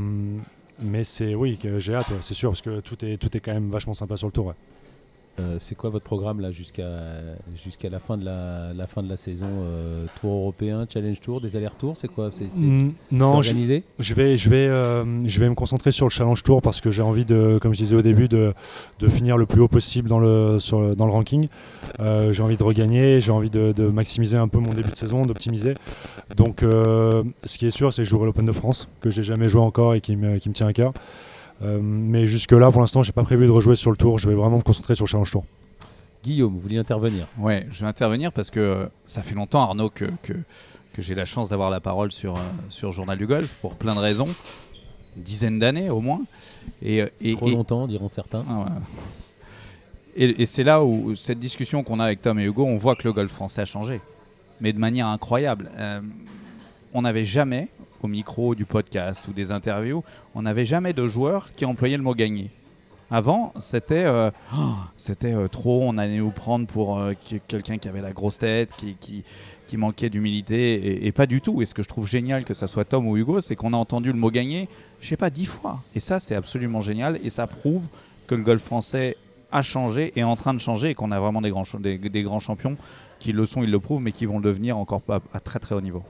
mais 0.79 1.03
c'est 1.03 1.33
oui, 1.33 1.57
j'ai 1.77 1.95
hâte, 1.95 2.11
c'est 2.21 2.33
sûr, 2.33 2.51
parce 2.51 2.61
que 2.61 2.81
tout 2.81 3.03
est, 3.05 3.17
tout 3.17 3.35
est 3.35 3.39
quand 3.39 3.53
même 3.53 3.69
vachement 3.69 3.93
sympa 3.93 4.17
sur 4.17 4.27
le 4.27 4.33
tour. 4.33 4.53
Euh, 5.39 5.58
c'est 5.60 5.76
quoi 5.76 5.91
votre 5.91 6.04
programme 6.04 6.39
là 6.39 6.50
jusqu'à 6.50 6.89
jusqu'à 7.63 7.89
la 7.89 8.00
fin 8.00 8.17
de 8.17 8.26
la, 8.26 8.73
la, 8.73 8.88
fin 8.88 9.04
de 9.04 9.10
la 9.10 9.17
saison 9.17 9.45
euh, 9.47 10.06
Tour 10.19 10.32
européen, 10.34 10.88
Challenge 10.91 11.19
Tour, 11.19 11.41
des 11.41 11.56
allers-retours 11.56 11.95
C'est 11.95 12.08
quoi? 12.08 12.32
C'est 12.32 12.47
non, 13.12 13.36
organisé? 13.36 13.84
je, 14.00 14.13
vais 14.15 14.36
je 14.36 14.50
vais 14.50 14.67
euh, 14.67 15.06
je 15.28 15.39
vais 15.39 15.47
me 15.47 15.54
concentrer 15.54 15.91
sur 15.91 16.08
le 16.08 16.10
Challenge 16.10 16.41
Tour 16.41 16.63
parce 16.63 16.82
que 16.82 16.89
j'ai 16.89 17.04
envie 17.04 17.23
de, 17.23 17.60
comme 17.62 17.71
je 17.73 17.78
disais 17.78 17.95
au 17.95 18.02
début, 18.02 18.28
de, 18.28 18.56
de 19.00 19.08
finir 19.08 19.38
le 19.38 19.45
plus 19.45 19.62
haut 19.62 19.67
possible 19.67 20.10
dans 20.10 20.19
le 20.19 20.58
sur, 20.60 20.95
dans 20.95 21.06
le 21.06 21.12
ranking. 21.12 21.47
j'ai 22.00 22.41
envie 22.41 22.58
de 22.58 22.63
regagner, 22.63 23.21
j'ai 23.21 23.32
envie 23.32 23.52
de, 23.52 23.73
de, 23.73 23.88
maximiser 23.89 24.38
un 24.38 24.47
peu 24.47 24.58
mon 24.58 24.73
début 24.73 24.89
de 24.89 24.97
saison, 24.97 25.26
d'optimiser. 25.28 25.76
Donc, 26.36 26.62
ce 26.62 27.58
qui 27.58 27.67
est 27.67 27.71
sûr, 27.71 27.93
c'est 27.93 28.02
que 28.02 28.06
je 28.06 28.10
jouerai 28.10 28.26
l'Open 28.26 28.45
de 28.45 28.52
France 28.52 28.88
que 29.02 29.12
j'ai 29.12 29.23
jamais 29.23 29.50
joué 29.50 29.62
encore 29.62 29.93
et 29.93 30.02
qui 30.02 30.15
me, 30.15 30.39
qui 30.39 30.50
me 30.50 30.56
tient 30.56 30.67
à 30.67 30.73
cœur. 30.73 30.93
Euh, 31.61 31.79
mais 31.81 32.27
jusque-là, 32.27 32.71
pour 32.71 32.81
l'instant, 32.81 33.03
j'ai 33.03 33.11
pas 33.11 33.23
prévu 33.23 33.45
de 33.45 33.51
rejouer 33.51 33.75
sur 33.75 33.91
le 33.91 33.97
tour. 33.97 34.19
Je 34.19 34.29
vais 34.29 34.35
vraiment 34.35 34.57
me 34.57 34.61
concentrer 34.61 34.95
sur 34.95 35.05
le 35.05 35.09
Challenge 35.09 35.31
Tour. 35.31 35.45
Guillaume, 36.23 36.53
vous 36.53 36.59
vouliez 36.59 36.77
intervenir 36.77 37.27
Ouais, 37.37 37.65
je 37.71 37.81
vais 37.81 37.87
intervenir 37.87 38.31
parce 38.31 38.51
que 38.51 38.59
euh, 38.59 38.85
ça 39.07 39.21
fait 39.21 39.35
longtemps, 39.35 39.61
Arnaud, 39.61 39.89
que, 39.89 40.05
que, 40.23 40.33
j'ai 40.99 41.13
la 41.13 41.25
chance 41.25 41.49
d'avoir 41.49 41.69
la 41.69 41.79
parole 41.79 42.11
sur, 42.11 42.35
euh, 42.35 42.41
sur 42.69 42.91
Journal 42.91 43.17
du 43.17 43.27
Golf 43.27 43.53
pour 43.61 43.75
plein 43.75 43.93
de 43.93 43.99
raisons. 43.99 44.27
Une 45.15 45.23
dizaine 45.23 45.59
d'années 45.59 45.89
au 45.89 46.01
moins. 46.01 46.21
Et, 46.81 47.03
et 47.21 47.35
Trop 47.35 47.49
longtemps, 47.49 47.87
diront 47.87 48.07
certains. 48.07 48.43
Ah 48.49 48.65
et, 50.15 50.47
c'est 50.47 50.63
là 50.63 50.83
où 50.83 51.13
cette 51.13 51.37
discussion 51.37 51.83
qu'on 51.83 51.99
a 51.99 52.05
avec 52.05 52.23
Tom 52.23 52.39
et 52.39 52.45
Hugo, 52.45 52.65
on 52.65 52.75
voit 52.75 52.95
que 52.95 53.03
le 53.03 53.13
golf 53.13 53.31
français 53.31 53.61
a 53.61 53.65
changé. 53.65 54.01
Mais 54.59 54.73
de 54.73 54.79
manière 54.79 55.05
incroyable. 55.05 55.69
on 56.95 57.03
n'avait 57.03 57.25
jamais, 57.25 57.67
au 58.01 58.07
micro 58.07 58.55
du 58.55 58.65
podcast 58.65 59.27
ou 59.27 59.33
des 59.33 59.51
interviews, 59.51 60.03
on 60.36 60.43
n'avait 60.43 60.65
jamais 60.65 60.93
de 60.93 61.07
joueur 61.07 61.53
qui 61.55 61.65
employait 61.65 61.97
le 61.97 62.03
mot 62.03 62.15
gagner. 62.15 62.49
Avant, 63.10 63.53
c'était 63.57 64.03
euh, 64.03 64.31
oh, 64.53 64.73
euh, 65.23 65.47
trop, 65.47 65.81
on 65.83 65.97
allait 65.97 66.17
nous 66.17 66.31
prendre 66.31 66.67
pour 66.67 66.99
euh, 66.99 67.13
quelqu'un 67.47 67.77
qui 67.77 67.88
avait 67.88 68.01
la 68.01 68.12
grosse 68.12 68.38
tête, 68.38 68.73
qui, 68.75 68.95
qui, 68.99 69.23
qui 69.65 69.77
manquait 69.77 70.10
d'humilité, 70.10 71.05
et, 71.05 71.12
pas 71.13 71.25
du 71.25 71.39
tout. 71.39 71.62
Et 71.62 71.65
ce 71.65 71.73
que 71.73 71.83
je 71.83 71.88
trouve 71.88 72.05
génial, 72.05 72.43
que 72.43 72.53
ça 72.53 72.67
soit 72.67 72.83
Tom 72.83 73.07
ou 73.07 73.15
Hugo, 73.15 73.39
c'est 73.39 73.55
qu'on 73.55 73.71
a 73.71 73.77
entendu 73.77 74.12
le 74.12 74.17
mot 74.17 74.29
gagner, 74.29 74.67
je 74.99 75.07
sais 75.07 75.15
pas, 75.15 75.29
dix 75.29 75.45
fois. 75.45 75.81
Et 75.95 76.01
ça, 76.01 76.19
c'est 76.19 76.36
absolument 76.36 76.81
génial, 76.81 77.17
et 77.23 77.29
ça 77.29 77.47
prouve 77.47 77.88
que 78.27 78.36
le 78.36 78.43
golf 78.43 78.62
français 78.62 79.15
a 79.53 79.62
changé, 79.62 80.12
est 80.17 80.23
en 80.23 80.36
train 80.36 80.53
de 80.53 80.60
changer, 80.60 80.89
et 80.89 80.93
qu'on 80.93 81.12
a 81.12 81.19
vraiment 81.21 81.41
des 81.41 81.49
grands, 81.49 81.63
des, 81.79 82.23
grands 82.23 82.39
champions 82.39 82.75
qui 83.19 83.31
le 83.31 83.45
sont, 83.45 83.63
ils 83.63 83.71
le 83.71 83.79
prouvent, 83.79 84.01
mais 84.01 84.12
qui 84.12 84.25
vont 84.25 84.39
le 84.39 84.43
devenir 84.43 84.77
encore 84.77 85.01
à 85.33 85.39
très 85.39 85.60
très 85.60 85.75
haut 85.75 85.81
niveau. 85.81 86.03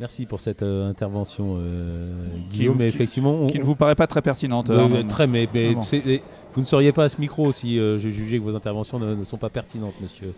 Merci 0.00 0.26
pour 0.26 0.38
cette 0.38 0.62
euh, 0.62 0.88
intervention, 0.88 1.56
euh, 1.58 2.04
Guillaume. 2.50 2.74
Qui, 2.74 2.78
mais 2.78 2.86
effectivement, 2.86 3.46
qui 3.46 3.58
ne 3.58 3.64
vous 3.64 3.74
paraît 3.74 3.96
pas 3.96 4.06
très 4.06 4.22
pertinente. 4.22 4.70
Euh, 4.70 5.02
très, 5.08 5.26
mais, 5.26 5.48
vous 6.52 6.60
ne 6.60 6.66
seriez 6.66 6.92
pas 6.92 7.04
à 7.04 7.08
ce 7.08 7.20
micro 7.20 7.50
si 7.50 7.76
je 7.76 8.08
jugeais 8.08 8.38
que 8.38 8.44
vos 8.44 8.54
interventions 8.54 8.98
ne, 8.98 9.24
sont 9.24 9.36
pas 9.36 9.50
pertinentes, 9.50 9.94
monsieur. 10.00 10.32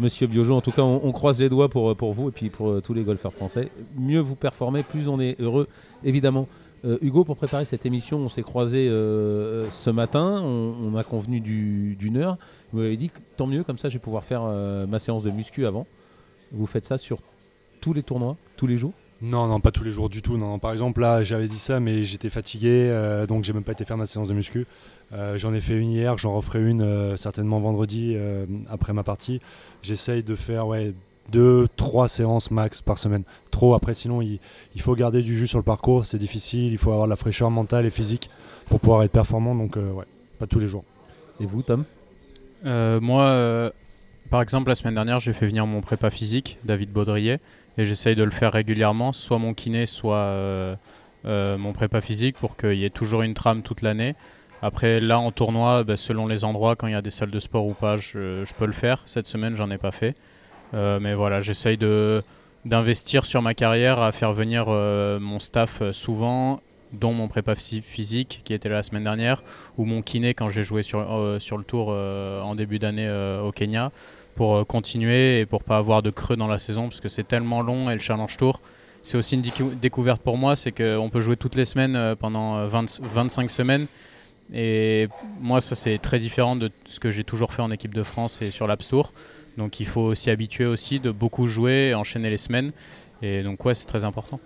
Monsieur 0.00 0.26
Biojo, 0.26 0.56
en 0.56 0.60
tout 0.60 0.72
cas, 0.72 0.82
on, 0.82 1.12
croise 1.12 1.40
les 1.40 1.48
doigts 1.48 1.68
pour, 1.68 1.94
pour 1.94 2.12
vous 2.12 2.28
et 2.28 2.32
puis 2.32 2.50
pour 2.50 2.82
tous 2.82 2.94
les 2.94 3.02
golfeurs 3.02 3.32
français. 3.32 3.68
Mieux 3.96 4.18
vous 4.18 4.34
performez, 4.34 4.82
plus 4.82 5.06
on 5.08 5.20
est 5.20 5.40
heureux, 5.40 5.68
évidemment. 6.02 6.48
Hugo, 7.00 7.24
pour 7.24 7.36
préparer 7.36 7.64
cette 7.64 7.86
émission, 7.86 8.18
on 8.18 8.28
s'est 8.28 8.42
croisé 8.42 8.88
ce 8.88 9.90
matin, 9.90 10.42
on, 10.42 10.96
a 10.96 11.04
convenu 11.04 11.40
d'une 11.40 12.16
heure. 12.16 12.38
Vous 12.72 12.80
m'avez 12.80 12.96
dit 12.96 13.10
tant 13.36 13.46
mieux, 13.46 13.62
comme 13.62 13.78
ça 13.78 13.88
je 13.88 13.94
vais 13.94 14.02
pouvoir 14.02 14.24
faire 14.24 14.42
ma 14.88 14.98
séance 14.98 15.22
de 15.22 15.30
muscu 15.30 15.64
avant. 15.64 15.86
Vous 16.52 16.66
faites 16.66 16.86
ça 16.86 16.98
sur 16.98 17.20
tous 17.84 17.92
les 17.92 18.02
tournois, 18.02 18.38
tous 18.56 18.66
les 18.66 18.78
jours 18.78 18.94
non, 19.20 19.46
non, 19.46 19.60
pas 19.60 19.70
tous 19.70 19.84
les 19.84 19.90
jours 19.90 20.10
du 20.10 20.20
tout. 20.20 20.36
Non, 20.36 20.58
Par 20.58 20.72
exemple, 20.72 21.00
là, 21.00 21.22
j'avais 21.22 21.48
dit 21.48 21.58
ça, 21.58 21.80
mais 21.80 22.02
j'étais 22.02 22.28
fatigué, 22.28 22.88
euh, 22.90 23.26
donc 23.26 23.44
j'ai 23.44 23.54
même 23.54 23.62
pas 23.62 23.72
été 23.72 23.84
faire 23.86 23.96
ma 23.96 24.04
séance 24.04 24.28
de 24.28 24.34
muscu. 24.34 24.66
Euh, 25.12 25.38
j'en 25.38 25.54
ai 25.54 25.62
fait 25.62 25.78
une 25.78 25.90
hier, 25.90 26.18
j'en 26.18 26.34
referai 26.34 26.62
une 26.62 26.82
euh, 26.82 27.16
certainement 27.16 27.60
vendredi 27.60 28.16
après 28.68 28.92
ma 28.92 29.02
partie. 29.02 29.40
J'essaye 29.82 30.22
de 30.24 30.34
faire 30.34 30.66
ouais, 30.66 30.92
deux, 31.30 31.68
trois 31.76 32.08
séances 32.08 32.50
max 32.50 32.82
par 32.82 32.98
semaine. 32.98 33.22
Trop, 33.50 33.74
après, 33.74 33.94
sinon, 33.94 34.20
il, 34.20 34.40
faut 34.78 34.94
garder 34.94 35.22
du 35.22 35.34
jus 35.34 35.46
sur 35.46 35.58
le 35.58 35.64
parcours, 35.64 36.04
c'est 36.04 36.18
difficile, 36.18 36.72
il 36.72 36.78
faut 36.78 36.92
avoir 36.92 37.06
la 37.06 37.16
fraîcheur 37.16 37.50
mentale 37.50 37.86
et 37.86 37.90
physique 37.90 38.28
pour 38.66 38.80
pouvoir 38.80 39.04
être 39.04 39.12
performant, 39.12 39.54
donc 39.54 39.76
ouais, 39.76 40.04
pas 40.38 40.46
tous 40.46 40.58
les 40.58 40.66
jours. 40.66 40.84
Et 41.40 41.46
vous, 41.46 41.62
Tom? 41.62 41.84
Moi, 42.64 43.72
par 44.30 44.42
exemple, 44.42 44.68
la 44.68 44.74
semaine 44.74 44.94
dernière, 44.94 45.20
j'ai 45.20 45.32
fait 45.32 45.46
venir 45.46 45.66
mon 45.66 45.80
prépa 45.80 46.10
physique, 46.10 46.58
David 46.64 46.90
Baudrier 46.90 47.38
et 47.76 47.84
j'essaye 47.84 48.14
de 48.14 48.22
le 48.22 48.30
faire 48.30 48.52
régulièrement, 48.52 49.12
soit 49.12 49.38
mon 49.38 49.54
kiné, 49.54 49.86
soit 49.86 50.16
euh, 50.16 50.76
euh, 51.24 51.58
mon 51.58 51.72
prépa 51.72 52.00
physique 52.00 52.36
pour 52.36 52.56
qu'il 52.56 52.74
y 52.74 52.84
ait 52.84 52.90
toujours 52.90 53.22
une 53.22 53.34
trame 53.34 53.62
toute 53.62 53.82
l'année. 53.82 54.14
Après, 54.62 55.00
là 55.00 55.18
en 55.18 55.30
tournoi, 55.30 55.84
bah, 55.84 55.96
selon 55.96 56.26
les 56.26 56.44
endroits, 56.44 56.76
quand 56.76 56.86
il 56.86 56.92
y 56.92 56.96
a 56.96 57.02
des 57.02 57.10
salles 57.10 57.30
de 57.30 57.40
sport 57.40 57.66
ou 57.66 57.74
pas, 57.74 57.96
je, 57.96 58.44
peux 58.58 58.66
le 58.66 58.72
faire. 58.72 59.02
Cette 59.06 59.26
semaine, 59.26 59.56
j'en 59.56 59.70
ai 59.70 59.78
pas 59.78 59.90
fait. 59.90 60.14
Euh, 60.72 60.98
mais 61.00 61.14
voilà, 61.14 61.40
j'essaye 61.40 61.76
d'investir 62.64 63.26
sur 63.26 63.42
ma 63.42 63.54
carrière 63.54 64.00
à 64.00 64.12
faire 64.12 64.32
venir 64.32 64.66
mon 64.68 65.38
staff 65.38 65.82
souvent, 65.90 66.60
dont 66.92 67.12
mon 67.12 67.26
prépa 67.26 67.56
physique 67.56 68.42
qui 68.44 68.54
était 68.54 68.68
là 68.68 68.76
la 68.76 68.82
semaine 68.82 69.04
dernière, 69.04 69.42
ou 69.76 69.84
mon 69.84 70.00
kiné 70.00 70.32
quand 70.32 70.48
j'ai 70.48 70.62
joué 70.62 70.82
sur, 70.82 71.36
sur 71.40 71.58
le 71.58 71.64
tour 71.64 71.88
en 71.88 72.54
début 72.54 72.78
d'année 72.78 73.10
au 73.42 73.50
Kenya 73.50 73.90
pour 74.34 74.56
euh, 74.56 74.64
continuer 74.64 75.40
et 75.40 75.46
pour 75.46 75.62
pas 75.62 75.76
avoir 75.76 76.02
de 76.02 76.10
creux 76.10 76.36
dans 76.36 76.48
la 76.48 76.58
saison 76.58 76.84
parce 76.84 77.00
que 77.00 77.08
c'est 77.08 77.26
tellement 77.26 77.62
long 77.62 77.90
et 77.90 77.94
le 77.94 78.00
Challenge 78.00 78.36
Tour. 78.36 78.60
C'est 79.02 79.18
aussi 79.18 79.34
une 79.34 79.42
découverte 79.80 80.22
pour 80.22 80.38
moi 80.38 80.56
c'est 80.56 80.72
qu'on 80.72 81.08
peut 81.10 81.20
jouer 81.20 81.36
toutes 81.36 81.54
les 81.54 81.64
semaines 81.64 81.96
euh, 81.96 82.14
pendant 82.14 82.66
25 82.66 83.44
euh, 83.44 83.48
semaines. 83.48 83.86
Et 84.52 85.08
moi 85.40 85.60
ça 85.60 85.74
c'est 85.74 85.98
très 85.98 86.18
différent 86.18 86.56
de 86.56 86.70
ce 86.86 87.00
que 87.00 87.10
j'ai 87.10 87.24
toujours 87.24 87.52
fait 87.52 87.62
en 87.62 87.70
équipe 87.70 87.94
de 87.94 88.02
France 88.02 88.42
et 88.42 88.50
sur 88.50 88.66
l'App 88.66 88.82
Tour. 88.86 89.12
Donc 89.56 89.80
il 89.80 89.86
faut 89.86 90.14
s'y 90.14 90.30
habituer 90.30 90.66
aussi 90.66 91.00
de 91.00 91.10
beaucoup 91.10 91.46
jouer 91.46 91.94
enchaîner 91.94 92.30
les 92.30 92.36
semaines. 92.36 92.72
Et 93.22 93.42
donc 93.42 93.64
ouais 93.64 93.74
c'est 93.74 93.86
très 93.86 94.04
important. 94.04 94.40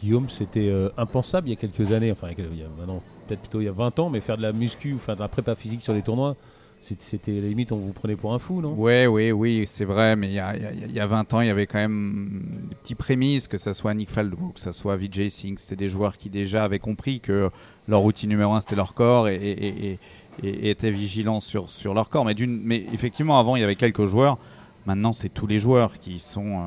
Guillaume 0.00 0.28
c'était 0.28 0.72
impensable 0.96 1.48
il 1.48 1.50
y 1.50 1.54
a 1.54 1.56
quelques 1.56 1.92
années 1.92 2.12
enfin 2.12 2.28
il 2.36 2.58
y 2.58 2.62
a 2.62 2.68
maintenant 2.78 3.02
peut-être 3.26 3.40
plutôt 3.40 3.60
il 3.60 3.64
y 3.64 3.68
a 3.68 3.72
20 3.72 3.98
ans 3.98 4.10
mais 4.10 4.20
faire 4.20 4.36
de 4.36 4.42
la 4.42 4.52
muscu 4.52 4.92
ou 4.92 4.98
faire 4.98 5.16
de 5.16 5.20
la 5.20 5.28
prépa 5.28 5.56
physique 5.56 5.82
sur 5.82 5.92
les 5.92 6.02
tournois 6.02 6.36
c'était 6.80 7.32
limite, 7.32 7.72
on 7.72 7.76
vous 7.76 7.92
prenait 7.92 8.16
pour 8.16 8.32
un 8.34 8.38
fou, 8.38 8.60
non? 8.60 8.74
Oui, 8.76 9.06
oui, 9.06 9.32
oui, 9.32 9.64
c'est 9.66 9.84
vrai, 9.84 10.16
mais 10.16 10.28
il 10.28 10.34
y 10.34 10.38
a, 10.38 10.56
y 10.56 11.00
a, 11.00 11.06
20 11.06 11.34
ans, 11.34 11.40
il 11.40 11.48
y 11.48 11.50
avait 11.50 11.66
quand 11.66 11.78
même 11.78 12.42
des 12.68 12.76
petits 12.76 12.94
prémices, 12.94 13.48
que 13.48 13.58
ce 13.58 13.72
soit 13.72 13.92
Nick 13.94 14.10
Faldo, 14.10 14.36
que 14.54 14.60
ce 14.60 14.72
soit 14.72 14.96
Vijay 14.96 15.28
Singh, 15.28 15.58
c'était 15.58 15.76
des 15.76 15.88
joueurs 15.88 16.16
qui 16.16 16.30
déjà 16.30 16.64
avaient 16.64 16.78
compris 16.78 17.20
que 17.20 17.50
leur 17.88 18.04
outil 18.04 18.28
numéro 18.28 18.52
un, 18.52 18.60
c'était 18.60 18.76
leur 18.76 18.94
corps 18.94 19.28
et, 19.28 19.98
étaient 20.42 20.92
vigilants 20.92 21.40
sur, 21.40 21.68
sur 21.68 21.94
leur 21.94 22.08
corps. 22.10 22.24
Mais, 22.24 22.34
mais 22.46 22.86
effectivement, 22.92 23.40
avant, 23.40 23.56
il 23.56 23.60
y 23.60 23.64
avait 23.64 23.74
quelques 23.74 24.06
joueurs. 24.06 24.38
Maintenant, 24.86 25.12
c'est 25.12 25.28
tous 25.28 25.48
les 25.48 25.58
joueurs 25.58 25.98
qui 25.98 26.20
sont, 26.20 26.60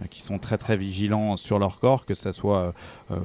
euh, 0.00 0.04
qui 0.08 0.22
sont 0.22 0.38
très 0.38 0.56
très 0.56 0.76
vigilants 0.76 1.36
sur 1.36 1.58
leur 1.58 1.80
corps, 1.80 2.06
que 2.06 2.14
ce 2.14 2.30
soit 2.30 2.72
euh, 3.10 3.18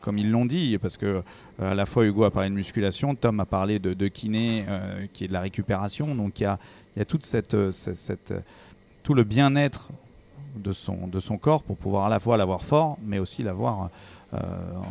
comme 0.00 0.18
ils 0.18 0.30
l'ont 0.30 0.46
dit, 0.46 0.78
parce 0.78 0.96
que 0.96 1.22
euh, 1.60 1.72
à 1.72 1.74
la 1.74 1.86
fois 1.86 2.04
Hugo 2.04 2.24
a 2.24 2.30
parlé 2.30 2.48
de 2.48 2.54
musculation, 2.54 3.14
Tom 3.14 3.40
a 3.40 3.46
parlé 3.46 3.78
de, 3.78 4.08
kiné, 4.08 4.64
euh, 4.68 5.06
qui 5.12 5.24
est 5.24 5.28
de 5.28 5.32
la 5.32 5.40
récupération. 5.40 6.14
Donc 6.14 6.40
il 6.40 6.44
y 6.44 6.46
a, 6.46 6.58
euh, 6.98 7.04
tout 9.02 9.14
le 9.14 9.24
bien-être 9.24 9.88
de 10.56 10.72
son, 10.72 11.06
de 11.06 11.20
corps 11.36 11.62
pour 11.62 11.76
pouvoir 11.76 12.06
à 12.06 12.08
la 12.08 12.18
fois 12.18 12.36
l'avoir 12.36 12.64
fort, 12.64 12.98
mais 13.04 13.18
aussi 13.18 13.42
l'avoir 13.42 13.90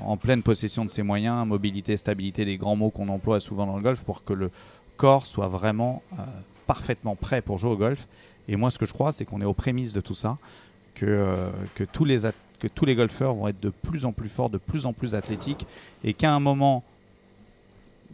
en 0.06 0.18
pleine 0.18 0.44
possession 0.44 0.84
de 0.84 0.90
ses 0.90 1.02
moyens, 1.02 1.48
mobilité, 1.48 1.96
stabilité, 1.96 2.44
des 2.44 2.58
grands 2.58 2.76
mots 2.76 2.90
qu'on 2.90 3.08
emploie 3.08 3.40
souvent 3.40 3.66
dans 3.66 3.78
le 3.78 3.82
golf, 3.82 4.04
pour 4.04 4.26
que 4.26 4.34
le 4.34 4.52
corps 4.98 5.26
soit 5.26 5.48
vraiment 5.48 6.04
parfaitement 6.68 7.16
prêt 7.16 7.42
pour 7.42 7.58
jouer 7.58 7.72
au 7.72 7.78
golf. 7.78 8.08
Et 8.50 8.58
moi, 8.58 8.70
ce 8.70 8.78
que 8.78 8.86
je 8.86 8.92
crois, 8.92 9.14
c'est 9.14 9.24
qu'on 9.24 9.40
est 9.40 9.46
aux 9.46 9.54
prémices 9.54 9.94
de 9.94 10.02
tout 10.02 10.16
ça 10.16 10.38
que, 10.96 11.52
tous 11.94 12.06
les 12.06 12.26
que 12.60 12.68
tous 12.68 12.86
les 12.86 12.96
golfeurs 12.96 13.34
vont 13.34 13.48
être 13.48 13.60
de 13.60 13.70
plus 13.70 14.06
en 14.06 14.12
plus 14.12 14.30
forts, 14.30 14.50
de 14.50 14.58
plus 14.58 14.86
en 14.86 14.94
plus 14.94 15.16
athlétiques, 15.16 15.66
et 16.04 16.14
qu'à 16.14 16.34
un 16.34 16.40
moment, 16.40 16.84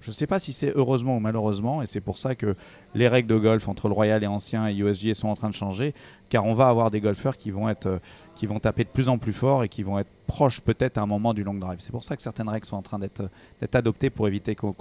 je 0.01 0.09
ne 0.09 0.13
sais 0.13 0.27
pas 0.27 0.39
si 0.39 0.53
c'est 0.53 0.71
heureusement 0.75 1.17
ou 1.17 1.19
malheureusement, 1.19 1.81
et 1.81 1.85
c'est 1.85 2.01
pour 2.01 2.17
ça 2.17 2.35
que 2.35 2.55
les 2.93 3.07
règles 3.07 3.27
de 3.27 3.37
golf 3.37 3.67
entre 3.67 3.87
le 3.87 3.93
Royal 3.93 4.23
et 4.23 4.27
Ancien 4.27 4.67
et 4.67 4.75
USG 4.75 5.13
sont 5.13 5.29
en 5.29 5.35
train 5.35 5.49
de 5.49 5.55
changer, 5.55 5.93
car 6.29 6.45
on 6.45 6.53
va 6.53 6.69
avoir 6.69 6.91
des 6.91 7.01
golfeurs 7.01 7.37
qui 7.37 7.49
vont, 7.49 7.69
être, 7.69 7.99
qui 8.35 8.45
vont 8.45 8.59
taper 8.59 8.83
de 8.83 8.89
plus 8.89 9.09
en 9.09 9.17
plus 9.17 9.33
fort 9.33 9.63
et 9.63 9.69
qui 9.69 9.83
vont 9.83 9.97
être 9.97 10.09
proches 10.27 10.61
peut-être 10.61 10.97
à 10.97 11.01
un 11.01 11.07
moment 11.07 11.33
du 11.33 11.43
long 11.43 11.53
drive. 11.55 11.79
C'est 11.79 11.91
pour 11.91 12.03
ça 12.03 12.15
que 12.15 12.21
certaines 12.21 12.49
règles 12.49 12.65
sont 12.65 12.77
en 12.77 12.81
train 12.81 12.99
d'être 12.99 13.29
adoptées 13.73 14.09
pour 14.09 14.27
éviter 14.27 14.53
qu'on 14.53 14.75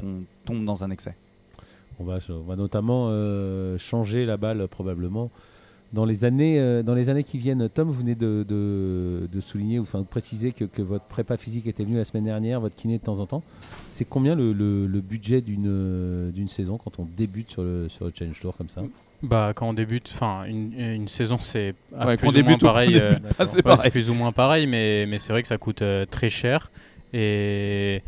tombe 0.45 0.65
dans 0.65 0.85
un 0.85 0.91
excès. 0.91 1.15
On 2.01 2.05
va, 2.05 2.19
on 2.29 2.43
va 2.43 2.57
notamment 2.57 3.07
euh, 3.09 3.79
changer 3.79 4.27
la 4.27 4.37
balle 4.37 4.67
probablement 4.69 5.31
dans 5.95 6.05
les 6.05 6.25
années, 6.25 6.59
euh, 6.59 6.83
dans 6.83 6.95
les 6.95 7.09
années 7.09 7.23
qui 7.23 7.39
viennent, 7.39 7.69
Tom, 7.69 7.89
vous 7.89 7.95
venez 8.01 8.15
de, 8.15 8.45
de, 8.47 9.41
souligner, 9.41 9.79
ou 9.79 9.83
enfin 9.83 10.01
de 10.01 10.05
préciser 10.05 10.53
que, 10.53 10.65
que, 10.65 10.83
votre 10.83 11.05
prépa 11.05 11.37
physique 11.37 11.67
était 11.67 11.85
venu 11.85 11.97
la 11.97 12.05
semaine 12.05 12.25
dernière, 12.25 12.61
votre 12.61 12.75
kiné 12.75 12.99
de 12.99 13.03
temps 13.03 13.21
en 13.21 13.27
temps. 13.27 13.43
C'est 13.87 14.05
combien 14.05 14.35
le, 14.35 14.53
le, 14.53 15.01
budget 15.01 15.41
d'une 15.41 16.31
d'une 16.33 16.49
saison 16.49 16.79
quand 16.79 16.99
on 16.99 17.07
débute 17.17 17.51
sur 17.51 17.63
le, 17.63 17.89
sur 17.89 18.07
le 18.07 18.13
Challenge 18.15 18.39
Tour 18.41 18.57
comme 18.57 18.69
ça? 18.69 18.83
Bah, 19.23 19.53
quand 19.55 19.69
on 19.69 19.73
débute, 19.73 20.11
enfin 20.13 20.45
une, 20.45 20.79
une, 20.79 21.09
saison 21.09 21.39
c'est 21.39 21.75
plus, 22.19 22.37
ou 22.37 22.45
moins 22.45 22.59
pareil, 22.59 22.99
euh, 23.01 23.15
c'est 23.77 23.91
plus 23.91 24.11
ou 24.11 24.15
moins 24.15 24.33
pareil, 24.33 24.67
mais, 24.67 25.07
mais 25.07 25.19
c'est 25.19 25.33
vrai 25.33 25.43
que 25.43 25.49
ça 25.49 25.59
coûte 25.59 25.83
euh, 25.83 26.05
très 26.05 26.29
cher. 26.29 26.71
Et, 27.13 28.03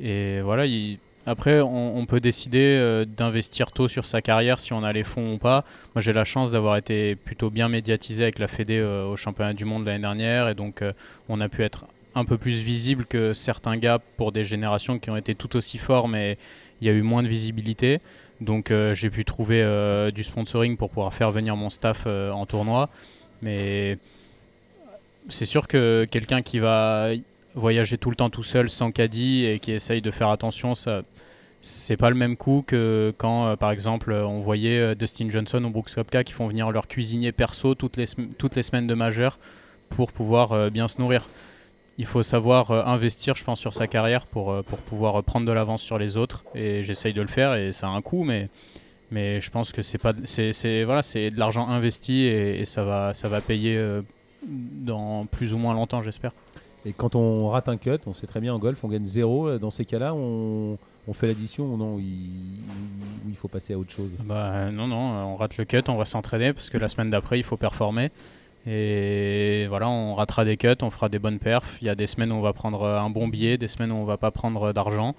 et 0.00 0.40
voilà, 0.40 0.64
il, 0.64 0.98
après, 1.24 1.60
on, 1.60 2.04
peut 2.06 2.18
décider 2.18 2.76
euh, 2.80 3.04
d'investir 3.04 3.70
tôt 3.70 3.86
sur 3.86 4.06
sa 4.06 4.20
carrière 4.20 4.58
si 4.58 4.72
on 4.72 4.82
a 4.82 4.92
les 4.92 5.04
fonds 5.04 5.34
ou 5.34 5.38
pas. 5.38 5.64
Moi, 5.94 6.02
j'ai 6.02 6.12
la 6.12 6.24
chance 6.24 6.50
d'avoir 6.50 6.76
été 6.76 7.14
plutôt 7.14 7.48
bien 7.48 7.68
médiatisé 7.68 8.24
avec 8.24 8.40
la 8.40 8.48
Fédé 8.48 8.78
euh, 8.78 9.06
au 9.06 9.14
championnat 9.14 9.52
du 9.52 9.64
monde 9.64 9.86
l'année 9.86 10.00
dernière, 10.00 10.48
et 10.48 10.54
donc 10.54 10.82
euh, 10.82 10.92
on 11.28 11.40
a 11.40 11.48
pu 11.48 11.62
être 11.62 11.86
un 12.16 12.24
peu 12.24 12.38
plus 12.38 12.60
visible 12.62 13.06
que 13.06 13.32
certains 13.32 13.76
gars 13.76 14.00
pour 14.16 14.32
des 14.32 14.42
générations 14.42 14.98
qui 14.98 15.10
ont 15.10 15.16
été 15.16 15.36
tout 15.36 15.56
aussi 15.56 15.78
forts, 15.78 16.08
mais 16.08 16.38
il 16.80 16.88
y 16.88 16.90
a 16.90 16.92
eu 16.92 17.02
moins 17.02 17.22
de 17.22 17.28
visibilité. 17.28 18.00
Donc, 18.40 18.72
j'ai 18.92 19.08
pu 19.08 19.24
trouver 19.24 20.10
du 20.12 20.24
sponsoring 20.24 20.76
pour 20.76 20.90
pouvoir 20.90 21.14
faire 21.14 21.30
venir 21.30 21.54
mon 21.54 21.70
staff 21.70 22.06
en 22.06 22.44
tournoi. 22.44 22.90
Mais 23.40 23.98
c'est 25.28 25.46
sûr 25.46 25.68
que 25.68 26.06
quelqu'un 26.10 26.42
qui 26.42 26.58
va 26.58 27.10
voyager 27.54 27.98
tout 27.98 28.10
le 28.10 28.16
temps 28.16 28.30
tout 28.30 28.42
seul 28.42 28.70
sans 28.70 28.90
caddie 28.90 29.44
et 29.46 29.58
qui 29.58 29.72
essaye 29.72 30.00
de 30.00 30.10
faire 30.10 30.28
attention, 30.28 30.74
ça 30.74 31.02
c'est 31.62 31.96
pas 31.96 32.10
le 32.10 32.16
même 32.16 32.36
coup 32.36 32.64
que 32.66 33.14
quand, 33.18 33.46
euh, 33.46 33.56
par 33.56 33.70
exemple, 33.70 34.12
on 34.12 34.40
voyait 34.40 34.78
euh, 34.78 34.94
Dustin 34.96 35.30
Johnson 35.30 35.62
ou 35.62 35.70
Brooks 35.70 35.94
Koepka 35.94 36.24
qui 36.24 36.32
font 36.32 36.48
venir 36.48 36.72
leur 36.72 36.88
cuisinier 36.88 37.30
perso 37.30 37.76
toutes 37.76 37.96
les, 37.96 38.06
semaines 38.06 38.88
de 38.88 38.94
majeur 38.94 39.38
pour 39.88 40.10
pouvoir 40.10 40.52
euh, 40.52 40.70
bien 40.70 40.88
se 40.88 41.00
nourrir. 41.00 41.28
Il 41.98 42.06
faut 42.06 42.24
savoir 42.24 42.72
investir, 42.88 43.36
je 43.36 43.44
pense, 43.44 43.60
sur 43.60 43.74
sa 43.74 43.86
carrière 43.86 44.24
pour, 44.24 44.64
pour 44.64 44.78
pouvoir 44.78 45.22
prendre 45.22 45.46
de 45.46 45.52
l'avance 45.52 45.82
sur 45.82 45.98
les 45.98 46.16
autres. 46.16 46.42
Et 46.54 46.82
j'essaye 46.82 47.12
de 47.12 47.20
le 47.20 47.28
faire 47.28 47.54
et 47.54 47.72
ça 47.72 47.86
a 47.86 47.90
un 47.90 48.00
coût, 48.00 48.24
mais, 48.24 48.48
mais 49.10 49.42
je 49.42 49.50
pense 49.50 49.72
que 49.72 49.82
c'est 49.82 49.98
pas 49.98 50.14
c'est 50.24 50.84
voilà, 50.84 51.02
de 51.02 51.38
l'argent 51.38 51.68
investi 51.68 52.22
et, 52.22 52.60
et, 52.60 52.64
ça 52.64 53.12
ça 53.12 53.28
va 53.28 53.42
payer 53.42 53.78
dans 54.42 55.26
plus 55.26 55.52
ou 55.52 55.58
moins 55.58 55.74
longtemps, 55.74 56.00
j'espère. 56.00 56.32
Et 56.84 56.92
quand 56.92 57.14
on 57.14 57.48
rate 57.48 57.68
un 57.68 57.76
cut, 57.76 57.98
on 58.06 58.12
sait 58.12 58.26
très 58.26 58.40
bien 58.40 58.52
en 58.54 58.58
golf, 58.58 58.82
on 58.82 58.88
gagne 58.88 59.04
zéro. 59.04 59.58
Dans 59.58 59.70
ces 59.70 59.84
cas-là, 59.84 60.14
on, 60.14 60.78
fait 61.12 61.28
l'addition 61.28 61.64
ou 61.72 61.76
non 61.76 61.98
il, 61.98 62.60
il 63.28 63.36
faut 63.36 63.48
passer 63.48 63.74
à 63.74 63.78
autre 63.78 63.92
chose 63.92 64.10
bah, 64.24 64.70
Non, 64.72 64.86
non, 64.86 64.96
on 64.96 65.36
rate 65.36 65.58
le 65.58 65.64
cut, 65.64 65.82
on 65.88 65.96
va 65.96 66.04
s'entraîner 66.04 66.52
parce 66.52 66.70
que 66.70 66.78
la 66.78 66.88
semaine 66.88 67.10
d'après, 67.10 67.38
il 67.38 67.44
faut 67.44 67.56
performer. 67.56 68.10
Et 68.66 69.66
voilà, 69.68 69.88
on 69.88 70.14
ratera 70.14 70.44
des 70.44 70.56
cuts, 70.56 70.68
on 70.82 70.90
fera 70.90 71.08
des 71.08 71.18
bonnes 71.18 71.38
perfs. 71.38 71.78
Il 71.80 71.86
y 71.86 71.90
a 71.90 71.94
des 71.94 72.06
semaines 72.06 72.32
où 72.32 72.36
on 72.36 72.40
va 72.40 72.52
prendre 72.52 72.86
un 72.86 73.10
bon 73.10 73.28
billet, 73.28 73.58
des 73.58 73.68
semaines 73.68 73.90
où 73.90 73.96
on 73.96 74.04
va 74.04 74.16
pas 74.16 74.30
prendre 74.30 74.72
d'argent. 74.72 75.14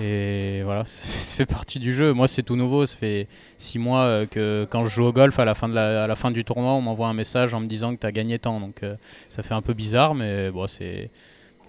Et 0.00 0.62
voilà, 0.64 0.84
ça 0.86 1.36
fait 1.36 1.46
partie 1.46 1.78
du 1.78 1.92
jeu. 1.92 2.12
Moi, 2.12 2.28
c'est 2.28 2.42
tout 2.42 2.56
nouveau. 2.56 2.86
Ça 2.86 2.96
fait 2.96 3.26
six 3.58 3.78
mois 3.78 4.02
euh, 4.02 4.26
que 4.26 4.66
quand 4.70 4.84
je 4.84 4.90
joue 4.90 5.04
au 5.04 5.12
golf, 5.12 5.38
à 5.38 5.44
la 5.44 5.54
fin, 5.54 5.68
de 5.68 5.74
la, 5.74 6.04
à 6.04 6.06
la 6.06 6.16
fin 6.16 6.30
du 6.30 6.44
tournoi, 6.44 6.72
on 6.72 6.80
m'envoie 6.80 7.08
un 7.08 7.14
message 7.14 7.54
en 7.54 7.60
me 7.60 7.66
disant 7.66 7.94
que 7.94 8.00
tu 8.00 8.06
as 8.06 8.12
gagné 8.12 8.38
tant. 8.38 8.60
Donc 8.60 8.82
euh, 8.82 8.96
ça 9.28 9.42
fait 9.42 9.54
un 9.54 9.62
peu 9.62 9.74
bizarre, 9.74 10.14
mais 10.14 10.50
bon, 10.50 10.66
c'est 10.66 11.10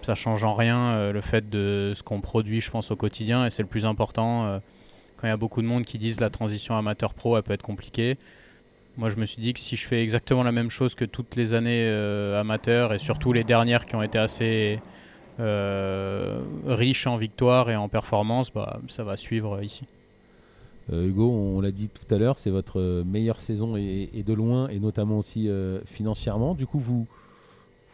ça 0.02 0.14
change 0.14 0.44
en 0.44 0.52
rien 0.52 0.78
euh, 0.78 1.12
le 1.12 1.22
fait 1.22 1.48
de 1.48 1.92
ce 1.94 2.02
qu'on 2.02 2.20
produit, 2.20 2.60
je 2.60 2.70
pense, 2.70 2.90
au 2.90 2.96
quotidien. 2.96 3.46
Et 3.46 3.50
c'est 3.50 3.62
le 3.62 3.68
plus 3.68 3.86
important. 3.86 4.60
quand 5.16 5.26
il 5.26 5.30
y 5.30 5.32
a 5.32 5.36
beaucoup 5.36 5.62
de 5.62 5.66
monde 5.66 5.84
qui 5.84 5.98
disent 5.98 6.20
la 6.20 6.30
transition 6.30 6.76
amateur-pro, 6.76 7.36
elle 7.36 7.42
peut 7.42 7.54
être 7.54 7.62
compliquée. 7.62 8.16
Moi, 8.96 9.08
je 9.08 9.16
me 9.16 9.26
suis 9.26 9.42
dit 9.42 9.52
que 9.52 9.60
si 9.60 9.76
je 9.76 9.86
fais 9.86 10.02
exactement 10.02 10.44
la 10.44 10.52
même 10.52 10.70
chose 10.70 10.94
que 10.94 11.04
toutes 11.04 11.34
les 11.36 11.52
années 11.52 11.88
amateurs, 12.38 12.94
et 12.94 12.98
surtout 12.98 13.32
les 13.32 13.44
dernières 13.44 13.86
qui 13.86 13.96
ont 13.96 14.02
été 14.02 14.18
assez 14.18 14.78
riche 15.38 17.06
en 17.06 17.16
victoires 17.16 17.70
et 17.70 17.76
en 17.76 17.88
performances, 17.88 18.52
bah, 18.52 18.80
ça 18.88 19.04
va 19.04 19.16
suivre 19.16 19.62
ici. 19.62 19.86
Euh, 20.92 21.06
Hugo, 21.06 21.30
on 21.30 21.60
l'a 21.60 21.70
dit 21.70 21.88
tout 21.88 22.14
à 22.14 22.18
l'heure, 22.18 22.38
c'est 22.38 22.50
votre 22.50 23.02
meilleure 23.04 23.40
saison 23.40 23.76
et, 23.76 24.22
de 24.24 24.32
loin, 24.32 24.68
et 24.68 24.78
notamment 24.78 25.18
aussi 25.18 25.48
euh, 25.48 25.80
financièrement. 25.86 26.54
Du 26.54 26.66
coup, 26.66 26.78
vous 26.78 27.06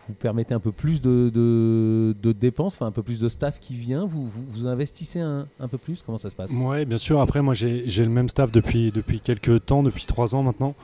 vous 0.09 0.15
permettez 0.15 0.55
un 0.55 0.61
peu 0.61 0.73
plus 0.73 1.01
de, 1.01 1.31
de, 1.31 2.33
dépenses, 2.33 2.75
enfin 2.75 2.87
un 2.87 2.91
peu 2.91 3.03
plus 3.03 3.21
de 3.21 3.29
staff 3.29 3.61
qui 3.61 3.77
vient. 3.77 4.07
Vous, 4.07 4.27
vous, 4.27 4.67
investissez 4.67 5.21
un, 5.21 5.47
un, 5.61 5.69
peu 5.69 5.79
plus? 5.79 6.03
Comment 6.05 6.19
ça 6.19 6.31
se 6.31 6.35
passe? 6.35 6.51
Oui, 6.53 6.85
bien 6.85 6.99
sûr. 6.99 7.21
Après, 7.21 7.43
moi, 7.43 7.55
j'ai 7.55 7.85
le 7.87 8.11
même 8.11 8.29
staff 8.29 8.51
depuis 8.51 8.91
depuis 8.91 9.21
quelques 9.21 9.67
temps, 9.67 9.85
depuis 9.85 10.07
trois 10.07 10.35
ans 10.35 10.43
maintenant. 10.43 10.75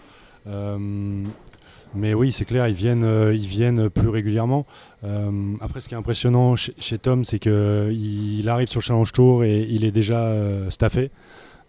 Mais 1.94 2.14
oui, 2.14 2.32
c'est 2.32 2.44
clair, 2.44 2.68
ils 2.68 2.74
viennent, 2.74 3.04
euh, 3.04 3.88
plus 3.88 4.08
régulièrement. 4.08 4.66
Euh, 5.04 5.54
après, 5.60 5.80
ce 5.80 5.88
qui 5.88 5.94
est 5.94 5.98
impressionnant 5.98 6.56
chez, 6.56 6.98
Tom, 6.98 7.24
c'est 7.24 7.38
qu'il 7.38 8.48
arrive 8.48 8.68
sur 8.68 8.80
le 8.80 8.84
Challenge 8.84 9.12
Tour 9.12 9.44
et 9.44 9.62
il 9.68 9.84
est 9.84 9.92
déjà 9.92 10.26
euh, 10.26 10.70
staffé. 10.70 11.10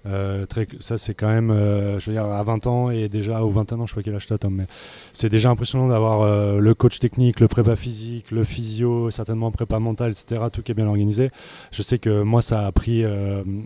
Euh, 0.08 0.46
ça, 0.80 0.98
c'est 0.98 1.14
quand 1.14 1.28
même, 1.28 1.52
euh, 1.52 2.00
je 2.00 2.10
veux 2.10 2.14
dire, 2.14 2.26
à 2.26 2.42
20 2.44 2.68
ans 2.68 2.90
et 2.90 3.10
déjà, 3.10 3.44
ou 3.44 3.50
21 3.50 3.80
ans, 3.80 3.86
je 3.86 3.92
sais 3.92 3.96
pas 3.96 4.04
quel 4.04 4.16
âge 4.16 4.28
tu 4.28 4.34
as, 4.34 4.50
mais 4.50 4.66
c'est 5.14 5.30
déjà 5.30 5.50
impressionnant 5.50 5.88
d'avoir 5.88 6.22
euh, 6.22 6.60
le 6.60 6.74
coach 6.74 7.00
technique, 7.00 7.40
le 7.40 7.48
prépa 7.48 7.76
physique, 7.76 8.32
le 8.32 8.44
physio, 8.44 9.12
certainement 9.12 9.52
prépa 9.52 9.80
mental, 9.80 10.12
etc., 10.12 10.42
tout 10.52 10.62
qui 10.62 10.72
est 10.72 10.76
bien 10.76 10.88
organisé. 10.88 11.30
Je 11.72 11.82
sais 11.82 12.00
que 12.00 12.22
moi, 12.22 12.42
ça 12.42 12.66
a 12.66 12.72
pris, 12.72 13.04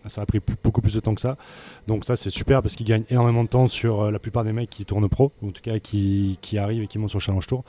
ça 0.07 0.21
a 0.21 0.25
pris 0.25 0.39
beaucoup 0.63 0.81
plus 0.81 0.93
de 0.93 0.99
temps 0.99 1.15
que 1.15 1.21
ça. 1.21 1.37
Donc, 1.87 2.05
ça, 2.05 2.15
c'est 2.15 2.29
super 2.29 2.61
parce 2.61 2.75
qu'il 2.75 2.85
gagne 2.85 3.03
énormément 3.09 3.43
de 3.43 3.49
temps 3.49 3.67
sur 3.67 4.11
la 4.11 4.19
plupart 4.19 4.43
des 4.43 4.53
mecs 4.53 4.69
qui 4.69 4.85
tournent 4.85 5.09
pro, 5.09 5.31
ou 5.41 5.49
en 5.49 5.51
tout 5.51 5.61
cas 5.61 5.79
qui, 5.79 6.37
qui 6.41 6.57
arrivent 6.57 6.83
et 6.83 6.87
qui 6.87 6.97
montent 6.97 7.09
sur 7.09 7.21
Challenge 7.21 7.45
Tour. 7.45 7.63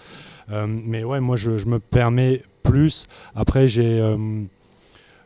mais 0.66 1.04
ouais, 1.04 1.20
moi, 1.20 1.36
je, 1.36 1.66
me 1.66 1.78
permets 1.78 2.42
plus. 2.62 3.06
Après, 3.34 3.68
j'ai 3.68 4.00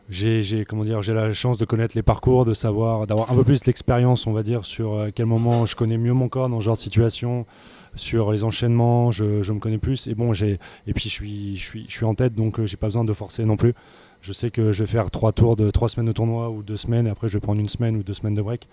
j'ai 0.09 0.65
comment 0.65 0.85
dire 0.85 1.01
j'ai 1.01 1.13
la 1.13 1.33
chance 1.33 1.57
de 1.57 1.65
connaître 1.65 1.95
les 1.95 2.03
parcours 2.03 2.45
de 2.45 2.53
savoir 2.53 3.07
d'avoir 3.07 3.31
un 3.31 3.35
peu 3.35 3.43
plus 3.43 3.61
d'expérience 3.61 4.25
on 4.25 4.31
va 4.31 4.41
dire 4.41 4.63
sur 4.63 4.93
euh, 4.93 5.09
quel 5.13 5.25
moment 5.25 5.65
je 5.65 5.75
connais 5.75 5.97
mieux 5.97 6.13
mon 6.13 6.29
corps 6.29 6.49
dans 6.49 6.59
ce 6.59 6.65
genre 6.65 6.75
de 6.75 6.81
situation 6.81 7.45
sur 7.95 8.31
les 8.31 8.43
enchaînements 8.43 9.11
je, 9.11 9.43
je 9.43 9.51
me 9.51 9.59
connais 9.59 9.79
plus. 9.79 10.07
Et 10.07 10.15
bon 10.15 10.33
j'ai 10.33 10.59
et 10.85 10.93
puis 10.93 11.09
je 11.09 11.13
suis 11.13 11.55
je 11.57 11.63
suis 11.63 11.85
je 11.87 11.93
suis 11.93 12.05
en 12.05 12.13
tête 12.13 12.35
donc 12.35 12.59
euh, 12.59 12.65
j'ai 12.65 12.77
pas 12.77 12.87
besoin 12.87 13.03
de 13.03 13.13
forcer 13.13 13.43
non 13.43 13.57
plus. 13.57 13.73
Je 14.21 14.33
sais 14.33 14.49
que 14.49 14.71
je 14.71 14.83
vais 14.83 14.89
faire 14.89 15.11
trois 15.11 15.31
tours 15.31 15.55
de 15.55 15.69
trois 15.71 15.89
semaines 15.89 16.07
de 16.07 16.11
tournoi 16.11 16.49
ou 16.49 16.63
deux 16.63 16.77
semaines 16.77 17.07
et 17.07 17.09
après 17.09 17.27
je 17.27 17.33
vais 17.33 17.39
prendre 17.41 17.59
une 17.59 17.69
semaine 17.69 17.97
ou 17.97 18.03
deux 18.03 18.13
semaines 18.13 18.33
de 18.33 18.41
break. 18.41 18.67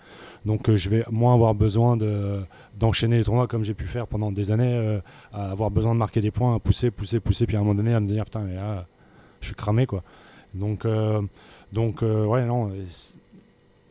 Donc 0.45 0.69
euh, 0.69 0.77
je 0.77 0.89
vais 0.89 1.03
moins 1.11 1.33
avoir 1.33 1.53
besoin 1.53 1.97
de 1.97 2.39
d'enchaîner 2.79 3.17
les 3.17 3.25
tournois 3.25 3.47
comme 3.47 3.63
j'ai 3.63 3.73
pu 3.73 3.85
faire 3.85 4.07
pendant 4.07 4.31
des 4.31 4.51
années 4.51 4.99
à 5.33 5.51
avoir 5.51 5.69
besoin 5.69 5.93
de 5.93 5.99
marquer 5.99 6.21
des 6.21 6.31
points 6.31 6.55
à 6.55 6.59
pousser 6.59 6.91
pousser 6.91 7.19
pousser 7.19 7.45
puis 7.45 7.57
à 7.57 7.59
un 7.59 7.63
moment 7.63 7.75
donné 7.75 7.93
à 7.93 7.99
me 7.99 8.07
dire 8.07 8.23
putain 8.23 8.41
mais 8.41 8.55
là 8.55 8.85
je 9.41 9.47
suis 9.47 9.55
cramé 9.55 9.85
quoi 9.85 10.03
donc, 10.55 10.85
euh, 10.85 11.21
donc 11.73 12.01
euh, 12.01 12.25
ouais, 12.25 12.45
non, 12.45 12.71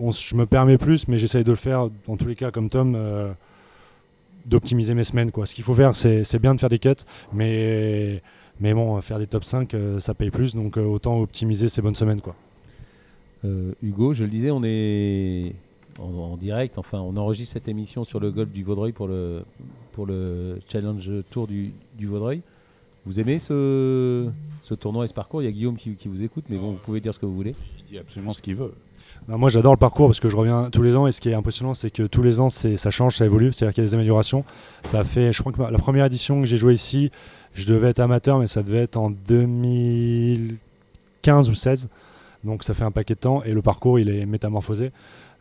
je 0.01 0.35
me 0.35 0.47
permets 0.47 0.79
plus, 0.79 1.09
mais 1.09 1.19
j'essaye 1.19 1.45
de 1.45 1.51
le 1.51 1.57
faire, 1.57 1.89
dans 2.07 2.17
tous 2.17 2.27
les 2.27 2.35
cas, 2.35 2.51
comme 2.51 2.69
Tom, 2.69 2.95
euh, 2.97 3.33
d'optimiser 4.47 4.95
mes 4.95 5.05
semaines. 5.05 5.31
Quoi. 5.31 5.47
Ce 5.47 5.55
qu'il 5.55 5.65
faut 5.65 5.75
faire, 5.75 5.95
c'est 5.95 6.39
bien 6.39 6.55
de 6.55 6.61
faire 6.61 6.69
des 6.69 6.79
cuts, 6.79 6.91
mais, 7.33 8.23
mais 8.61 8.75
bon, 8.75 9.01
faire 9.01 9.19
des 9.19 9.27
top 9.27 9.45
5, 9.45 9.75
ça 9.99 10.15
paye 10.15 10.31
plus, 10.31 10.55
donc 10.55 10.77
autant 10.77 11.21
optimiser 11.21 11.69
ses 11.69 11.83
bonnes 11.83 11.95
semaines. 11.95 12.21
Quoi. 12.21 12.35
Hugo, 13.83 14.15
je 14.15 14.25
le 14.25 14.31
disais, 14.31 14.51
on 14.51 14.63
est 14.65 15.55
en, 16.01 16.37
direct, 16.37 16.79
enfin, 16.79 16.99
on 17.01 17.17
enregistre 17.17 17.53
cette 17.53 17.69
émission 17.69 18.05
sur 18.05 18.21
le 18.21 18.31
golf 18.31 18.51
du 18.51 18.65
Vaudreuil 18.65 18.93
pour 18.93 19.07
le, 19.07 19.45
pour 19.93 20.07
le 20.07 20.61
Challenge 20.69 21.11
Tour 21.31 21.47
du, 21.47 21.73
du 21.97 22.07
Vaudreuil. 22.07 22.41
Vous 23.07 23.21
aimez 23.21 23.39
ce, 23.39 24.31
ce 24.65 24.75
tournoi 24.75 25.05
et 25.05 25.09
ce 25.09 25.13
parcours 25.13 25.43
Il 25.43 25.45
y 25.45 25.49
a 25.49 25.53
Guillaume 25.53 25.77
qui, 25.77 25.99
vous 26.07 26.23
écoute, 26.23 26.47
mais 26.49 26.57
bon, 26.57 26.71
vous 26.73 26.79
pouvez 26.79 27.01
dire 27.01 27.13
ce 27.13 27.19
que 27.19 27.27
vous 27.27 27.35
voulez. 27.35 27.55
Il 27.79 27.85
dit 27.85 27.99
absolument 27.99 28.33
ce 28.33 28.41
qu'il 28.41 28.55
veut. 28.55 28.73
moi 29.29 29.51
j'adore 29.51 29.75
le 29.75 29.79
parcours 29.79 30.09
parce 30.09 30.21
que 30.21 30.31
je 30.31 30.37
reviens 30.37 30.71
tous 30.71 30.81
les 30.81 30.97
ans 30.97 31.07
et 31.07 31.13
ce 31.13 31.21
qui 31.21 31.29
est 31.29 31.35
impressionnant 31.35 31.75
c'est 31.75 31.91
que 31.91 32.05
tous 32.05 32.23
les 32.23 32.41
ans 32.41 32.49
ça 32.49 32.91
change, 32.91 33.19
ça 33.19 33.27
évolue, 33.27 33.53
c'est-à-dire 33.53 33.75
qu'il 33.75 33.85
y 33.85 33.87
a 33.87 33.91
des 33.91 33.95
améliorations. 33.95 34.43
Ça 34.85 35.01
a 35.01 35.05
fait, 35.05 35.35
je 35.35 35.43
crois 35.43 35.53
que 35.53 35.61
la 35.61 35.79
première 35.79 36.07
édition 36.07 36.41
que 36.41 36.47
j'ai 36.47 36.57
joué 36.57 36.73
ici, 36.73 37.11
je 37.53 37.67
devais 37.67 37.91
être 37.91 38.01
amateur 38.01 38.39
mais 38.39 38.47
ça 38.47 38.63
devait 38.63 38.79
être 38.79 38.97
en 38.97 39.11
2015 39.11 41.51
ou 41.51 41.55
16, 41.55 41.91
donc 42.45 42.65
ça 42.65 42.73
fait 42.73 42.85
un 42.85 42.91
paquet 42.91 43.13
de 43.15 43.21
temps 43.21 43.43
et 43.43 43.53
le 43.53 43.61
parcours 43.61 43.99
il 43.99 44.09
est 44.09 44.25
métamorphosé. 44.25 44.93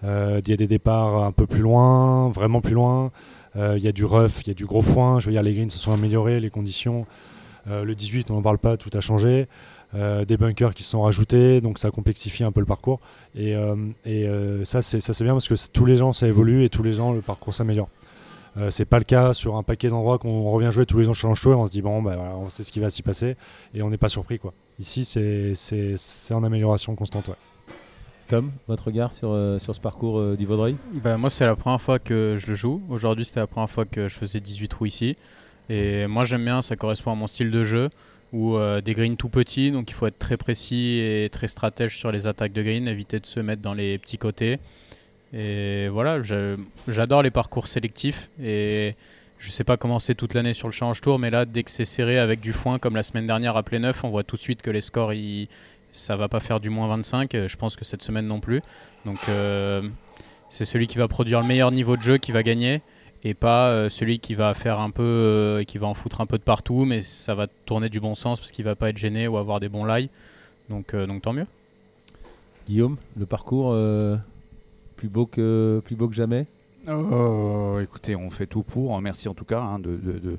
Euh, 0.04 0.42
il 0.44 0.50
y 0.50 0.54
a 0.54 0.58
des 0.58 0.68
départs 0.68 1.24
un 1.24 1.32
peu 1.32 1.48
plus 1.48 1.62
loin, 1.62 2.28
vraiment 2.30 2.60
plus 2.60 2.74
loin. 2.74 3.14
Euh, 3.56 3.76
il 3.78 3.86
y 3.86 3.88
a 3.88 3.94
du 3.94 4.04
rough, 4.04 4.42
il 4.42 4.50
y 4.50 4.52
a 4.52 4.54
du 4.54 4.66
gros 4.66 4.82
foin. 4.82 5.22
Je 5.22 5.28
veux 5.28 5.32
dire, 5.32 5.44
les 5.44 5.54
greens 5.54 5.70
se 5.70 5.80
sont 5.80 5.94
améliorés, 5.94 6.42
les 6.42 6.50
conditions. 6.50 7.06
Euh, 7.68 7.84
le 7.84 7.96
18, 7.96 8.32
on 8.32 8.36
n'en 8.36 8.42
parle 8.42 8.58
pas, 8.58 8.78
tout 8.78 8.90
a 8.94 9.02
changé. 9.02 9.48
des 9.94 10.38
bunkers 10.38 10.74
qui 10.74 10.84
sont 10.84 11.04
rajoutés, 11.04 11.62
donc 11.62 11.78
ça 11.78 11.92
complexifie 11.92 12.44
un 12.44 12.52
peu 12.52 12.60
le 12.60 12.66
parcours. 12.66 13.00
Et, 13.36 13.54
et 14.06 14.26
ça, 14.64 14.82
c'est 14.82 15.24
bien 15.24 15.34
parce 15.34 15.48
que 15.48 15.56
tous 15.72 15.86
les 15.86 16.02
ans, 16.02 16.14
ça 16.14 16.28
évolue 16.28 16.64
et 16.64 16.70
tous 16.70 16.82
les 16.82 17.00
ans, 17.00 17.14
le 17.14 17.22
parcours 17.22 17.54
s'améliore. 17.54 17.90
Euh, 18.58 18.70
c'est 18.70 18.86
pas 18.86 19.00
le 19.00 19.04
cas 19.04 19.34
sur 19.34 19.56
un 19.56 19.64
paquet 19.64 19.90
d'endroits 19.90 20.20
qu'on 20.20 20.52
revient 20.52 20.72
jouer 20.72 20.86
tous 20.86 21.00
les 21.00 21.10
ans 21.10 21.14
Challenge 21.14 21.42
Tour 21.42 21.54
et 21.54 21.56
on 21.56 21.66
se 21.66 21.72
dit 21.72 21.82
bon 21.82 22.04
bah, 22.04 22.18
on 22.36 22.50
sait 22.50 22.64
ce 22.64 22.72
qui 22.72 22.80
va 22.80 22.90
s'y 22.90 23.02
passer 23.02 23.36
et 23.74 23.82
on 23.82 23.90
n'est 23.90 23.98
pas 23.98 24.10
surpris 24.10 24.38
quoi. 24.38 24.54
Ici 24.80 25.06
c'est 25.06 26.34
en 26.34 26.44
amélioration 26.44 26.96
constante. 26.96 27.32
Tom, 28.28 28.52
votre 28.68 28.86
regard 28.86 29.12
sur, 29.12 29.32
euh, 29.32 29.60
sur 29.60 29.76
ce 29.76 29.82
parcours 29.82 30.20
euh, 30.20 30.38
du 30.38 30.46
Vaudreuil? 30.46 30.76
Bah, 31.04 31.18
Moi 31.18 31.30
c'est 31.30 31.46
la 31.46 31.56
première 31.56 31.82
fois 31.82 32.00
que 32.00 32.36
je 32.38 32.48
le 32.48 32.56
joue. 32.56 32.82
Aujourd'hui 32.90 33.26
c'était 33.26 33.40
la 33.40 33.48
première 33.48 33.70
fois 33.70 33.86
que 33.86 34.08
je 34.08 34.16
faisais 34.16 34.40
18 34.40 34.68
trous 34.68 34.86
ici. 34.86 35.16
Et 35.70 36.08
moi 36.08 36.24
j'aime 36.24 36.46
bien, 36.46 36.62
ça 36.62 36.76
correspond 36.76 37.12
à 37.12 37.16
mon 37.16 37.28
style 37.28 37.52
de 37.52 37.64
jeu 37.64 37.90
ou 38.34 38.58
des 38.84 38.94
greens 38.94 39.16
tout 39.16 39.30
petits, 39.30 39.72
donc 39.72 39.92
il 39.92 39.94
faut 39.94 40.08
être 40.08 40.18
très 40.18 40.38
précis 40.38 40.98
et 41.00 41.30
très 41.32 41.48
stratège 41.48 41.98
sur 41.98 42.12
les 42.12 42.26
attaques 42.26 42.52
de 42.52 42.64
green, 42.64 42.88
éviter 42.88 43.20
de 43.20 43.28
se 43.28 43.40
mettre 43.40 43.62
dans 43.62 43.76
les 43.76 44.00
petits 44.00 44.18
côtés. 44.18 44.58
Et 45.34 45.88
voilà, 45.88 46.20
j'adore 46.88 47.24
les 47.24 47.32
parcours 47.32 47.68
sélectifs. 47.68 48.30
Et 48.42 48.96
je 49.40 49.52
sais 49.52 49.64
pas 49.64 49.78
comment 49.78 50.00
c'est 50.00 50.16
toute 50.16 50.36
l'année 50.36 50.54
sur 50.54 50.68
le 50.68 50.72
Challenge 50.72 51.02
Tour, 51.02 51.20
mais 51.20 51.32
là, 51.32 51.46
dès 51.46 51.64
que 51.64 51.72
c'est 51.72 51.86
serré 51.86 52.20
avec 52.20 52.40
du 52.40 52.54
foin, 52.54 52.78
comme 52.78 52.96
la 52.96 53.04
semaine 53.04 53.26
dernière 53.26 53.58
à 53.58 53.64
Neuf, 53.74 54.04
on 54.04 54.10
voit 54.10 54.24
tout 54.24 54.36
de 54.36 54.42
suite 54.42 54.62
que 54.62 54.70
les 54.70 54.82
scores, 54.82 55.14
ils, 55.14 55.48
ça 55.92 56.16
va 56.16 56.28
pas 56.28 56.40
faire 56.40 56.60
du 56.60 56.70
moins 56.70 56.88
25. 56.88 57.48
Je 57.48 57.56
pense 57.58 57.76
que 57.76 57.84
cette 57.84 58.04
semaine 58.04 58.28
non 58.28 58.40
plus. 58.40 58.62
Donc, 59.06 59.18
euh, 59.28 59.82
c'est 60.50 60.66
celui 60.66 60.86
qui 60.86 61.00
va 61.00 61.08
produire 61.08 61.42
le 61.42 61.48
meilleur 61.48 61.72
niveau 61.72 61.98
de 61.98 62.04
jeu 62.04 62.18
qui 62.20 62.32
va 62.32 62.44
gagner. 62.44 62.82
Et 63.24 63.34
pas 63.34 63.70
euh, 63.70 63.90
celui 63.90 64.20
qui 64.20 64.36
va 64.36 64.54
faire 64.54 64.80
un 64.80 64.90
peu, 64.90 65.04
euh, 65.04 65.64
qui 65.64 65.78
va 65.78 65.88
en 65.88 65.94
foutre 65.94 66.20
un 66.20 66.26
peu 66.26 66.38
de 66.38 66.44
partout, 66.44 66.86
mais 66.86 67.02
ça 67.02 67.36
va 67.36 67.48
tourner 67.66 67.90
du 67.90 68.00
bon 68.00 68.16
sens 68.16 68.40
parce 68.40 68.52
qu'il 68.52 68.66
va 68.66 68.76
pas 68.76 68.90
être 68.90 68.98
gêné 68.98 69.28
ou 69.28 69.38
avoir 69.38 69.60
des 69.60 69.70
bons 69.70 69.86
lies. 69.86 70.10
Donc, 70.70 70.96
donc 70.96 71.22
tant 71.22 71.34
mieux. 71.34 71.48
Guillaume, 72.68 72.98
le 73.18 73.26
parcours 73.26 73.78
plus 74.96 75.10
beau 75.10 75.26
que, 75.26 75.82
plus 75.84 75.96
beau 75.96 76.08
que 76.08 76.16
jamais? 76.16 76.48
Oh, 76.88 77.80
Écoutez, 77.82 78.16
on 78.16 78.30
fait 78.30 78.46
tout 78.46 78.64
pour. 78.64 79.00
Merci 79.02 79.30
en 79.30 79.34
tout 79.34 79.46
cas 79.46 79.62
hein, 79.62 79.80
de, 79.80 79.96
de, 79.96 80.38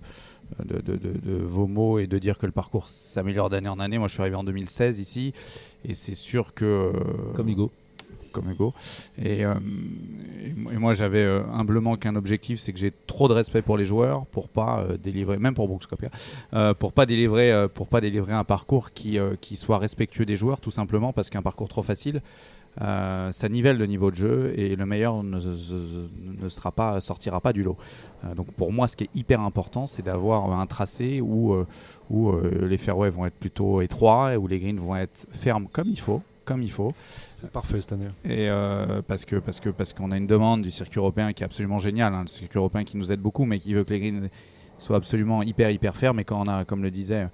de, 0.63 1.37
vos 1.37 1.67
mots 1.67 1.99
et 1.99 2.07
de 2.07 2.19
dire 2.19 2.39
que 2.39 2.47
le 2.47 2.53
parcours 2.53 2.89
s'améliore 2.89 3.51
d'année 3.51 3.69
en 3.69 3.81
année. 3.81 3.99
Moi, 3.99 4.09
je 4.09 4.15
suis 4.15 4.21
arrivé 4.21 4.37
en 4.37 4.45
2016 4.45 5.01
ici 5.01 5.33
et 5.85 5.95
c'est 5.95 6.15
sûr 6.15 6.55
que. 6.55 6.65
Euh, 6.65 7.33
comme 7.35 7.49
Hugo. 7.49 7.71
Comme 8.35 8.51
Hugo. 8.51 8.75
Et, 9.17 9.45
euh, 9.47 9.55
moi, 10.57 10.93
j'avais 10.93 11.23
euh, 11.23 11.43
humblement 11.53 11.97
qu'un 11.97 12.17
objectif 12.17 12.59
c'est 12.59 12.73
que 12.73 12.79
j'ai 12.79 12.93
trop 13.07 13.29
de 13.29 13.33
respect 13.33 13.63
pour 13.63 13.79
les 13.79 13.85
joueurs 13.85 14.27
pour 14.27 14.49
pas 14.49 14.85
délivrer, 15.03 15.39
même 15.39 15.55
pour 15.55 15.69
Brooks 15.69 15.87
pour 16.79 16.93
pas 16.93 17.07
délivrer, 17.07 17.69
pour 17.73 17.89
pas 17.89 18.01
délivrer 18.01 18.33
un 18.33 18.45
parcours 18.45 18.91
qui, 18.91 19.19
soit 19.55 19.79
respectueux 19.79 20.27
des 20.27 20.37
joueurs, 20.37 20.61
tout 20.61 20.71
simplement 20.71 21.13
parce 21.13 21.31
qu'un 21.31 21.43
parcours 21.43 21.69
trop 21.69 21.83
facile, 21.83 22.21
euh, 22.81 23.31
ça 23.31 23.49
nivelle 23.49 23.77
le 23.77 23.87
niveau 23.87 24.11
de 24.11 24.17
jeu 24.17 24.53
et 24.57 24.75
le 24.75 24.85
meilleur 24.85 25.23
ne, 25.23 25.39
sera 26.49 26.73
pas, 26.73 27.01
sortira 27.01 27.41
pas 27.41 27.53
du 27.53 27.63
lot. 27.63 27.77
Euh, 28.25 28.35
donc 28.35 28.51
pour 28.53 28.73
moi, 28.73 28.89
ce 28.89 28.97
qui 28.97 29.05
est 29.05 29.11
hyper 29.15 29.41
important, 29.41 29.87
c'est 29.87 30.03
d'avoir 30.03 30.51
un 30.59 30.67
tracé 30.67 31.21
où, 31.21 31.55
euh, 31.55 31.67
où 32.11 32.33
les 32.63 32.77
fairways 32.77 33.11
vont 33.11 33.27
être 33.27 33.39
plutôt 33.39 33.81
étroits 33.81 34.35
et 34.35 34.37
où 34.37 34.47
les 34.47 34.59
greens 34.59 34.79
vont 34.79 34.97
être 34.97 35.27
fermes 35.33 35.69
comme 35.73 35.89
il 35.89 36.01
faut. 36.01 36.23
Comme 36.45 36.63
il 36.63 36.71
faut. 36.71 36.93
C'est 37.45 37.53
parfait 37.53 37.81
cette 37.81 37.93
année. 37.93 38.09
Et 38.25 38.49
parce 39.07 39.25
que 39.25 39.37
parce 39.37 39.61
que 39.61 39.71
parce 39.71 39.93
qu'on 39.93 40.11
a 40.11 40.17
une 40.17 40.27
demande 40.27 40.63
du 40.63 40.71
circuit 40.71 40.99
européen 40.99 41.33
qui 41.33 41.43
est 41.43 41.47
absolument 41.47 41.79
géniale, 41.79 42.15
hein, 42.15 42.23
le 42.23 42.29
circuit 42.29 42.59
européen 42.59 42.85
qui 42.85 42.97
nous 42.97 43.13
aide 43.13 43.21
beaucoup, 43.21 43.45
mais 43.45 43.59
qui 43.59 43.75
veut 43.75 43.85
que 43.85 43.93
les 43.93 44.01
greens 44.01 44.29
soient 44.79 44.97
absolument 44.97 45.43
hyper 45.43 45.71
hyper 45.71 45.97
fermes. 45.97 46.21
Et 46.21 46.25
quand 46.25 46.41
on 46.41 46.51
a, 46.51 46.65
comme 46.65 46.83
le 46.83 46.91
disait 46.91 47.29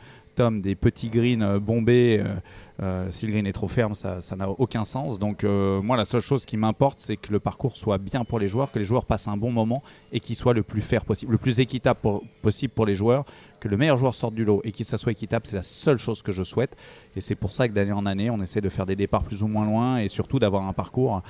des 0.49 0.75
petits 0.75 1.11
greens 1.11 1.43
euh, 1.43 1.59
bombés, 1.59 2.23
euh, 2.25 2.35
euh, 2.83 3.09
si 3.11 3.27
le 3.27 3.33
green 3.33 3.47
est 3.47 3.53
trop 3.53 3.69
ferme, 3.69 3.95
ça 3.95 4.21
n'a 4.37 4.49
aucun 4.49 4.85
sens. 4.85 5.19
Donc 5.19 5.43
moi, 5.45 5.99
la 5.99 6.07
seule 6.07 6.23
chose 6.23 6.47
qui 6.47 6.57
m'importe, 6.57 6.99
c'est 7.01 7.19
que 7.19 7.31
le 7.31 7.39
parcours 7.39 7.77
soit 7.77 7.99
bien 7.99 8.25
pour 8.25 8.39
les 8.39 8.49
joueurs, 8.49 8.73
que 8.73 8.79
les 8.79 8.87
joueurs 8.87 9.05
passent 9.05 9.29
un 9.29 9.37
bon 9.37 9.53
moment 9.53 9.83
et 10.13 10.21
qu'il 10.21 10.35
soit 10.35 10.55
le 10.55 10.63
plus 10.63 10.81
fair 10.81 11.05
possible, 11.05 11.33
le 11.33 11.39
plus 11.39 11.61
équitable 11.61 12.01
possible 12.41 12.73
pour 12.73 12.87
les 12.87 12.95
joueurs, 12.95 13.27
que 13.61 13.69
le 13.69 13.77
meilleur 13.77 13.99
joueur 13.99 14.15
sorte 14.15 14.35
du 14.35 14.47
lot 14.47 14.63
et 14.65 14.73
qu'il 14.73 14.87
ça 14.87 14.97
soit 14.97 15.13
équitable, 15.13 15.45
c'est 15.47 15.57
la 15.57 15.63
seule 15.63 15.99
chose 15.99 16.23
que 16.23 16.33
je 16.33 16.43
souhaite. 16.43 16.75
Et 17.17 17.21
c'est 17.21 17.35
pour 17.35 17.53
ça 17.53 17.69
que 17.69 17.75
d'année 17.75 17.93
en 17.93 18.07
année, 18.07 18.31
on 18.31 18.41
essaie 18.41 18.63
de 18.63 18.71
faire 18.71 18.87
des 18.87 18.97
départs 18.97 19.25
plus 19.25 19.43
ou 19.43 19.47
moins 19.47 19.67
loin 19.67 19.99
et 19.99 20.09
surtout 20.09 20.39
d'avoir 20.39 20.67
un 20.67 20.73
parcours 20.73 21.23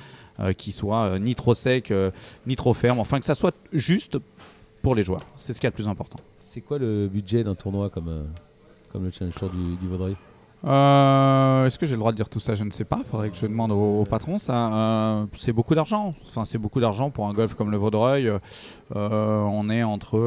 qui 0.57 0.71
soit 0.71 1.19
ni 1.19 1.35
trop 1.35 1.53
sec, 1.53 1.93
ni 2.47 2.55
trop 2.55 2.73
ferme, 2.73 2.99
enfin 2.99 3.19
que 3.19 3.25
ça 3.25 3.35
soit 3.35 3.55
juste 3.73 4.17
pour 4.81 4.95
les 4.95 5.03
joueurs. 5.03 5.25
C'est 5.35 5.51
ce 5.51 5.59
qui 5.59 5.67
est 5.67 5.69
le 5.69 5.75
plus 5.75 5.89
important. 5.89 6.19
C'est 6.39 6.61
quoi 6.61 6.79
le 6.79 7.09
budget 7.09 7.43
d'un 7.43 7.55
tournoi 7.55 7.89
comme 7.89 8.25
comme 8.91 9.05
le 9.05 9.11
Challenge 9.11 9.33
Tour 9.33 9.49
du, 9.49 9.75
du 9.77 9.87
Vaudreuil 9.87 10.15
euh, 10.65 11.65
Est-ce 11.65 11.79
que 11.79 11.85
j'ai 11.85 11.93
le 11.93 11.99
droit 11.99 12.11
de 12.11 12.17
dire 12.17 12.29
tout 12.29 12.39
ça? 12.39 12.55
Je 12.55 12.63
ne 12.63 12.71
sais 12.71 12.83
pas. 12.83 12.99
Il 12.99 13.05
faudrait 13.05 13.29
que 13.29 13.37
je 13.37 13.45
demande 13.45 13.71
au, 13.71 14.03
patron. 14.03 14.37
Ça, 14.37 14.73
euh, 14.73 15.25
c'est 15.33 15.53
beaucoup 15.53 15.75
d'argent. 15.75 16.13
Enfin, 16.23 16.45
c'est 16.45 16.57
beaucoup 16.57 16.79
d'argent 16.79 17.09
pour 17.09 17.27
un 17.27 17.33
golf 17.33 17.53
comme 17.53 17.71
le 17.71 17.77
Vaudreuil. 17.77 18.27
Euh, 18.27 18.39
on 18.95 19.69
est 19.69 19.83
entre, 19.83 20.19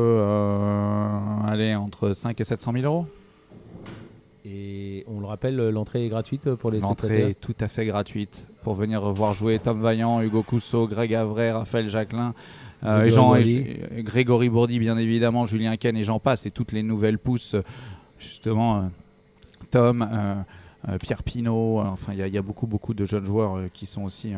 allez, 1.46 1.74
entre 1.74 2.12
5 2.12 2.40
et 2.40 2.44
700 2.44 2.72
000 2.72 2.84
euros. 2.84 3.06
Et 4.46 5.04
on 5.08 5.20
le 5.20 5.26
rappelle, 5.26 5.56
l'entrée 5.70 6.04
est 6.04 6.08
gratuite 6.08 6.54
pour 6.54 6.70
les 6.70 6.80
L'entrée 6.80 7.30
est 7.30 7.40
tout 7.40 7.56
à 7.60 7.68
fait 7.68 7.86
gratuite 7.86 8.48
pour 8.62 8.74
venir 8.74 9.00
voir 9.10 9.32
jouer 9.32 9.58
Tom 9.58 9.80
Vaillant, 9.80 10.20
Hugo 10.20 10.42
Cousseau, 10.42 10.86
Greg 10.86 11.14
Avray, 11.14 11.50
Raphaël 11.50 11.88
Jacquelin. 11.88 12.34
Jean, 13.06 13.34
Grégory 14.00 14.50
Bourdi, 14.50 14.78
bien 14.78 14.98
évidemment, 14.98 15.46
Julien 15.46 15.78
Ken 15.78 15.96
et 15.96 16.02
j'en 16.02 16.18
passe, 16.18 16.44
et 16.44 16.50
toutes 16.50 16.72
les 16.72 16.82
nouvelles 16.82 17.18
pousses 17.18 17.56
justement 18.24 18.76
euh, 18.76 18.80
Tom, 19.70 20.02
euh, 20.02 20.34
euh, 20.88 20.98
Pierre 20.98 21.22
Pinault, 21.22 21.80
enfin 21.80 22.12
il 22.12 22.26
y, 22.26 22.38
a 22.38 22.42
beaucoup 22.42 22.66
beaucoup 22.66 22.94
de 22.94 23.04
jeunes 23.04 23.24
joueurs 23.24 23.58
qui 23.72 23.86
sont 23.86 24.02
aussi 24.02 24.34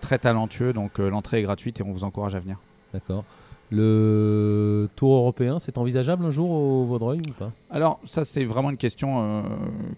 très 0.00 0.18
talentueux, 0.18 0.72
donc 0.72 0.98
l'entrée 0.98 1.38
est 1.38 1.42
gratuite 1.42 1.80
et 1.80 1.82
on 1.82 1.92
vous 1.92 2.04
encourage 2.04 2.34
à 2.34 2.40
venir. 2.40 2.58
D'accord. 2.92 3.24
Le 3.70 4.88
Tour 4.94 5.14
européen, 5.14 5.58
c'est 5.58 5.76
envisageable 5.76 6.24
un 6.24 6.30
jour 6.30 6.50
au 6.50 6.84
Vaudreuil 6.84 7.20
ou 7.28 7.32
pas? 7.32 7.50
Alors 7.70 8.00
ça 8.04 8.24
c'est 8.24 8.44
vraiment 8.44 8.70
une 8.70 8.76
question 8.76 9.44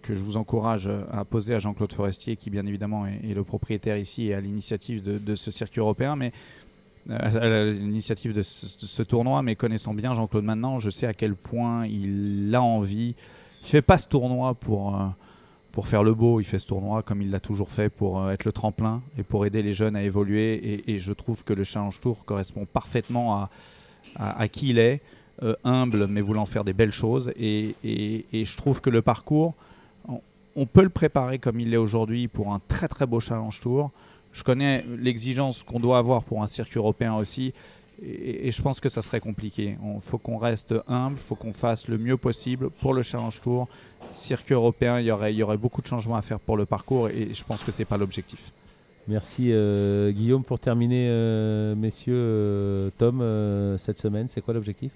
que 0.03 0.15
je 0.15 0.21
vous 0.21 0.37
encourage 0.37 0.91
à 1.11 1.25
poser 1.25 1.55
à 1.55 1.59
Jean-Claude 1.59 1.93
Forestier 1.93 2.37
qui 2.37 2.51
bien 2.51 2.67
évidemment 2.67 3.07
est, 3.07 3.35
le 3.35 3.45
propriétaire 3.45 3.97
ici 3.97 4.29
et 4.29 4.35
à 4.35 4.41
l'initiative 4.41 5.03
de, 5.03 5.35
ce 5.35 5.51
circuit 5.51 5.81
européen. 5.81 6.17
Mais 6.17 6.33
à 7.11 7.65
l'initiative 7.65 8.33
de, 8.33 8.43
ce 8.43 9.03
tournoi, 9.03 9.43
mais 9.43 9.57
connaissant 9.57 9.95
bien 9.95 10.13
Jean-Claude 10.15 10.45
maintenant, 10.45 10.79
je 10.79 10.91
sais 10.91 11.07
à 11.07 11.15
quel 11.15 11.35
point 11.35 11.87
il 11.87 12.55
a 12.55 12.63
envie. 12.63 13.15
Il 13.63 13.69
fait 13.69 13.83
pas 13.83 13.99
ce 13.99 14.07
tournoi 14.07 14.55
pour, 14.55 14.95
euh, 14.95 15.07
pour 15.73 15.89
faire 15.89 16.03
le 16.03 16.15
beau, 16.15 16.41
il 16.41 16.45
fait 16.45 16.59
ce 16.59 16.67
tournoi 16.67 17.03
comme 17.03 17.23
il 17.23 17.31
l'a 17.31 17.41
toujours 17.41 17.71
fait 17.71 17.89
pour 17.89 18.21
euh, 18.21 18.31
être 18.31 18.45
le 18.45 18.53
tremplin 18.53 19.03
et 19.19 19.23
pour 19.23 19.47
aider 19.47 19.63
les 19.63 19.73
jeunes 19.73 19.97
à 19.97 20.03
évoluer. 20.03 20.83
Et, 20.91 20.99
je 20.99 21.13
trouve 21.13 21.45
que 21.45 21.53
le 21.53 21.65
Challenge 21.65 21.99
Tour 22.01 22.25
correspond 22.25 22.67
parfaitement 22.67 23.35
à, 23.35 23.51
à, 24.17 24.49
qui 24.49 24.69
il 24.69 24.79
est, 24.79 25.01
euh, 25.43 25.55
humble 25.65 26.07
mais 26.09 26.21
voulant 26.21 26.47
faire 26.47 26.65
des 26.65 26.75
belles 26.75 26.93
choses. 26.93 27.33
Et, 27.37 27.75
et 27.85 28.45
je 28.45 28.57
trouve 28.57 28.81
que 28.81 28.91
le 28.91 29.01
parcours, 29.01 29.55
on, 30.09 30.21
on 30.57 30.67
peut 30.67 30.83
le 30.83 30.89
préparer 30.89 31.39
comme 31.39 31.61
il 31.61 31.71
l'est 31.71 31.77
aujourd'hui 31.77 32.29
pour 32.29 32.53
un 32.53 32.61
très 32.69 32.89
très 32.89 33.07
beau 33.07 33.21
Challenge 33.21 33.59
Tour 33.61 33.93
je 34.33 34.43
connais 34.43 34.85
l'exigence 34.99 35.63
qu'on 35.63 35.81
doit 35.81 35.99
avoir 35.99 36.23
pour 36.23 36.43
un 36.43 36.47
circuit 36.47 36.79
européen 36.79 37.15
aussi. 37.15 37.53
Et, 38.01 38.53
je 38.53 38.63
pense 38.63 38.79
que 38.79 38.89
ça 38.89 39.03
serait 39.03 39.21
compliqué. 39.21 39.77
Il 39.83 40.01
faut 40.01 40.19
qu'on 40.19 40.39
reste 40.39 40.75
humble, 40.87 41.17
il 41.17 41.23
faut 41.23 41.35
qu'on 41.35 41.53
fasse 41.53 41.89
le 41.89 41.99
mieux 41.99 42.17
possible 42.17 42.71
pour 42.71 42.95
le 42.95 43.03
Challenge 43.03 43.41
Tour. 43.41 43.69
Circuit 44.11 44.55
européen, 44.55 45.01
il 45.01 45.07
y 45.07 45.11
aurait, 45.11 45.35
il 45.35 45.37
y 45.37 45.43
aurait 45.43 45.57
beaucoup 45.57 45.83
de 45.83 45.87
changements 45.87 46.17
à 46.17 46.23
faire 46.23 46.39
pour 46.39 46.57
le 46.57 46.65
parcours 46.65 47.09
et 47.09 47.35
je 47.35 47.45
pense 47.45 47.65
que 47.65 47.73
ce 47.73 47.81
n'est 47.81 47.87
pas 47.87 47.97
l'objectif. 47.97 48.53
Merci 49.09 49.53
euh, 49.53 50.13
Guillaume. 50.13 50.45
Pour 50.45 50.61
terminer, 50.61 51.07
euh, 51.09 51.75
messieurs, 51.75 52.15
euh, 52.15 52.91
Tom, 52.99 53.25
cette 53.79 53.99
semaine, 53.99 54.29
c'est 54.29 54.43
quoi 54.43 54.55
l'objectif? 54.55 54.93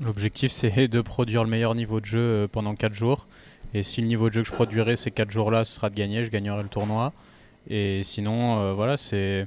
L'objectif, 0.00 0.52
c'est 0.52 0.88
de 0.88 1.00
produire 1.00 1.42
le 1.42 1.48
meilleur 1.48 1.74
niveau 1.74 2.00
de 2.00 2.04
jeu 2.04 2.48
pendant 2.52 2.74
4 2.74 2.92
jours. 2.92 3.26
Et 3.72 3.82
si 3.82 4.02
le 4.02 4.06
niveau 4.06 4.28
de 4.28 4.34
jeu 4.34 4.42
que 4.42 4.48
je 4.48 4.52
produirai 4.52 4.94
ces 4.94 5.10
4 5.10 5.30
jours-là, 5.30 5.64
ce 5.64 5.72
sera 5.72 5.88
de 5.88 5.94
gagner, 5.94 6.22
je 6.22 6.30
gagnerai 6.30 6.62
le 6.62 6.68
tournoi. 6.68 7.14
Et 7.68 8.02
sinon, 8.02 8.60
euh, 8.60 8.72
voilà, 8.74 8.96
c'est. 8.96 9.46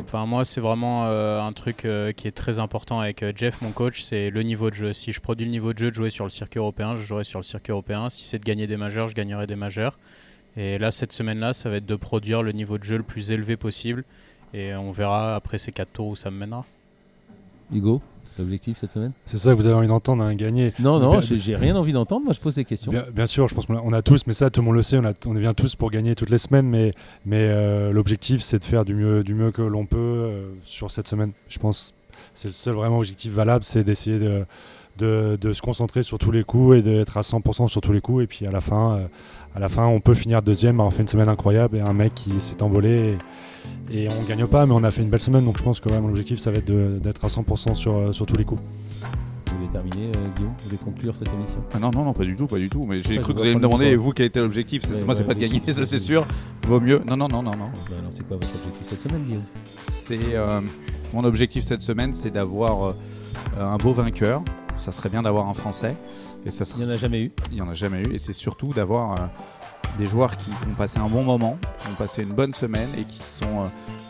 Enfin, 0.00 0.26
moi, 0.26 0.44
c'est 0.44 0.60
vraiment 0.60 1.06
euh, 1.06 1.40
un 1.40 1.52
truc 1.52 1.84
euh, 1.84 2.12
qui 2.12 2.28
est 2.28 2.32
très 2.32 2.60
important 2.60 3.00
avec 3.00 3.24
Jeff, 3.36 3.60
mon 3.62 3.72
coach, 3.72 4.02
c'est 4.02 4.30
le 4.30 4.42
niveau 4.42 4.70
de 4.70 4.74
jeu. 4.74 4.92
Si 4.92 5.12
je 5.12 5.20
produis 5.20 5.44
le 5.44 5.50
niveau 5.50 5.72
de 5.72 5.78
jeu 5.78 5.90
de 5.90 5.94
jouer 5.94 6.10
sur 6.10 6.24
le 6.24 6.30
circuit 6.30 6.58
européen, 6.58 6.94
je 6.96 7.02
jouerai 7.02 7.24
sur 7.24 7.40
le 7.40 7.44
circuit 7.44 7.72
européen. 7.72 8.08
Si 8.08 8.24
c'est 8.24 8.38
de 8.38 8.44
gagner 8.44 8.66
des 8.66 8.76
majeurs, 8.76 9.08
je 9.08 9.14
gagnerai 9.14 9.46
des 9.46 9.56
majeurs. 9.56 9.98
Et 10.56 10.78
là, 10.78 10.90
cette 10.90 11.12
semaine-là, 11.12 11.52
ça 11.52 11.68
va 11.68 11.76
être 11.76 11.86
de 11.86 11.96
produire 11.96 12.42
le 12.42 12.52
niveau 12.52 12.78
de 12.78 12.84
jeu 12.84 12.96
le 12.96 13.02
plus 13.02 13.32
élevé 13.32 13.56
possible. 13.56 14.04
Et 14.54 14.74
on 14.74 14.92
verra 14.92 15.34
après 15.34 15.58
ces 15.58 15.72
quatre 15.72 15.92
tours 15.92 16.08
où 16.08 16.16
ça 16.16 16.30
me 16.30 16.38
mènera. 16.38 16.64
Hugo? 17.72 18.00
L'objectif 18.38 18.78
cette 18.78 18.92
semaine 18.92 19.12
C'est 19.24 19.38
ça 19.38 19.50
que 19.50 19.56
vous 19.56 19.66
avez 19.66 19.74
envie 19.74 19.88
d'entendre, 19.88 20.22
un 20.22 20.34
gagner. 20.34 20.68
Non, 20.80 20.98
non, 20.98 21.20
j'ai 21.20 21.56
rien 21.56 21.76
envie 21.76 21.92
d'entendre. 21.92 22.24
Moi, 22.24 22.34
je 22.34 22.40
pose 22.40 22.54
des 22.54 22.64
questions. 22.64 22.90
Bien, 22.90 23.04
bien 23.12 23.26
sûr, 23.26 23.48
je 23.48 23.54
pense 23.54 23.66
qu'on 23.66 23.76
a, 23.76 23.82
on 23.84 23.92
a 23.92 24.02
tous, 24.02 24.26
mais 24.26 24.34
ça 24.34 24.50
tout 24.50 24.60
le 24.60 24.66
monde 24.66 24.76
le 24.76 24.82
sait, 24.82 24.98
on, 24.98 25.04
a, 25.04 25.12
on 25.26 25.34
vient 25.34 25.54
tous 25.54 25.74
pour 25.76 25.90
gagner 25.90 26.14
toutes 26.14 26.30
les 26.30 26.38
semaines, 26.38 26.66
mais, 26.68 26.92
mais 27.26 27.48
euh, 27.50 27.92
l'objectif 27.92 28.40
c'est 28.42 28.58
de 28.58 28.64
faire 28.64 28.84
du 28.84 28.94
mieux, 28.94 29.22
du 29.22 29.34
mieux 29.34 29.50
que 29.50 29.62
l'on 29.62 29.86
peut 29.86 29.96
euh, 29.98 30.50
sur 30.64 30.90
cette 30.90 31.08
semaine. 31.08 31.32
Je 31.48 31.58
pense 31.58 31.94
que 32.12 32.14
c'est 32.34 32.48
le 32.48 32.52
seul 32.52 32.74
vraiment 32.74 32.98
objectif 32.98 33.32
valable, 33.32 33.64
c'est 33.64 33.84
d'essayer 33.84 34.18
de, 34.18 34.44
de, 34.98 35.38
de 35.40 35.52
se 35.52 35.62
concentrer 35.62 36.02
sur 36.02 36.18
tous 36.18 36.30
les 36.30 36.44
coups 36.44 36.78
et 36.78 36.82
d'être 36.82 37.16
à 37.16 37.22
100% 37.22 37.68
sur 37.68 37.80
tous 37.80 37.92
les 37.92 38.00
coups. 38.00 38.24
Et 38.24 38.26
puis 38.26 38.46
à 38.46 38.50
la 38.50 38.60
fin, 38.60 38.96
euh, 38.96 39.06
à 39.54 39.60
la 39.60 39.68
fin 39.68 39.86
on 39.86 40.00
peut 40.00 40.14
finir 40.14 40.42
deuxième, 40.42 40.80
avoir 40.80 40.92
fait 40.92 41.02
une 41.02 41.08
semaine 41.08 41.28
incroyable 41.28 41.76
et 41.76 41.80
un 41.80 41.92
mec 41.92 42.14
qui 42.14 42.40
s'est 42.40 42.62
envolé. 42.62 43.16
Et, 43.90 44.04
et 44.04 44.08
on 44.08 44.22
gagne 44.24 44.46
pas, 44.46 44.66
mais 44.66 44.72
on 44.74 44.84
a 44.84 44.90
fait 44.90 45.02
une 45.02 45.08
belle 45.10 45.20
semaine, 45.20 45.44
donc 45.44 45.58
je 45.58 45.62
pense 45.62 45.80
que 45.80 45.88
ouais, 45.88 46.00
mon 46.00 46.08
objectif 46.10 46.38
ça 46.38 46.50
va 46.50 46.58
être 46.58 46.70
d'être 47.00 47.24
à 47.24 47.28
100% 47.28 47.74
sur, 47.74 47.96
euh, 47.96 48.12
sur 48.12 48.26
tous 48.26 48.36
les 48.36 48.44
coups. 48.44 48.62
Vous 49.50 49.56
voulez 49.56 49.68
terminer, 49.72 50.08
euh, 50.16 50.28
Guillaume? 50.36 50.52
Vous 50.58 50.64
voulez 50.66 50.76
conclure 50.76 51.16
cette 51.16 51.32
émission? 51.32 51.58
Ah 51.74 51.78
non, 51.78 51.90
non, 51.90 52.04
non, 52.04 52.12
pas 52.12 52.24
du 52.24 52.36
tout, 52.36 52.46
pas 52.46 52.58
du 52.58 52.68
tout. 52.68 52.82
Mais 52.86 53.00
j'ai 53.00 53.16
cru 53.18 53.32
que 53.32 53.38
vous 53.38 53.44
allez 53.44 53.54
me 53.54 53.60
demander, 53.60 53.94
vous, 53.96 54.12
quel 54.12 54.26
était 54.26 54.40
l'objectif 54.40 54.82
Ouais, 54.90 55.02
Moi, 55.04 55.14
c'est 55.14 55.24
pas 55.24 55.32
de 55.34 55.40
gagner, 55.40 55.62
ça 55.68 55.72
c'est 55.72 55.84
c'est- 55.86 55.98
sûr. 55.98 56.26
Vaut 56.66 56.80
mieux. 56.80 57.00
Non, 57.08 57.16
non, 57.16 57.28
non, 57.28 57.42
non, 57.42 57.52
non. 57.52 57.70
Bah, 57.88 57.96
alors, 57.98 58.10
c'est 58.12 58.26
quoi 58.28 58.36
votre 58.36 58.54
objectif 58.54 58.86
cette 58.86 59.00
semaine, 59.00 59.22
Guillaume? 59.24 59.42
C'est 59.88 60.18
euh, 60.34 60.60
mon 61.14 61.24
objectif 61.24 61.64
cette 61.64 61.80
semaine, 61.80 62.12
c'est 62.12 62.30
d'avoir 62.30 62.88
euh, 62.88 62.92
un 63.58 63.78
beau 63.78 63.92
vainqueur. 63.92 64.42
Ça 64.76 64.92
serait 64.92 65.08
bien 65.08 65.22
d'avoir 65.22 65.48
un 65.48 65.54
Français. 65.54 65.96
Et 66.48 66.50
ça 66.50 66.64
Il 66.76 66.84
n'y 66.84 66.90
en 66.90 66.94
a 66.94 66.96
jamais 66.96 67.20
eu. 67.20 67.32
il 67.52 67.58
y 67.58 67.60
en 67.60 67.68
a 67.68 67.74
jamais 67.74 68.00
eu. 68.00 68.14
Et 68.14 68.18
c'est 68.18 68.32
surtout 68.32 68.70
d'avoir 68.70 69.12
euh, 69.12 69.26
des 69.98 70.06
joueurs 70.06 70.36
qui 70.36 70.50
ont 70.50 70.74
passé 70.76 70.98
un 70.98 71.08
bon 71.08 71.22
moment, 71.22 71.58
qui 71.78 71.88
ont 71.90 71.94
passé 71.94 72.22
une 72.22 72.32
bonne 72.32 72.54
semaine 72.54 72.88
et 72.96 73.04
qui 73.04 73.22
sont 73.22 73.60
euh, 73.60 73.64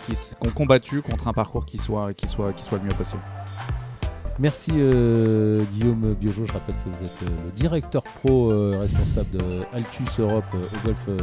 qui, 0.07 0.17
ont 0.41 0.51
combattu 0.51 1.03
contre 1.03 1.29
un 1.29 1.33
parcours 1.33 1.67
qui 1.67 1.79
soit 1.79 2.15
qui 2.15 2.29
soit 2.29 2.53
qui 2.53 2.63
soit 2.63 2.79
le 2.79 2.85
mieux 2.85 2.95
possible. 2.95 3.23
Merci 4.39 4.71
euh, 4.77 5.65
Guillaume 5.75 6.15
Biojo. 6.15 6.47
Je 6.47 6.53
rappelle 6.53 6.77
que 6.77 6.97
vous 6.97 7.05
êtes 7.05 7.23
euh, 7.25 7.45
le 7.47 7.51
directeur 7.53 8.05
pro 8.05 8.53
euh, 8.53 8.79
responsable 8.81 9.31
de 9.37 9.45
Altus 9.75 10.21
Europe 10.21 10.45
euh, 10.55 10.59
au 10.59 10.87
golf 10.87 11.01
euh, 11.09 11.17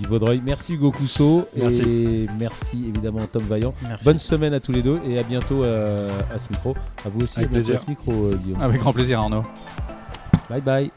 du 0.00 0.06
Vaudreuil. 0.06 0.40
Merci 0.42 0.72
Hugo 0.74 0.90
Cousseau 0.90 1.46
Merci. 1.54 1.82
et 1.82 2.26
merci 2.38 2.86
évidemment 2.88 3.20
Tom 3.30 3.42
Vaillant. 3.42 3.74
Merci. 3.82 4.04
Bonne 4.06 4.18
semaine 4.18 4.54
à 4.54 4.60
tous 4.60 4.72
les 4.72 4.82
deux 4.82 5.00
et 5.06 5.18
à 5.18 5.22
bientôt 5.22 5.64
à 5.64 6.38
ce 6.38 6.48
micro. 6.50 6.74
À 7.04 7.08
vous 7.10 7.20
aussi, 7.20 7.38
Avec 7.38 7.50
à 7.50 7.52
bientôt 7.58 7.72
à 7.74 7.78
ce 7.78 7.90
micro, 7.90 8.30
Guillaume. 8.30 8.60
Avec 8.62 8.80
grand 8.80 8.92
plaisir, 8.92 9.20
Arnaud. 9.20 9.42
Bye 10.48 10.60
bye. 10.60 10.92